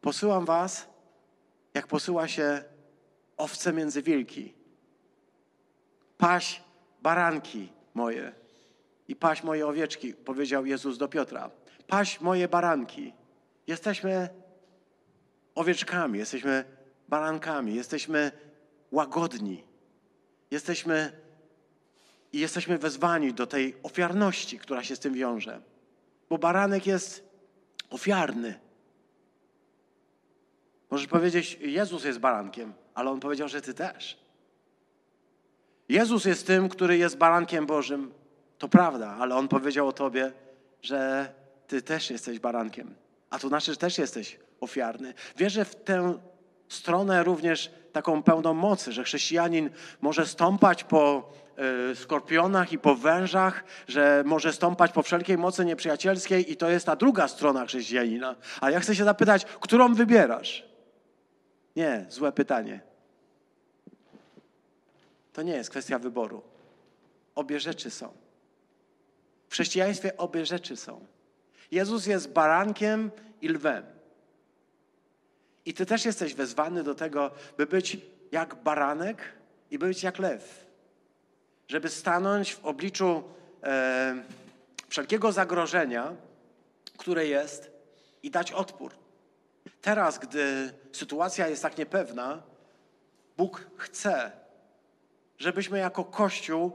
Posyłam 0.00 0.44
was, 0.44 0.86
jak 1.74 1.86
posyła 1.86 2.28
się 2.28 2.64
owce 3.36 3.72
między 3.72 4.02
wilki. 4.02 4.54
Paś 6.18 6.62
baranki 7.02 7.72
moje 7.94 8.32
i 9.08 9.16
paś 9.16 9.42
moje 9.42 9.66
owieczki, 9.66 10.14
powiedział 10.14 10.66
Jezus 10.66 10.98
do 10.98 11.08
Piotra. 11.08 11.50
Paś 11.86 12.20
moje 12.20 12.48
baranki. 12.48 13.12
Jesteśmy 13.66 14.28
owieczkami, 15.54 16.18
jesteśmy 16.18 16.64
barankami, 17.08 17.74
jesteśmy 17.74 18.32
łagodni. 18.90 19.64
Jesteśmy 20.50 21.12
i 22.32 22.40
jesteśmy 22.40 22.78
wezwani 22.78 23.34
do 23.34 23.46
tej 23.46 23.76
ofiarności, 23.82 24.58
która 24.58 24.84
się 24.84 24.96
z 24.96 24.98
tym 24.98 25.14
wiąże. 25.14 25.69
Bo 26.30 26.38
baranek 26.38 26.86
jest 26.86 27.28
ofiarny. 27.90 28.60
Możesz 30.90 31.06
powiedzieć, 31.06 31.58
Jezus 31.60 32.04
jest 32.04 32.18
barankiem, 32.18 32.72
ale 32.94 33.10
on 33.10 33.20
powiedział, 33.20 33.48
że 33.48 33.62
ty 33.62 33.74
też. 33.74 34.18
Jezus 35.88 36.24
jest 36.24 36.46
tym, 36.46 36.68
który 36.68 36.96
jest 36.96 37.16
barankiem 37.16 37.66
Bożym. 37.66 38.12
To 38.58 38.68
prawda, 38.68 39.16
ale 39.20 39.34
on 39.34 39.48
powiedział 39.48 39.88
o 39.88 39.92
tobie, 39.92 40.32
że 40.82 41.32
ty 41.66 41.82
też 41.82 42.10
jesteś 42.10 42.38
barankiem. 42.38 42.94
A 43.30 43.38
to 43.38 43.48
znaczy, 43.48 43.70
że 43.70 43.76
też 43.76 43.98
jesteś 43.98 44.38
ofiarny. 44.60 45.14
Wierzę 45.36 45.64
w 45.64 45.74
tę 45.74 46.18
stronę 46.68 47.24
również 47.24 47.70
taką 47.92 48.22
pełną 48.22 48.54
mocy, 48.54 48.92
że 48.92 49.04
chrześcijanin 49.04 49.70
może 50.00 50.26
stąpać 50.26 50.84
po 50.84 51.32
y, 51.92 51.96
skorpionach 51.96 52.72
i 52.72 52.78
po 52.78 52.94
wężach, 52.94 53.64
że 53.88 54.22
może 54.26 54.52
stąpać 54.52 54.92
po 54.92 55.02
wszelkiej 55.02 55.38
mocy 55.38 55.64
nieprzyjacielskiej 55.64 56.52
i 56.52 56.56
to 56.56 56.70
jest 56.70 56.86
ta 56.86 56.96
druga 56.96 57.28
strona 57.28 57.66
chrześcijanina. 57.66 58.36
A 58.60 58.70
ja 58.70 58.80
chcę 58.80 58.96
się 58.96 59.04
zapytać, 59.04 59.44
którą 59.44 59.94
wybierasz? 59.94 60.64
Nie, 61.76 62.06
złe 62.08 62.32
pytanie. 62.32 62.80
To 65.32 65.42
nie 65.42 65.52
jest 65.52 65.70
kwestia 65.70 65.98
wyboru. 65.98 66.42
Obie 67.34 67.60
rzeczy 67.60 67.90
są. 67.90 68.12
W 69.48 69.52
chrześcijaństwie 69.52 70.16
obie 70.16 70.46
rzeczy 70.46 70.76
są. 70.76 71.06
Jezus 71.70 72.06
jest 72.06 72.32
barankiem 72.32 73.10
i 73.42 73.48
lwem. 73.48 73.99
I 75.64 75.74
ty 75.74 75.86
też 75.86 76.04
jesteś 76.04 76.34
wezwany 76.34 76.82
do 76.82 76.94
tego, 76.94 77.30
by 77.56 77.66
być 77.66 77.98
jak 78.32 78.54
baranek 78.54 79.22
i 79.70 79.78
być 79.78 80.02
jak 80.02 80.18
lew. 80.18 80.66
Żeby 81.68 81.88
stanąć 81.88 82.54
w 82.54 82.64
obliczu 82.64 83.22
e, 83.62 84.22
wszelkiego 84.88 85.32
zagrożenia, 85.32 86.12
które 86.98 87.26
jest, 87.26 87.70
i 88.22 88.30
dać 88.30 88.52
odpór. 88.52 88.92
Teraz, 89.80 90.18
gdy 90.18 90.72
sytuacja 90.92 91.48
jest 91.48 91.62
tak 91.62 91.78
niepewna, 91.78 92.42
Bóg 93.36 93.66
chce, 93.76 94.32
żebyśmy 95.38 95.78
jako 95.78 96.04
Kościół 96.04 96.72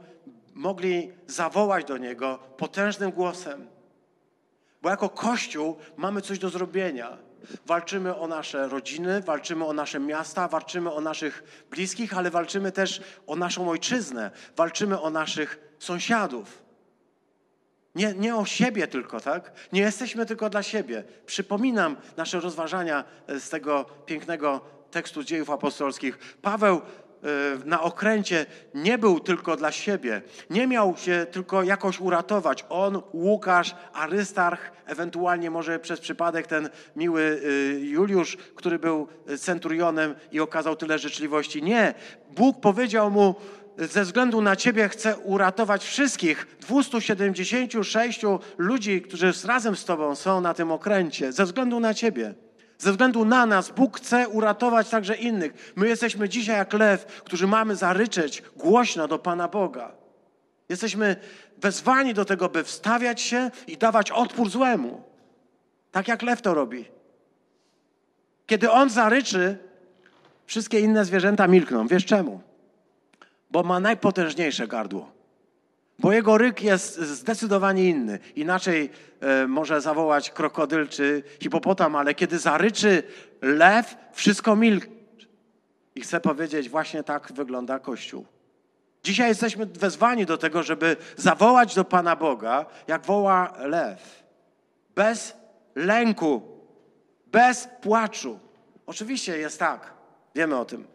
mogli 0.53 1.11
zawołać 1.27 1.85
do 1.85 1.97
Niego 1.97 2.39
potężnym 2.57 3.11
głosem. 3.11 3.67
Bo 4.81 4.89
jako 4.89 5.09
Kościół 5.09 5.77
mamy 5.97 6.21
coś 6.21 6.39
do 6.39 6.49
zrobienia. 6.49 7.17
Walczymy 7.65 8.15
o 8.15 8.27
nasze 8.27 8.67
rodziny, 8.67 9.21
walczymy 9.21 9.65
o 9.65 9.73
nasze 9.73 9.99
miasta, 9.99 10.47
walczymy 10.47 10.91
o 10.91 11.01
naszych 11.01 11.65
bliskich, 11.71 12.17
ale 12.17 12.31
walczymy 12.31 12.71
też 12.71 13.01
o 13.27 13.35
naszą 13.35 13.69
ojczyznę, 13.69 14.31
walczymy 14.55 15.01
o 15.01 15.09
naszych 15.09 15.59
sąsiadów. 15.79 16.65
Nie, 17.95 18.13
nie 18.13 18.35
o 18.35 18.45
siebie 18.45 18.87
tylko, 18.87 19.19
tak? 19.19 19.51
Nie 19.73 19.81
jesteśmy 19.81 20.25
tylko 20.25 20.49
dla 20.49 20.63
siebie. 20.63 21.03
Przypominam 21.25 21.97
nasze 22.17 22.39
rozważania 22.39 23.03
z 23.27 23.49
tego 23.49 23.85
pięknego 24.05 24.61
tekstu 24.91 25.23
dziejów 25.23 25.49
apostolskich. 25.49 26.17
Paweł 26.41 26.81
na 27.65 27.81
okręcie 27.81 28.45
nie 28.73 28.97
był 28.97 29.19
tylko 29.19 29.55
dla 29.57 29.71
siebie, 29.71 30.21
nie 30.49 30.67
miał 30.67 30.97
się 30.97 31.25
tylko 31.31 31.63
jakoś 31.63 31.99
uratować. 31.99 32.65
On, 32.69 33.01
Łukasz, 33.13 33.75
Arystarch, 33.93 34.71
ewentualnie 34.85 35.51
może 35.51 35.79
przez 35.79 35.99
przypadek 35.99 36.47
ten 36.47 36.69
miły 36.95 37.21
y, 37.21 37.79
Juliusz, 37.83 38.37
który 38.55 38.79
był 38.79 39.07
centurionem 39.37 40.15
i 40.31 40.39
okazał 40.39 40.75
tyle 40.75 40.99
życzliwości. 40.99 41.63
Nie, 41.63 41.93
Bóg 42.35 42.61
powiedział 42.61 43.11
mu, 43.11 43.35
ze 43.77 44.03
względu 44.03 44.41
na 44.41 44.55
Ciebie 44.55 44.89
chcę 44.89 45.17
uratować 45.17 45.85
wszystkich 45.85 46.47
276 46.61 48.21
ludzi, 48.57 49.01
którzy 49.01 49.33
razem 49.45 49.75
z 49.75 49.85
Tobą 49.85 50.15
są 50.15 50.41
na 50.41 50.53
tym 50.53 50.71
okręcie. 50.71 51.31
Ze 51.31 51.45
względu 51.45 51.79
na 51.79 51.93
Ciebie. 51.93 52.33
Ze 52.77 52.91
względu 52.91 53.25
na 53.25 53.45
nas 53.45 53.69
Bóg 53.69 53.97
chce 53.97 54.29
uratować 54.29 54.89
także 54.89 55.15
innych. 55.15 55.73
My 55.75 55.87
jesteśmy 55.87 56.29
dzisiaj 56.29 56.57
jak 56.57 56.73
lew, 56.73 57.05
którzy 57.05 57.47
mamy 57.47 57.75
zaryczeć 57.75 58.43
głośno 58.55 59.07
do 59.07 59.19
Pana 59.19 59.47
Boga. 59.47 59.91
Jesteśmy 60.69 61.15
wezwani 61.57 62.13
do 62.13 62.25
tego, 62.25 62.49
by 62.49 62.63
wstawiać 62.63 63.21
się 63.21 63.51
i 63.67 63.77
dawać 63.77 64.11
odpór 64.11 64.49
złemu. 64.49 65.03
Tak 65.91 66.07
jak 66.07 66.21
lew 66.21 66.41
to 66.41 66.53
robi. 66.53 66.85
Kiedy 68.45 68.71
on 68.71 68.89
zaryczy, 68.89 69.57
wszystkie 70.45 70.79
inne 70.79 71.05
zwierzęta 71.05 71.47
milkną. 71.47 71.87
Wiesz 71.87 72.05
czemu? 72.05 72.41
Bo 73.51 73.63
ma 73.63 73.79
najpotężniejsze 73.79 74.67
gardło. 74.67 75.14
Bo 75.99 76.11
jego 76.11 76.37
ryk 76.37 76.61
jest 76.61 76.99
zdecydowanie 76.99 77.89
inny. 77.89 78.19
Inaczej 78.35 78.89
e, 79.19 79.47
może 79.47 79.81
zawołać 79.81 80.31
krokodyl 80.31 80.87
czy 80.87 81.23
hipopotam, 81.41 81.95
ale 81.95 82.13
kiedy 82.13 82.39
zaryczy 82.39 83.03
lew, 83.41 83.95
wszystko 84.11 84.55
milczy. 84.55 84.89
I 85.95 86.01
chcę 86.01 86.19
powiedzieć, 86.19 86.69
właśnie 86.69 87.03
tak 87.03 87.31
wygląda 87.33 87.79
Kościół. 87.79 88.25
Dzisiaj 89.03 89.27
jesteśmy 89.27 89.65
wezwani 89.65 90.25
do 90.25 90.37
tego, 90.37 90.63
żeby 90.63 90.97
zawołać 91.15 91.75
do 91.75 91.85
Pana 91.85 92.15
Boga, 92.15 92.65
jak 92.87 93.05
woła 93.05 93.53
lew. 93.59 94.23
Bez 94.95 95.33
lęku, 95.75 96.41
bez 97.27 97.67
płaczu. 97.81 98.39
Oczywiście 98.85 99.37
jest 99.37 99.59
tak, 99.59 99.93
wiemy 100.35 100.57
o 100.57 100.65
tym, 100.65 100.87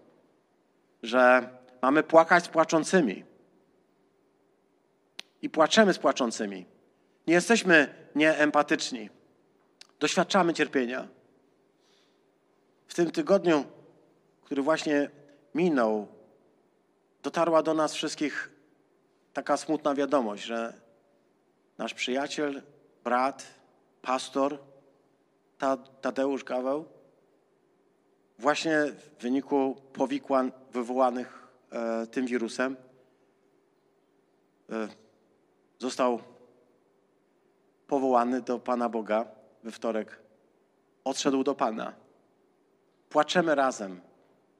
że 1.02 1.48
mamy 1.82 2.02
płakać 2.02 2.44
z 2.44 2.48
płaczącymi 2.48 3.29
i 5.42 5.50
płaczemy 5.50 5.94
z 5.94 5.98
płaczącymi. 5.98 6.66
Nie 7.26 7.34
jesteśmy 7.34 7.94
nieempatyczni. 8.14 9.10
Doświadczamy 10.00 10.54
cierpienia. 10.54 11.08
W 12.86 12.94
tym 12.94 13.10
tygodniu, 13.10 13.64
który 14.42 14.62
właśnie 14.62 15.10
minął, 15.54 16.08
dotarła 17.22 17.62
do 17.62 17.74
nas 17.74 17.94
wszystkich 17.94 18.50
taka 19.32 19.56
smutna 19.56 19.94
wiadomość, 19.94 20.42
że 20.42 20.74
nasz 21.78 21.94
przyjaciel, 21.94 22.62
brat, 23.04 23.46
pastor 24.02 24.58
Tadeusz 26.00 26.44
Gaweł 26.44 26.84
właśnie 28.40 28.84
w 29.18 29.22
wyniku 29.22 29.76
powikłań 29.92 30.52
wywołanych 30.72 31.48
e, 31.72 32.06
tym 32.06 32.26
wirusem 32.26 32.76
e, 34.70 34.88
został 35.80 36.20
powołany 37.86 38.40
do 38.40 38.58
Pana 38.58 38.88
Boga 38.88 39.28
we 39.62 39.70
wtorek. 39.70 40.18
Odszedł 41.04 41.44
do 41.44 41.54
Pana. 41.54 41.94
Płaczemy 43.08 43.54
razem 43.54 44.00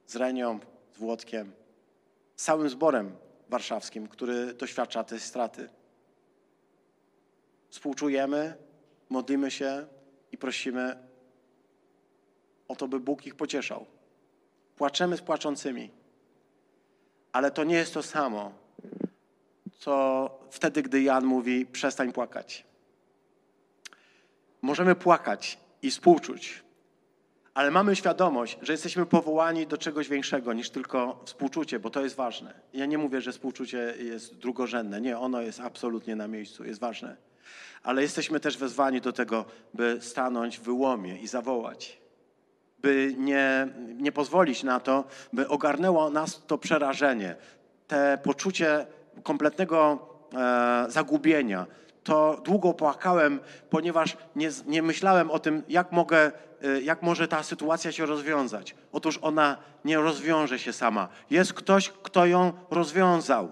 z 0.05 0.15
Renią, 0.15 0.59
z 0.93 0.97
Włodkiem, 0.97 1.51
z 2.35 2.43
całym 2.43 2.69
zborem 2.69 3.15
warszawskim, 3.49 4.07
który 4.07 4.53
doświadcza 4.53 5.03
tej 5.03 5.19
straty. 5.19 5.69
Współczujemy, 7.69 8.57
modlimy 9.09 9.51
się 9.51 9.87
i 10.31 10.37
prosimy 10.37 10.97
o 12.67 12.75
to, 12.75 12.87
by 12.87 12.99
Bóg 12.99 13.25
ich 13.25 13.35
pocieszał. 13.35 13.85
Płaczemy 14.75 15.17
z 15.17 15.21
płaczącymi. 15.21 15.91
Ale 17.31 17.51
to 17.51 17.63
nie 17.63 17.75
jest 17.75 17.93
to 17.93 18.03
samo, 18.03 18.60
co 19.81 20.29
wtedy, 20.49 20.81
gdy 20.81 21.01
Jan 21.01 21.25
mówi: 21.25 21.65
przestań 21.65 22.13
płakać. 22.13 22.65
Możemy 24.61 24.95
płakać 24.95 25.57
i 25.81 25.91
współczuć, 25.91 26.63
ale 27.53 27.71
mamy 27.71 27.95
świadomość, 27.95 28.57
że 28.61 28.73
jesteśmy 28.73 29.05
powołani 29.05 29.67
do 29.67 29.77
czegoś 29.77 30.09
większego 30.09 30.53
niż 30.53 30.69
tylko 30.69 31.21
współczucie, 31.25 31.79
bo 31.79 31.89
to 31.89 32.01
jest 32.01 32.15
ważne. 32.15 32.53
Ja 32.73 32.85
nie 32.85 32.97
mówię, 32.97 33.21
że 33.21 33.31
współczucie 33.31 33.93
jest 33.99 34.37
drugorzędne. 34.37 35.01
Nie, 35.01 35.17
ono 35.17 35.41
jest 35.41 35.59
absolutnie 35.59 36.15
na 36.15 36.27
miejscu, 36.27 36.65
jest 36.65 36.79
ważne. 36.79 37.17
Ale 37.83 38.01
jesteśmy 38.01 38.39
też 38.39 38.57
wezwani 38.57 39.01
do 39.01 39.13
tego, 39.13 39.45
by 39.73 39.97
stanąć 40.01 40.59
w 40.59 40.63
wyłomie 40.63 41.17
i 41.17 41.27
zawołać. 41.27 42.01
By 42.79 43.15
nie, 43.17 43.67
nie 43.97 44.11
pozwolić 44.11 44.63
na 44.63 44.79
to, 44.79 45.03
by 45.33 45.47
ogarnęło 45.47 46.09
nas 46.09 46.41
to 46.47 46.57
przerażenie, 46.57 47.35
te 47.87 48.19
poczucie 48.23 48.87
kompletnego 49.23 50.07
e, 50.33 50.85
zagubienia. 50.91 51.65
To 52.03 52.41
długo 52.43 52.73
płakałem, 52.73 53.39
ponieważ 53.69 54.17
nie, 54.35 54.49
nie 54.65 54.81
myślałem 54.81 55.31
o 55.31 55.39
tym, 55.39 55.63
jak, 55.69 55.91
mogę, 55.91 56.31
e, 56.63 56.81
jak 56.81 57.01
może 57.01 57.27
ta 57.27 57.43
sytuacja 57.43 57.91
się 57.91 58.05
rozwiązać. 58.05 58.75
Otóż 58.91 59.19
ona 59.21 59.57
nie 59.85 59.97
rozwiąże 59.97 60.59
się 60.59 60.73
sama. 60.73 61.07
Jest 61.29 61.53
ktoś, 61.53 61.89
kto 61.89 62.25
ją 62.25 62.53
rozwiązał. 62.69 63.51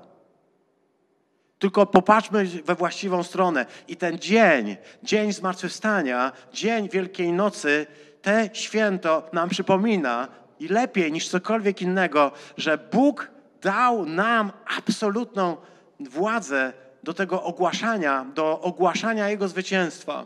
Tylko 1.59 1.85
popatrzmy 1.85 2.45
we 2.45 2.75
właściwą 2.75 3.23
stronę. 3.23 3.65
I 3.87 3.95
ten 3.95 4.19
dzień, 4.19 4.77
dzień 5.03 5.33
zmartwychwstania, 5.33 6.31
dzień 6.53 6.89
Wielkiej 6.89 7.33
Nocy, 7.33 7.87
te 8.21 8.49
święto 8.53 9.23
nam 9.33 9.49
przypomina 9.49 10.27
i 10.59 10.67
lepiej 10.67 11.11
niż 11.11 11.29
cokolwiek 11.29 11.81
innego, 11.81 12.31
że 12.57 12.77
Bóg 12.77 13.31
dał 13.61 14.05
nam 14.05 14.51
absolutną 14.77 15.57
władzę 15.99 16.73
do 17.03 17.13
tego 17.13 17.43
ogłaszania, 17.43 18.25
do 18.33 18.61
ogłaszania 18.61 19.29
Jego 19.29 19.47
zwycięstwa. 19.47 20.25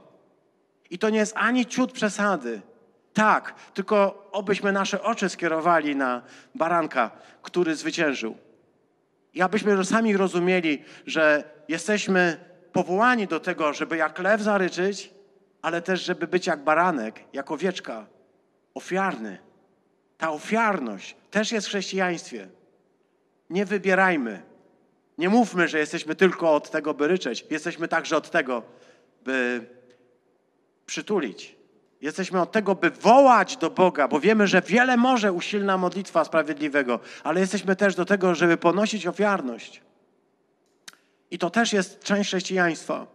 I 0.90 1.00
to 1.00 1.10
nie 1.10 1.20
jest 1.20 1.34
ani 1.38 1.66
ciut 1.66 1.92
przesady. 1.92 2.62
Tak, 3.14 3.54
tylko 3.74 4.30
obyśmy 4.32 4.72
nasze 4.72 5.04
oczy 5.04 5.30
skierowali 5.30 5.96
na 5.96 6.22
baranka, 6.56 7.12
który 7.42 7.76
zwyciężył. 7.76 8.38
I 9.34 9.42
abyśmy 9.42 9.86
sami 9.86 10.18
rozumieli, 10.18 10.84
że 11.06 11.44
jesteśmy 11.68 12.38
powołani 12.72 13.28
do 13.28 13.40
tego, 13.40 13.74
żeby 13.74 13.98
jak 13.98 14.20
lew 14.20 14.42
zaryczyć, 14.42 15.14
ale 15.62 15.82
też, 15.82 16.04
żeby 16.04 16.28
być 16.28 16.48
jak 16.48 16.64
baranek, 16.64 17.24
jak 17.34 17.52
owieczka, 17.52 18.06
ofiarny. 18.74 19.38
Ta 20.18 20.32
ofiarność 20.32 21.16
też 21.32 21.52
jest 21.52 21.68
w 21.68 21.70
chrześcijaństwie. 21.70 22.48
Nie 23.54 23.66
wybierajmy. 23.66 24.41
Nie 25.18 25.30
mówmy, 25.30 25.68
że 25.68 25.80
jesteśmy 25.80 26.16
tylko 26.16 26.56
od 26.56 26.72
tego, 26.72 26.93
by 26.93 27.08
ryczeć. 27.08 27.45
Jesteśmy 27.49 27.88
także 27.88 28.18
od 28.18 28.30
tego, 28.30 28.64
by 29.26 29.66
przytulić. 30.86 31.56
Jesteśmy 32.01 32.41
od 32.41 32.51
tego, 32.51 32.76
by 32.76 32.89
wołać 32.89 33.58
do 33.58 33.70
Boga, 33.70 34.08
bo 34.08 34.20
wiemy, 34.20 34.47
że 34.47 34.62
wiele 34.62 34.97
może 34.97 35.34
usilna 35.34 35.78
modlitwa 35.78 36.26
sprawiedliwego, 36.26 36.99
ale 37.24 37.39
jesteśmy 37.39 37.76
też 37.76 37.95
do 37.95 38.06
tego, 38.06 38.36
żeby 38.36 38.58
ponosić 38.58 39.08
ofiarność. 39.08 39.82
I 41.32 41.38
to 41.38 41.49
też 41.49 41.74
jest 41.74 41.99
część 42.04 42.30
chrześcijaństwa. 42.30 43.08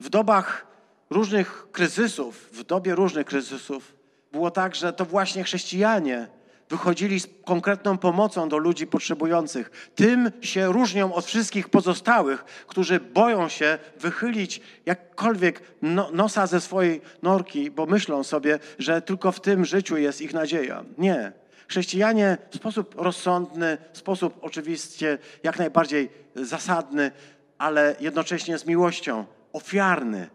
W 0.00 0.08
dobach 0.08 0.66
różnych 1.10 1.66
kryzysów, 1.72 2.48
w 2.52 2.64
dobie 2.64 2.94
różnych 2.94 3.26
kryzysów, 3.26 3.94
było 4.32 4.50
tak, 4.50 4.74
że 4.74 4.92
to 4.92 5.04
właśnie 5.04 5.44
chrześcijanie 5.44 6.28
wychodzili 6.70 7.20
z 7.20 7.28
konkretną 7.44 7.98
pomocą 7.98 8.48
do 8.48 8.58
ludzi 8.58 8.86
potrzebujących. 8.86 9.90
Tym 9.94 10.30
się 10.40 10.72
różnią 10.72 11.14
od 11.14 11.24
wszystkich 11.26 11.68
pozostałych, 11.68 12.44
którzy 12.44 13.00
boją 13.00 13.48
się 13.48 13.78
wychylić 14.00 14.60
jakkolwiek 14.86 15.62
no, 15.82 16.10
nosa 16.12 16.46
ze 16.46 16.60
swojej 16.60 17.00
norki, 17.22 17.70
bo 17.70 17.86
myślą 17.86 18.24
sobie, 18.24 18.58
że 18.78 19.02
tylko 19.02 19.32
w 19.32 19.40
tym 19.40 19.64
życiu 19.64 19.96
jest 19.96 20.20
ich 20.20 20.32
nadzieja. 20.32 20.84
Nie. 20.98 21.32
Chrześcijanie 21.68 22.38
w 22.50 22.56
sposób 22.56 22.94
rozsądny, 22.98 23.78
w 23.92 23.98
sposób 23.98 24.38
oczywiście 24.42 25.18
jak 25.42 25.58
najbardziej 25.58 26.10
zasadny, 26.34 27.10
ale 27.58 27.96
jednocześnie 28.00 28.58
z 28.58 28.66
miłością, 28.66 29.24
ofiarny, 29.52 30.30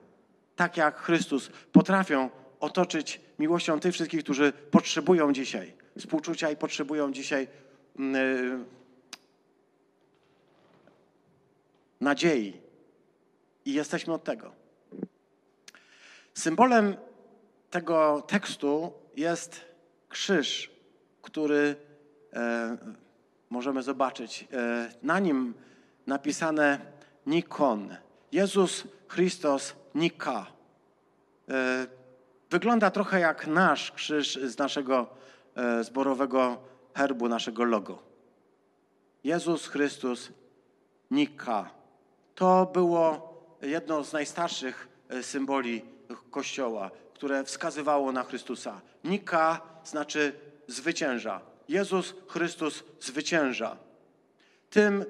tak 0.55 0.77
jak 0.77 0.97
Chrystus, 0.97 1.49
potrafią 1.71 2.29
otoczyć 2.59 3.21
miłością 3.39 3.79
tych 3.79 3.93
wszystkich, 3.93 4.23
którzy 4.23 4.53
potrzebują 4.71 5.33
dzisiaj 5.33 5.84
współczucia 5.99 6.51
i 6.51 6.55
potrzebują 6.55 7.11
dzisiaj 7.11 7.47
mm, 7.99 8.15
y, 8.15 8.65
nadziei. 12.01 12.61
I 13.65 13.73
jesteśmy 13.73 14.13
od 14.13 14.23
tego. 14.23 14.51
Symbolem 16.33 16.95
tego 17.71 18.23
tekstu 18.27 18.93
jest 19.15 19.61
krzyż, 20.09 20.71
który 21.21 21.75
e, 22.33 22.77
możemy 23.49 23.83
zobaczyć. 23.83 24.47
E, 24.53 24.89
Na 25.03 25.19
nim 25.19 25.53
napisane 26.07 26.79
Nikon. 27.25 27.95
Jezus 28.31 28.83
Chrystus 29.07 29.75
Nika. 29.95 30.45
E, 31.49 31.87
Wygląda 32.49 32.91
trochę 32.91 33.19
jak 33.19 33.47
nasz 33.47 33.91
krzyż 33.91 34.35
z 34.35 34.57
naszego 34.57 34.99
e, 35.01 35.24
zborowego 35.81 36.57
herbu, 36.93 37.29
naszego 37.29 37.63
logo. 37.63 37.99
Jezus 39.23 39.67
Chrystus 39.67 40.31
Nika. 41.11 41.69
To 42.35 42.65
było 42.73 43.33
jedno 43.61 44.03
z 44.03 44.13
najstarszych 44.13 44.87
e, 45.09 45.23
symboli 45.23 45.81
Kościoła, 46.31 46.91
które 47.13 47.43
wskazywało 47.43 48.11
na 48.11 48.23
Chrystusa. 48.23 48.81
Nika 49.03 49.61
znaczy 49.83 50.33
zwycięża. 50.67 51.41
Jezus 51.69 52.13
Chrystus 52.27 52.83
zwycięża. 52.99 53.77
Tym 54.69 55.05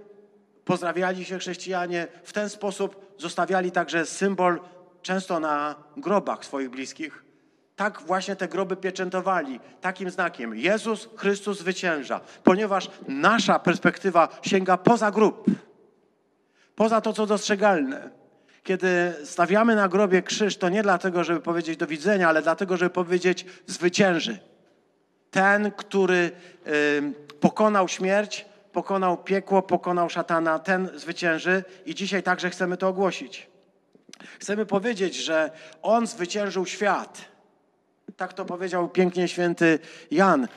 pozdrawiali 0.66 1.26
się 1.26 1.40
chrześcijanie, 1.40 2.08
w 2.24 2.34
ten 2.34 2.50
sposób 2.50 3.16
zostawiali 3.18 3.72
także 3.72 4.06
symbol 4.06 4.60
często 5.02 5.40
na 5.40 5.76
grobach 5.98 6.46
swoich 6.46 6.70
bliskich. 6.70 7.25
Tak 7.76 8.02
właśnie 8.02 8.36
te 8.36 8.48
groby 8.48 8.76
pieczętowali, 8.76 9.60
takim 9.82 10.10
znakiem. 10.10 10.56
Jezus 10.56 11.10
Chrystus 11.16 11.60
zwycięża, 11.60 12.22
ponieważ 12.44 12.90
nasza 13.08 13.60
perspektywa 13.60 14.40
sięga 14.42 14.78
poza 14.78 15.12
grób, 15.12 15.46
poza 16.76 17.02
to, 17.02 17.14
co 17.14 17.26
dostrzegalne. 17.26 18.10
Kiedy 18.64 19.14
stawiamy 19.24 19.76
na 19.76 19.88
grobie 19.88 20.22
krzyż, 20.22 20.58
to 20.58 20.70
nie 20.70 20.84
dlatego, 20.84 21.24
żeby 21.24 21.42
powiedzieć 21.42 21.78
do 21.78 21.88
widzenia, 21.88 22.30
ale 22.30 22.42
dlatego, 22.42 22.78
żeby 22.78 22.90
powiedzieć 22.90 23.46
zwycięży. 23.68 24.40
Ten, 25.32 25.72
który 25.72 26.32
y, 26.68 27.14
pokonał 27.40 27.88
śmierć, 27.88 28.46
pokonał 28.72 29.18
piekło, 29.18 29.62
pokonał 29.62 30.10
szatana, 30.10 30.60
ten 30.60 30.90
zwycięży 30.96 31.64
i 31.86 31.96
dzisiaj 31.96 32.24
także 32.24 32.50
chcemy 32.50 32.78
to 32.78 32.88
ogłosić. 32.88 33.48
Chcemy 34.40 34.66
powiedzieć, 34.66 35.16
że 35.16 35.52
On 35.82 36.08
zwyciężył 36.08 36.66
świat. 36.66 37.35
Tak 38.18 38.34
to 38.34 38.46
powiedział 38.46 38.90
pięknie 38.90 39.28
święty 39.28 39.80
Jan. 40.12 40.48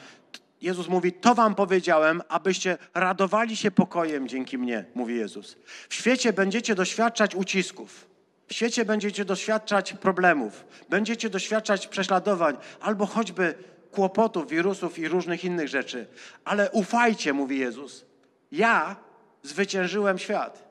Jezus 0.60 0.88
mówi: 0.88 1.12
To 1.12 1.34
wam 1.34 1.54
powiedziałem, 1.54 2.22
abyście 2.28 2.78
radowali 2.94 3.56
się 3.56 3.70
pokojem 3.70 4.28
dzięki 4.28 4.58
mnie, 4.58 4.84
mówi 4.94 5.16
Jezus. 5.16 5.56
W 5.88 5.94
świecie 5.94 6.32
będziecie 6.32 6.74
doświadczać 6.74 7.34
ucisków. 7.34 8.08
W 8.46 8.54
świecie 8.54 8.84
będziecie 8.84 9.24
doświadczać 9.24 9.92
problemów, 9.92 10.64
będziecie 10.88 11.30
doświadczać 11.30 11.86
prześladowań 11.86 12.56
albo 12.80 13.06
choćby 13.06 13.54
kłopotów, 13.92 14.48
wirusów 14.48 14.98
i 14.98 15.08
różnych 15.08 15.44
innych 15.44 15.68
rzeczy. 15.68 16.06
Ale 16.44 16.70
ufajcie, 16.70 17.32
mówi 17.32 17.58
Jezus. 17.58 18.04
Ja 18.52 18.96
zwyciężyłem 19.42 20.18
świat. 20.18 20.68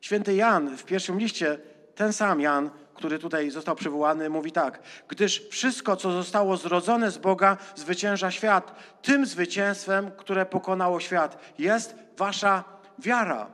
Święty 0.00 0.34
Jan 0.34 0.76
w 0.76 0.84
pierwszym 0.84 1.18
liście, 1.18 1.58
ten 1.94 2.12
sam 2.12 2.40
Jan, 2.40 2.70
który 3.00 3.18
tutaj 3.18 3.50
został 3.50 3.76
przywołany, 3.76 4.30
mówi 4.30 4.52
tak: 4.52 4.80
Gdyż 5.08 5.48
wszystko, 5.48 5.96
co 5.96 6.12
zostało 6.12 6.56
zrodzone 6.56 7.10
z 7.10 7.18
Boga, 7.18 7.56
zwycięża 7.74 8.30
świat. 8.30 8.74
Tym 9.02 9.26
zwycięstwem, 9.26 10.10
które 10.16 10.46
pokonało 10.46 11.00
świat, 11.00 11.38
jest 11.58 11.94
wasza 12.16 12.64
wiara. 12.98 13.46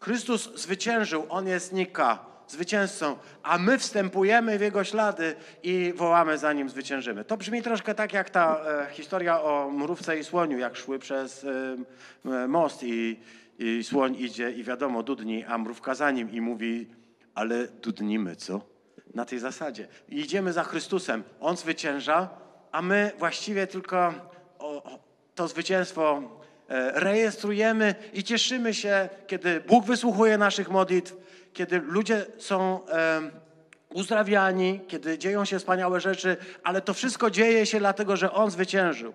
Chrystus 0.00 0.50
zwyciężył, 0.54 1.26
On 1.28 1.46
jest 1.46 1.72
Nika, 1.72 2.18
zwycięzcą, 2.48 3.16
a 3.42 3.58
my 3.58 3.78
wstępujemy 3.78 4.58
w 4.58 4.60
Jego 4.60 4.84
ślady 4.84 5.34
i 5.62 5.92
wołamy 5.96 6.38
za 6.38 6.52
Nim 6.52 6.68
zwyciężymy. 6.68 7.24
To 7.24 7.36
brzmi 7.36 7.62
troszkę 7.62 7.94
tak 7.94 8.12
jak 8.12 8.30
ta 8.30 8.60
e, 8.64 8.86
historia 8.92 9.42
o 9.42 9.70
mrówce 9.70 10.18
i 10.18 10.24
słoniu, 10.24 10.58
jak 10.58 10.76
szły 10.76 10.98
przez 10.98 11.46
e, 12.24 12.48
most 12.48 12.82
i, 12.82 13.20
i 13.58 13.84
słoń 13.84 14.16
idzie 14.18 14.50
i 14.50 14.64
wiadomo, 14.64 15.02
dudni, 15.02 15.44
a 15.44 15.58
mrówka 15.58 15.94
za 15.94 16.10
nim 16.10 16.30
i 16.32 16.40
mówi, 16.40 16.86
ale 17.36 17.68
dudnimy, 17.68 18.36
co? 18.36 18.60
Na 19.14 19.24
tej 19.24 19.38
zasadzie. 19.38 19.88
Idziemy 20.08 20.52
za 20.52 20.64
Chrystusem. 20.64 21.22
On 21.40 21.56
zwycięża, 21.56 22.28
a 22.72 22.82
my 22.82 23.12
właściwie 23.18 23.66
tylko 23.66 24.14
to 25.34 25.48
zwycięstwo 25.48 26.22
e, 26.68 27.00
rejestrujemy 27.00 27.94
i 28.12 28.24
cieszymy 28.24 28.74
się, 28.74 29.08
kiedy 29.26 29.60
Bóg 29.60 29.84
wysłuchuje 29.84 30.38
naszych 30.38 30.70
modlitw, 30.70 31.16
kiedy 31.52 31.78
ludzie 31.78 32.26
są 32.38 32.86
e, 32.88 33.20
uzdrawiani, 33.94 34.80
kiedy 34.88 35.18
dzieją 35.18 35.44
się 35.44 35.58
wspaniałe 35.58 36.00
rzeczy, 36.00 36.36
ale 36.62 36.80
to 36.80 36.94
wszystko 36.94 37.30
dzieje 37.30 37.66
się 37.66 37.78
dlatego, 37.78 38.16
że 38.16 38.32
On 38.32 38.50
zwyciężył. 38.50 39.12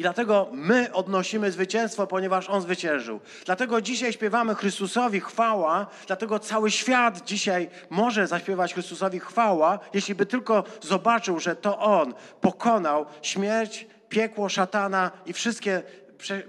I 0.00 0.02
dlatego 0.02 0.48
my 0.52 0.92
odnosimy 0.92 1.52
zwycięstwo, 1.52 2.06
ponieważ 2.06 2.50
On 2.50 2.62
zwyciężył. 2.62 3.20
Dlatego 3.44 3.80
dzisiaj 3.80 4.12
śpiewamy 4.12 4.54
Chrystusowi 4.54 5.20
chwała, 5.20 5.86
dlatego 6.06 6.38
cały 6.38 6.70
świat 6.70 7.24
dzisiaj 7.24 7.70
może 7.90 8.26
zaśpiewać 8.26 8.74
Chrystusowi 8.74 9.20
chwała, 9.20 9.78
jeśli 9.94 10.14
by 10.14 10.26
tylko 10.26 10.64
zobaczył, 10.82 11.40
że 11.40 11.56
to 11.56 11.78
On 11.78 12.14
pokonał 12.40 13.06
śmierć, 13.22 13.86
piekło, 14.08 14.48
szatana 14.48 15.10
i 15.26 15.32
wszystkie 15.32 15.82
prze, 16.18 16.42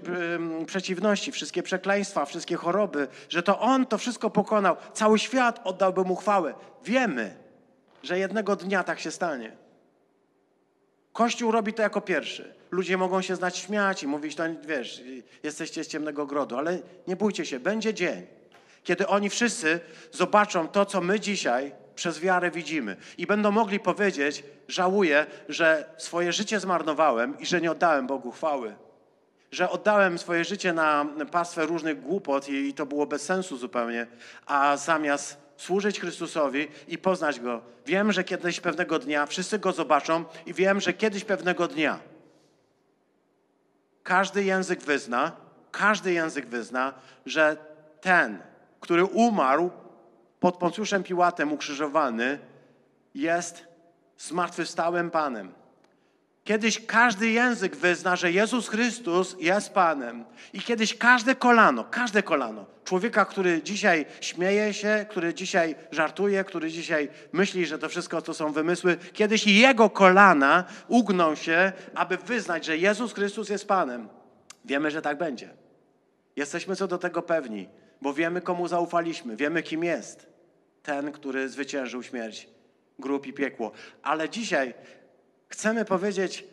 przeciwności, 0.66 1.32
wszystkie 1.32 1.62
przekleństwa, 1.62 2.24
wszystkie 2.24 2.56
choroby, 2.56 3.08
że 3.28 3.42
to 3.42 3.60
On 3.60 3.86
to 3.86 3.98
wszystko 3.98 4.30
pokonał. 4.30 4.76
Cały 4.92 5.18
świat 5.18 5.60
oddałby 5.64 6.04
Mu 6.04 6.16
chwałę. 6.16 6.54
Wiemy, 6.84 7.36
że 8.02 8.18
jednego 8.18 8.56
dnia 8.56 8.84
tak 8.84 9.00
się 9.00 9.10
stanie. 9.10 9.61
Kościół 11.12 11.50
robi 11.50 11.74
to 11.74 11.82
jako 11.82 12.00
pierwszy. 12.00 12.54
Ludzie 12.70 12.96
mogą 12.96 13.22
się 13.22 13.36
znać 13.36 13.56
śmiać 13.58 14.02
i 14.02 14.06
mówić, 14.06 14.34
to 14.34 14.42
wiesz, 14.66 15.02
jesteście 15.42 15.84
z 15.84 15.88
ciemnego 15.88 16.26
grodu, 16.26 16.56
ale 16.56 16.78
nie 17.06 17.16
bójcie 17.16 17.46
się, 17.46 17.60
będzie 17.60 17.94
dzień, 17.94 18.26
kiedy 18.84 19.06
oni 19.06 19.30
wszyscy 19.30 19.80
zobaczą 20.12 20.68
to, 20.68 20.86
co 20.86 21.00
my 21.00 21.20
dzisiaj 21.20 21.72
przez 21.94 22.20
wiarę 22.20 22.50
widzimy 22.50 22.96
i 23.18 23.26
będą 23.26 23.50
mogli 23.50 23.80
powiedzieć, 23.80 24.44
żałuję, 24.68 25.26
że 25.48 25.94
swoje 25.98 26.32
życie 26.32 26.60
zmarnowałem 26.60 27.38
i 27.38 27.46
że 27.46 27.60
nie 27.60 27.70
oddałem 27.70 28.06
Bogu 28.06 28.30
chwały. 28.30 28.74
Że 29.50 29.70
oddałem 29.70 30.18
swoje 30.18 30.44
życie 30.44 30.72
na 30.72 31.06
pastwę 31.32 31.66
różnych 31.66 32.00
głupot 32.00 32.48
i 32.48 32.74
to 32.74 32.86
było 32.86 33.06
bez 33.06 33.22
sensu 33.22 33.56
zupełnie, 33.56 34.06
a 34.46 34.76
zamiast 34.76 35.36
służyć 35.62 36.00
Chrystusowi 36.00 36.68
i 36.88 36.98
poznać 36.98 37.40
Go. 37.40 37.60
Wiem, 37.86 38.12
że 38.12 38.24
kiedyś 38.24 38.60
pewnego 38.60 38.98
dnia 38.98 39.26
wszyscy 39.26 39.58
Go 39.58 39.72
zobaczą 39.72 40.24
i 40.46 40.54
wiem, 40.54 40.80
że 40.80 40.92
kiedyś 40.92 41.24
pewnego 41.24 41.68
dnia 41.68 41.98
każdy 44.02 44.44
język 44.44 44.82
wyzna, 44.82 45.32
każdy 45.70 46.12
język 46.12 46.46
wyzna, 46.46 46.94
że 47.26 47.56
ten, 48.00 48.38
który 48.80 49.04
umarł 49.04 49.70
pod 50.40 50.56
Poncjuszem 50.56 51.02
Piłatem 51.02 51.52
ukrzyżowany, 51.52 52.38
jest 53.14 53.64
zmartwychwstałym 54.18 55.10
Panem. 55.10 55.52
Kiedyś 56.44 56.86
każdy 56.86 57.30
język 57.30 57.76
wyzna, 57.76 58.16
że 58.16 58.32
Jezus 58.32 58.68
Chrystus 58.68 59.36
jest 59.40 59.72
Panem. 59.72 60.24
I 60.52 60.60
kiedyś 60.60 60.98
każde 60.98 61.34
kolano, 61.34 61.84
każde 61.84 62.22
kolano, 62.22 62.66
człowieka, 62.84 63.24
który 63.24 63.62
dzisiaj 63.62 64.06
śmieje 64.20 64.74
się, 64.74 65.06
który 65.10 65.34
dzisiaj 65.34 65.74
żartuje, 65.90 66.44
który 66.44 66.70
dzisiaj 66.70 67.08
myśli, 67.32 67.66
że 67.66 67.78
to 67.78 67.88
wszystko 67.88 68.22
to 68.22 68.34
są 68.34 68.52
wymysły, 68.52 68.96
kiedyś 69.12 69.46
jego 69.46 69.90
kolana 69.90 70.64
ugną 70.88 71.34
się, 71.34 71.72
aby 71.94 72.16
wyznać, 72.16 72.64
że 72.64 72.76
Jezus 72.76 73.12
Chrystus 73.12 73.48
jest 73.48 73.68
Panem. 73.68 74.08
Wiemy, 74.64 74.90
że 74.90 75.02
tak 75.02 75.18
będzie. 75.18 75.50
Jesteśmy 76.36 76.76
co 76.76 76.88
do 76.88 76.98
tego 76.98 77.22
pewni, 77.22 77.68
bo 78.00 78.14
wiemy, 78.14 78.40
komu 78.40 78.68
zaufaliśmy, 78.68 79.36
wiemy, 79.36 79.62
kim 79.62 79.84
jest 79.84 80.26
ten, 80.82 81.12
który 81.12 81.48
zwyciężył 81.48 82.02
śmierć, 82.02 82.48
grób 82.98 83.26
i 83.26 83.32
piekło. 83.32 83.72
Ale 84.02 84.28
dzisiaj 84.28 84.74
chcemy 85.52 85.84
powiedzieć, 85.84 86.44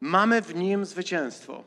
mamy 0.00 0.42
w 0.42 0.54
nim 0.54 0.84
zwycięstwo. 0.84 1.64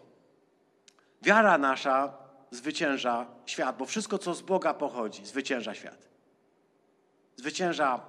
Wiara 1.22 1.58
nasza 1.58 2.14
zwycięża 2.52 3.26
świat, 3.46 3.78
bo 3.78 3.86
wszystko, 3.86 4.18
co 4.18 4.34
z 4.34 4.42
Boga 4.42 4.74
pochodzi, 4.74 5.26
zwycięża 5.26 5.74
świat. 5.74 6.10
Zwycięża 7.36 8.02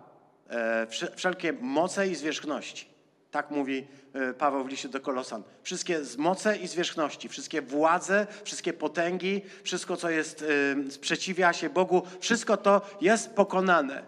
e, 0.50 0.86
wszelkie 1.16 1.52
moce 1.52 2.08
i 2.08 2.14
zwierzchności. 2.14 2.86
Tak 3.30 3.50
mówi 3.50 3.86
e, 4.12 4.34
Paweł 4.34 4.64
w 4.64 4.68
liście 4.68 4.88
do 4.88 5.00
Kolosan. 5.00 5.42
Wszystkie 5.62 6.00
moce 6.18 6.56
i 6.56 6.68
zwierzchności, 6.68 7.28
wszystkie 7.28 7.62
władze, 7.62 8.26
wszystkie 8.44 8.72
potęgi, 8.72 9.42
wszystko, 9.62 9.96
co 9.96 10.10
jest, 10.10 10.44
e, 10.88 10.90
sprzeciwia 10.90 11.52
się 11.52 11.70
Bogu, 11.70 12.02
wszystko 12.20 12.56
to 12.56 12.82
jest 13.00 13.34
pokonane. 13.34 14.02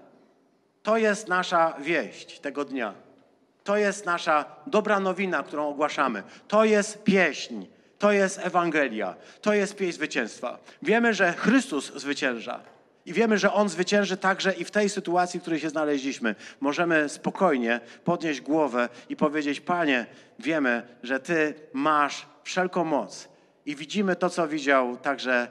To 0.82 0.97
jest 0.97 1.28
nasza 1.28 1.76
wieść 1.80 2.40
tego 2.40 2.64
dnia. 2.64 3.11
To 3.64 3.76
jest 3.76 4.06
nasza 4.06 4.44
dobra 4.66 5.00
nowina, 5.00 5.42
którą 5.42 5.68
ogłaszamy. 5.68 6.22
To 6.48 6.64
jest 6.64 7.02
pieśń, 7.04 7.64
to 7.98 8.12
jest 8.12 8.38
Ewangelia, 8.38 9.14
to 9.40 9.54
jest 9.54 9.76
pieśń 9.76 9.92
zwycięstwa. 9.92 10.58
Wiemy, 10.82 11.14
że 11.14 11.32
Chrystus 11.32 11.92
zwycięża. 11.94 12.60
I 13.06 13.12
wiemy, 13.12 13.38
że 13.38 13.52
On 13.52 13.68
zwycięży 13.68 14.16
także 14.16 14.52
i 14.52 14.64
w 14.64 14.70
tej 14.70 14.88
sytuacji, 14.88 15.40
w 15.40 15.42
której 15.42 15.60
się 15.60 15.70
znaleźliśmy. 15.70 16.34
Możemy 16.60 17.08
spokojnie 17.08 17.80
podnieść 18.04 18.40
głowę 18.40 18.88
i 19.08 19.16
powiedzieć: 19.16 19.60
Panie, 19.60 20.06
wiemy, 20.38 20.82
że 21.02 21.20
Ty 21.20 21.54
masz 21.72 22.26
wszelką 22.44 22.84
moc. 22.84 23.28
I 23.66 23.76
widzimy 23.76 24.16
to, 24.16 24.30
co 24.30 24.48
widział 24.48 24.96
także 24.96 25.48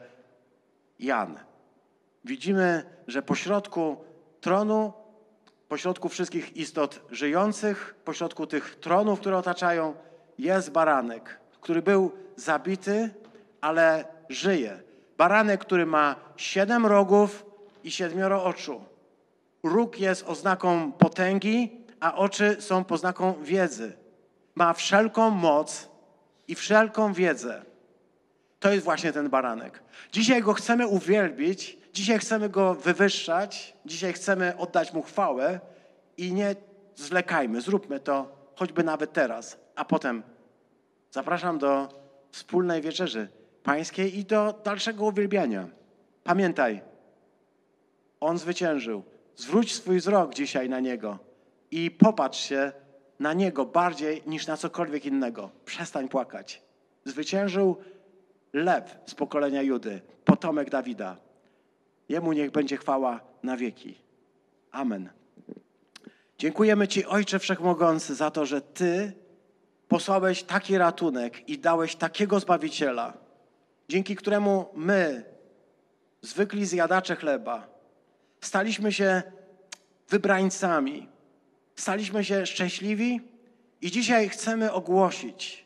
Jan. 0.99 1.39
Widzimy, 2.25 2.83
że 3.07 3.21
pośrodku 3.21 3.97
tronu, 4.41 4.93
pośrodku 5.71 6.09
wszystkich 6.09 6.57
istot 6.57 6.99
żyjących, 7.11 7.95
pośrodku 8.05 8.47
tych 8.47 8.75
tronów, 8.75 9.19
które 9.19 9.37
otaczają, 9.37 9.93
jest 10.37 10.71
baranek, 10.71 11.39
który 11.61 11.81
był 11.81 12.11
zabity, 12.35 13.09
ale 13.61 14.05
żyje. 14.29 14.83
Baranek, 15.17 15.61
który 15.61 15.85
ma 15.85 16.15
siedem 16.37 16.85
rogów 16.85 17.45
i 17.83 17.91
siedmioro 17.91 18.43
oczu. 18.43 18.83
Róg 19.63 19.99
jest 19.99 20.23
oznaką 20.27 20.91
potęgi, 20.91 21.85
a 21.99 22.15
oczy 22.15 22.55
są 22.59 22.83
poznaką 22.83 23.33
wiedzy. 23.43 23.97
Ma 24.55 24.73
wszelką 24.73 25.29
moc 25.29 25.89
i 26.47 26.55
wszelką 26.55 27.13
wiedzę. 27.13 27.65
To 28.59 28.71
jest 28.71 28.83
właśnie 28.83 29.13
ten 29.13 29.29
baranek. 29.29 29.83
Dzisiaj 30.11 30.41
go 30.41 30.53
chcemy 30.53 30.87
uwielbić, 30.87 31.77
dzisiaj 31.93 32.19
chcemy 32.19 32.49
go 32.49 32.75
wywyższać, 32.75 33.77
dzisiaj 33.85 34.13
chcemy 34.13 34.57
oddać 34.57 34.93
mu 34.93 35.01
chwałę 35.01 35.59
i 36.17 36.33
nie 36.33 36.55
zwlekajmy, 36.95 37.61
zróbmy 37.61 37.99
to 37.99 38.41
choćby 38.55 38.83
nawet 38.83 39.13
teraz, 39.13 39.59
a 39.75 39.85
potem 39.85 40.23
zapraszam 41.11 41.57
do 41.57 41.89
wspólnej 42.31 42.81
wieczerzy 42.81 43.27
pańskiej 43.63 44.17
i 44.19 44.25
do 44.25 44.61
dalszego 44.63 45.05
uwielbiania. 45.05 45.67
Pamiętaj, 46.23 46.81
on 48.19 48.37
zwyciężył. 48.37 49.03
Zwróć 49.35 49.75
swój 49.75 49.99
wzrok 49.99 50.33
dzisiaj 50.33 50.69
na 50.69 50.79
niego 50.79 51.19
i 51.71 51.91
popatrz 51.91 52.39
się 52.39 52.71
na 53.19 53.33
niego 53.33 53.65
bardziej 53.65 54.23
niż 54.27 54.47
na 54.47 54.57
cokolwiek 54.57 55.05
innego. 55.05 55.49
Przestań 55.65 56.09
płakać. 56.09 56.61
Zwyciężył 57.05 57.77
lew 58.53 58.97
z 59.05 59.15
pokolenia 59.15 59.61
Judy, 59.61 60.01
potomek 60.25 60.69
Dawida. 60.69 61.17
Jemu 62.11 62.33
niech 62.33 62.51
będzie 62.51 62.77
chwała 62.77 63.19
na 63.43 63.57
wieki. 63.57 63.97
Amen. 64.71 65.09
Dziękujemy 66.37 66.87
Ci, 66.87 67.05
Ojcze 67.05 67.39
Wszechmogący, 67.39 68.15
za 68.15 68.31
to, 68.31 68.45
że 68.45 68.61
Ty 68.61 69.13
posłałeś 69.87 70.43
taki 70.43 70.77
ratunek 70.77 71.49
i 71.49 71.59
dałeś 71.59 71.95
takiego 71.95 72.39
Zbawiciela, 72.39 73.13
dzięki 73.89 74.15
któremu 74.15 74.65
my, 74.75 75.23
zwykli 76.21 76.65
zjadacze 76.65 77.15
chleba, 77.15 77.67
staliśmy 78.41 78.93
się 78.93 79.23
wybrańcami, 80.09 81.09
staliśmy 81.75 82.23
się 82.23 82.45
szczęśliwi 82.45 83.21
i 83.81 83.91
dzisiaj 83.91 84.29
chcemy 84.29 84.71
ogłosić, 84.71 85.65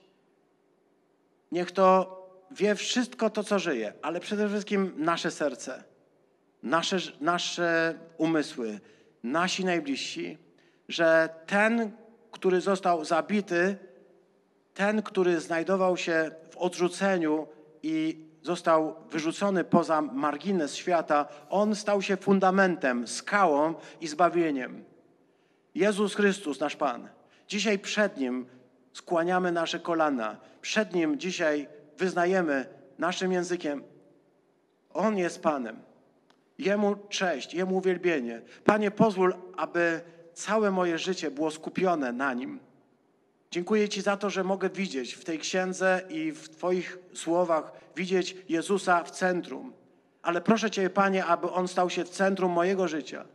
niech 1.52 1.72
to 1.72 2.16
wie 2.52 2.76
wszystko 2.76 3.30
to, 3.30 3.44
co 3.44 3.60
żyje, 3.60 3.94
ale 4.02 4.20
przede 4.20 4.50
wszystkim 4.50 4.94
nasze 4.98 5.32
serce, 5.32 5.95
nasze, 6.66 6.98
nasze 7.22 8.00
umysły, 8.18 8.80
nasi 9.24 9.66
najbliżsi, 9.66 10.38
że 10.88 11.30
ten, 11.46 11.92
który 12.32 12.62
został 12.62 13.06
zabity, 13.06 13.78
ten, 14.74 15.02
który 15.02 15.40
znajdował 15.40 15.98
się 15.98 16.32
w 16.50 16.58
odrzuceniu 16.58 17.48
i 17.84 18.26
został 18.42 18.96
wyrzucony 19.12 19.64
poza 19.64 20.02
margines 20.02 20.76
świata, 20.76 21.28
on 21.50 21.76
stał 21.76 22.02
się 22.02 22.18
fundamentem, 22.18 23.08
skałą 23.08 23.74
i 24.02 24.08
zbawieniem. 24.08 24.84
Jezus 25.76 26.16
Chrystus, 26.16 26.60
nasz 26.60 26.76
Pan. 26.76 27.10
Dzisiaj 27.48 27.80
przed 27.80 28.18
Nim 28.18 28.46
skłaniamy 28.94 29.52
nasze 29.52 29.80
kolana. 29.80 30.38
Przed 30.62 30.94
Nim 30.94 31.20
dzisiaj 31.20 31.68
wyznajemy 31.98 32.66
naszym 32.98 33.32
językiem. 33.32 33.84
On 34.94 35.18
jest 35.18 35.42
Panem. 35.42 35.95
Jemu 36.58 36.96
cześć, 37.10 37.54
Jemu 37.54 37.78
uwielbienie. 37.78 38.42
Panie, 38.64 38.92
pozwól, 38.92 39.36
aby 39.58 40.02
całe 40.34 40.72
moje 40.72 40.98
życie 40.98 41.32
było 41.32 41.52
skupione 41.52 42.12
na 42.12 42.34
Nim. 42.34 42.60
Dziękuję 43.52 43.90
Ci 43.90 44.02
za 44.02 44.18
to, 44.18 44.30
że 44.30 44.44
mogę 44.44 44.70
widzieć 44.70 45.14
w 45.14 45.24
tej 45.24 45.40
księdze 45.40 46.02
i 46.10 46.32
w 46.32 46.50
Twoich 46.50 46.98
słowach, 47.14 47.72
widzieć 47.96 48.38
Jezusa 48.50 49.04
w 49.04 49.12
centrum. 49.12 49.74
Ale 50.22 50.42
proszę 50.42 50.72
Cię, 50.72 50.90
Panie, 50.90 51.26
aby 51.26 51.52
On 51.52 51.68
stał 51.68 51.90
się 51.90 52.04
w 52.04 52.10
centrum 52.10 52.52
mojego 52.52 52.88
życia. 52.88 53.26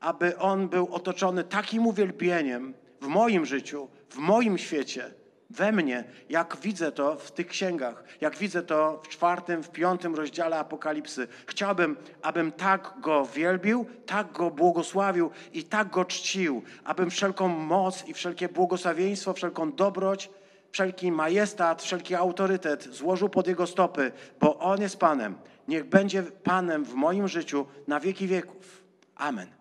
Aby 0.00 0.38
On 0.38 0.68
był 0.68 0.94
otoczony 0.94 1.44
takim 1.44 1.86
uwielbieniem 1.86 2.74
w 3.00 3.06
moim 3.06 3.46
życiu, 3.46 3.88
w 4.10 4.16
moim 4.16 4.58
świecie, 4.58 5.14
we 5.50 5.72
mnie, 5.72 6.04
jak 6.28 6.56
widzę 6.56 6.92
to 6.92 7.16
w 7.16 7.30
tych 7.32 7.46
księgach, 7.46 8.04
jak 8.20 8.36
widzę 8.36 8.62
to 8.62 9.00
w 9.04 9.08
czwartym, 9.08 9.62
w 9.62 9.70
piątym 9.70 10.14
rozdziale 10.14 10.58
Apokalipsy. 10.58 11.28
Chciałbym, 11.46 11.96
abym 12.22 12.52
tak 12.52 12.94
Go 13.00 13.26
wielbił, 13.26 13.86
tak 14.06 14.32
Go 14.32 14.50
błogosławił 14.50 15.30
i 15.52 15.64
tak 15.64 15.90
Go 15.90 16.04
czcił, 16.04 16.62
abym 16.84 17.10
wszelką 17.10 17.48
moc 17.48 18.08
i 18.08 18.14
wszelkie 18.14 18.48
błogosławieństwo, 18.48 19.32
wszelką 19.32 19.72
dobroć, 19.72 20.30
wszelki 20.70 21.12
majestat, 21.12 21.82
wszelki 21.82 22.14
autorytet 22.14 22.84
złożył 22.84 23.28
pod 23.28 23.46
Jego 23.46 23.66
stopy, 23.66 24.12
bo 24.40 24.58
On 24.58 24.80
jest 24.80 24.96
Panem. 24.96 25.38
Niech 25.68 25.84
będzie 25.84 26.22
Panem 26.22 26.84
w 26.84 26.94
moim 26.94 27.28
życiu 27.28 27.66
na 27.86 28.00
wieki 28.00 28.26
wieków. 28.26 28.82
Amen. 29.16 29.57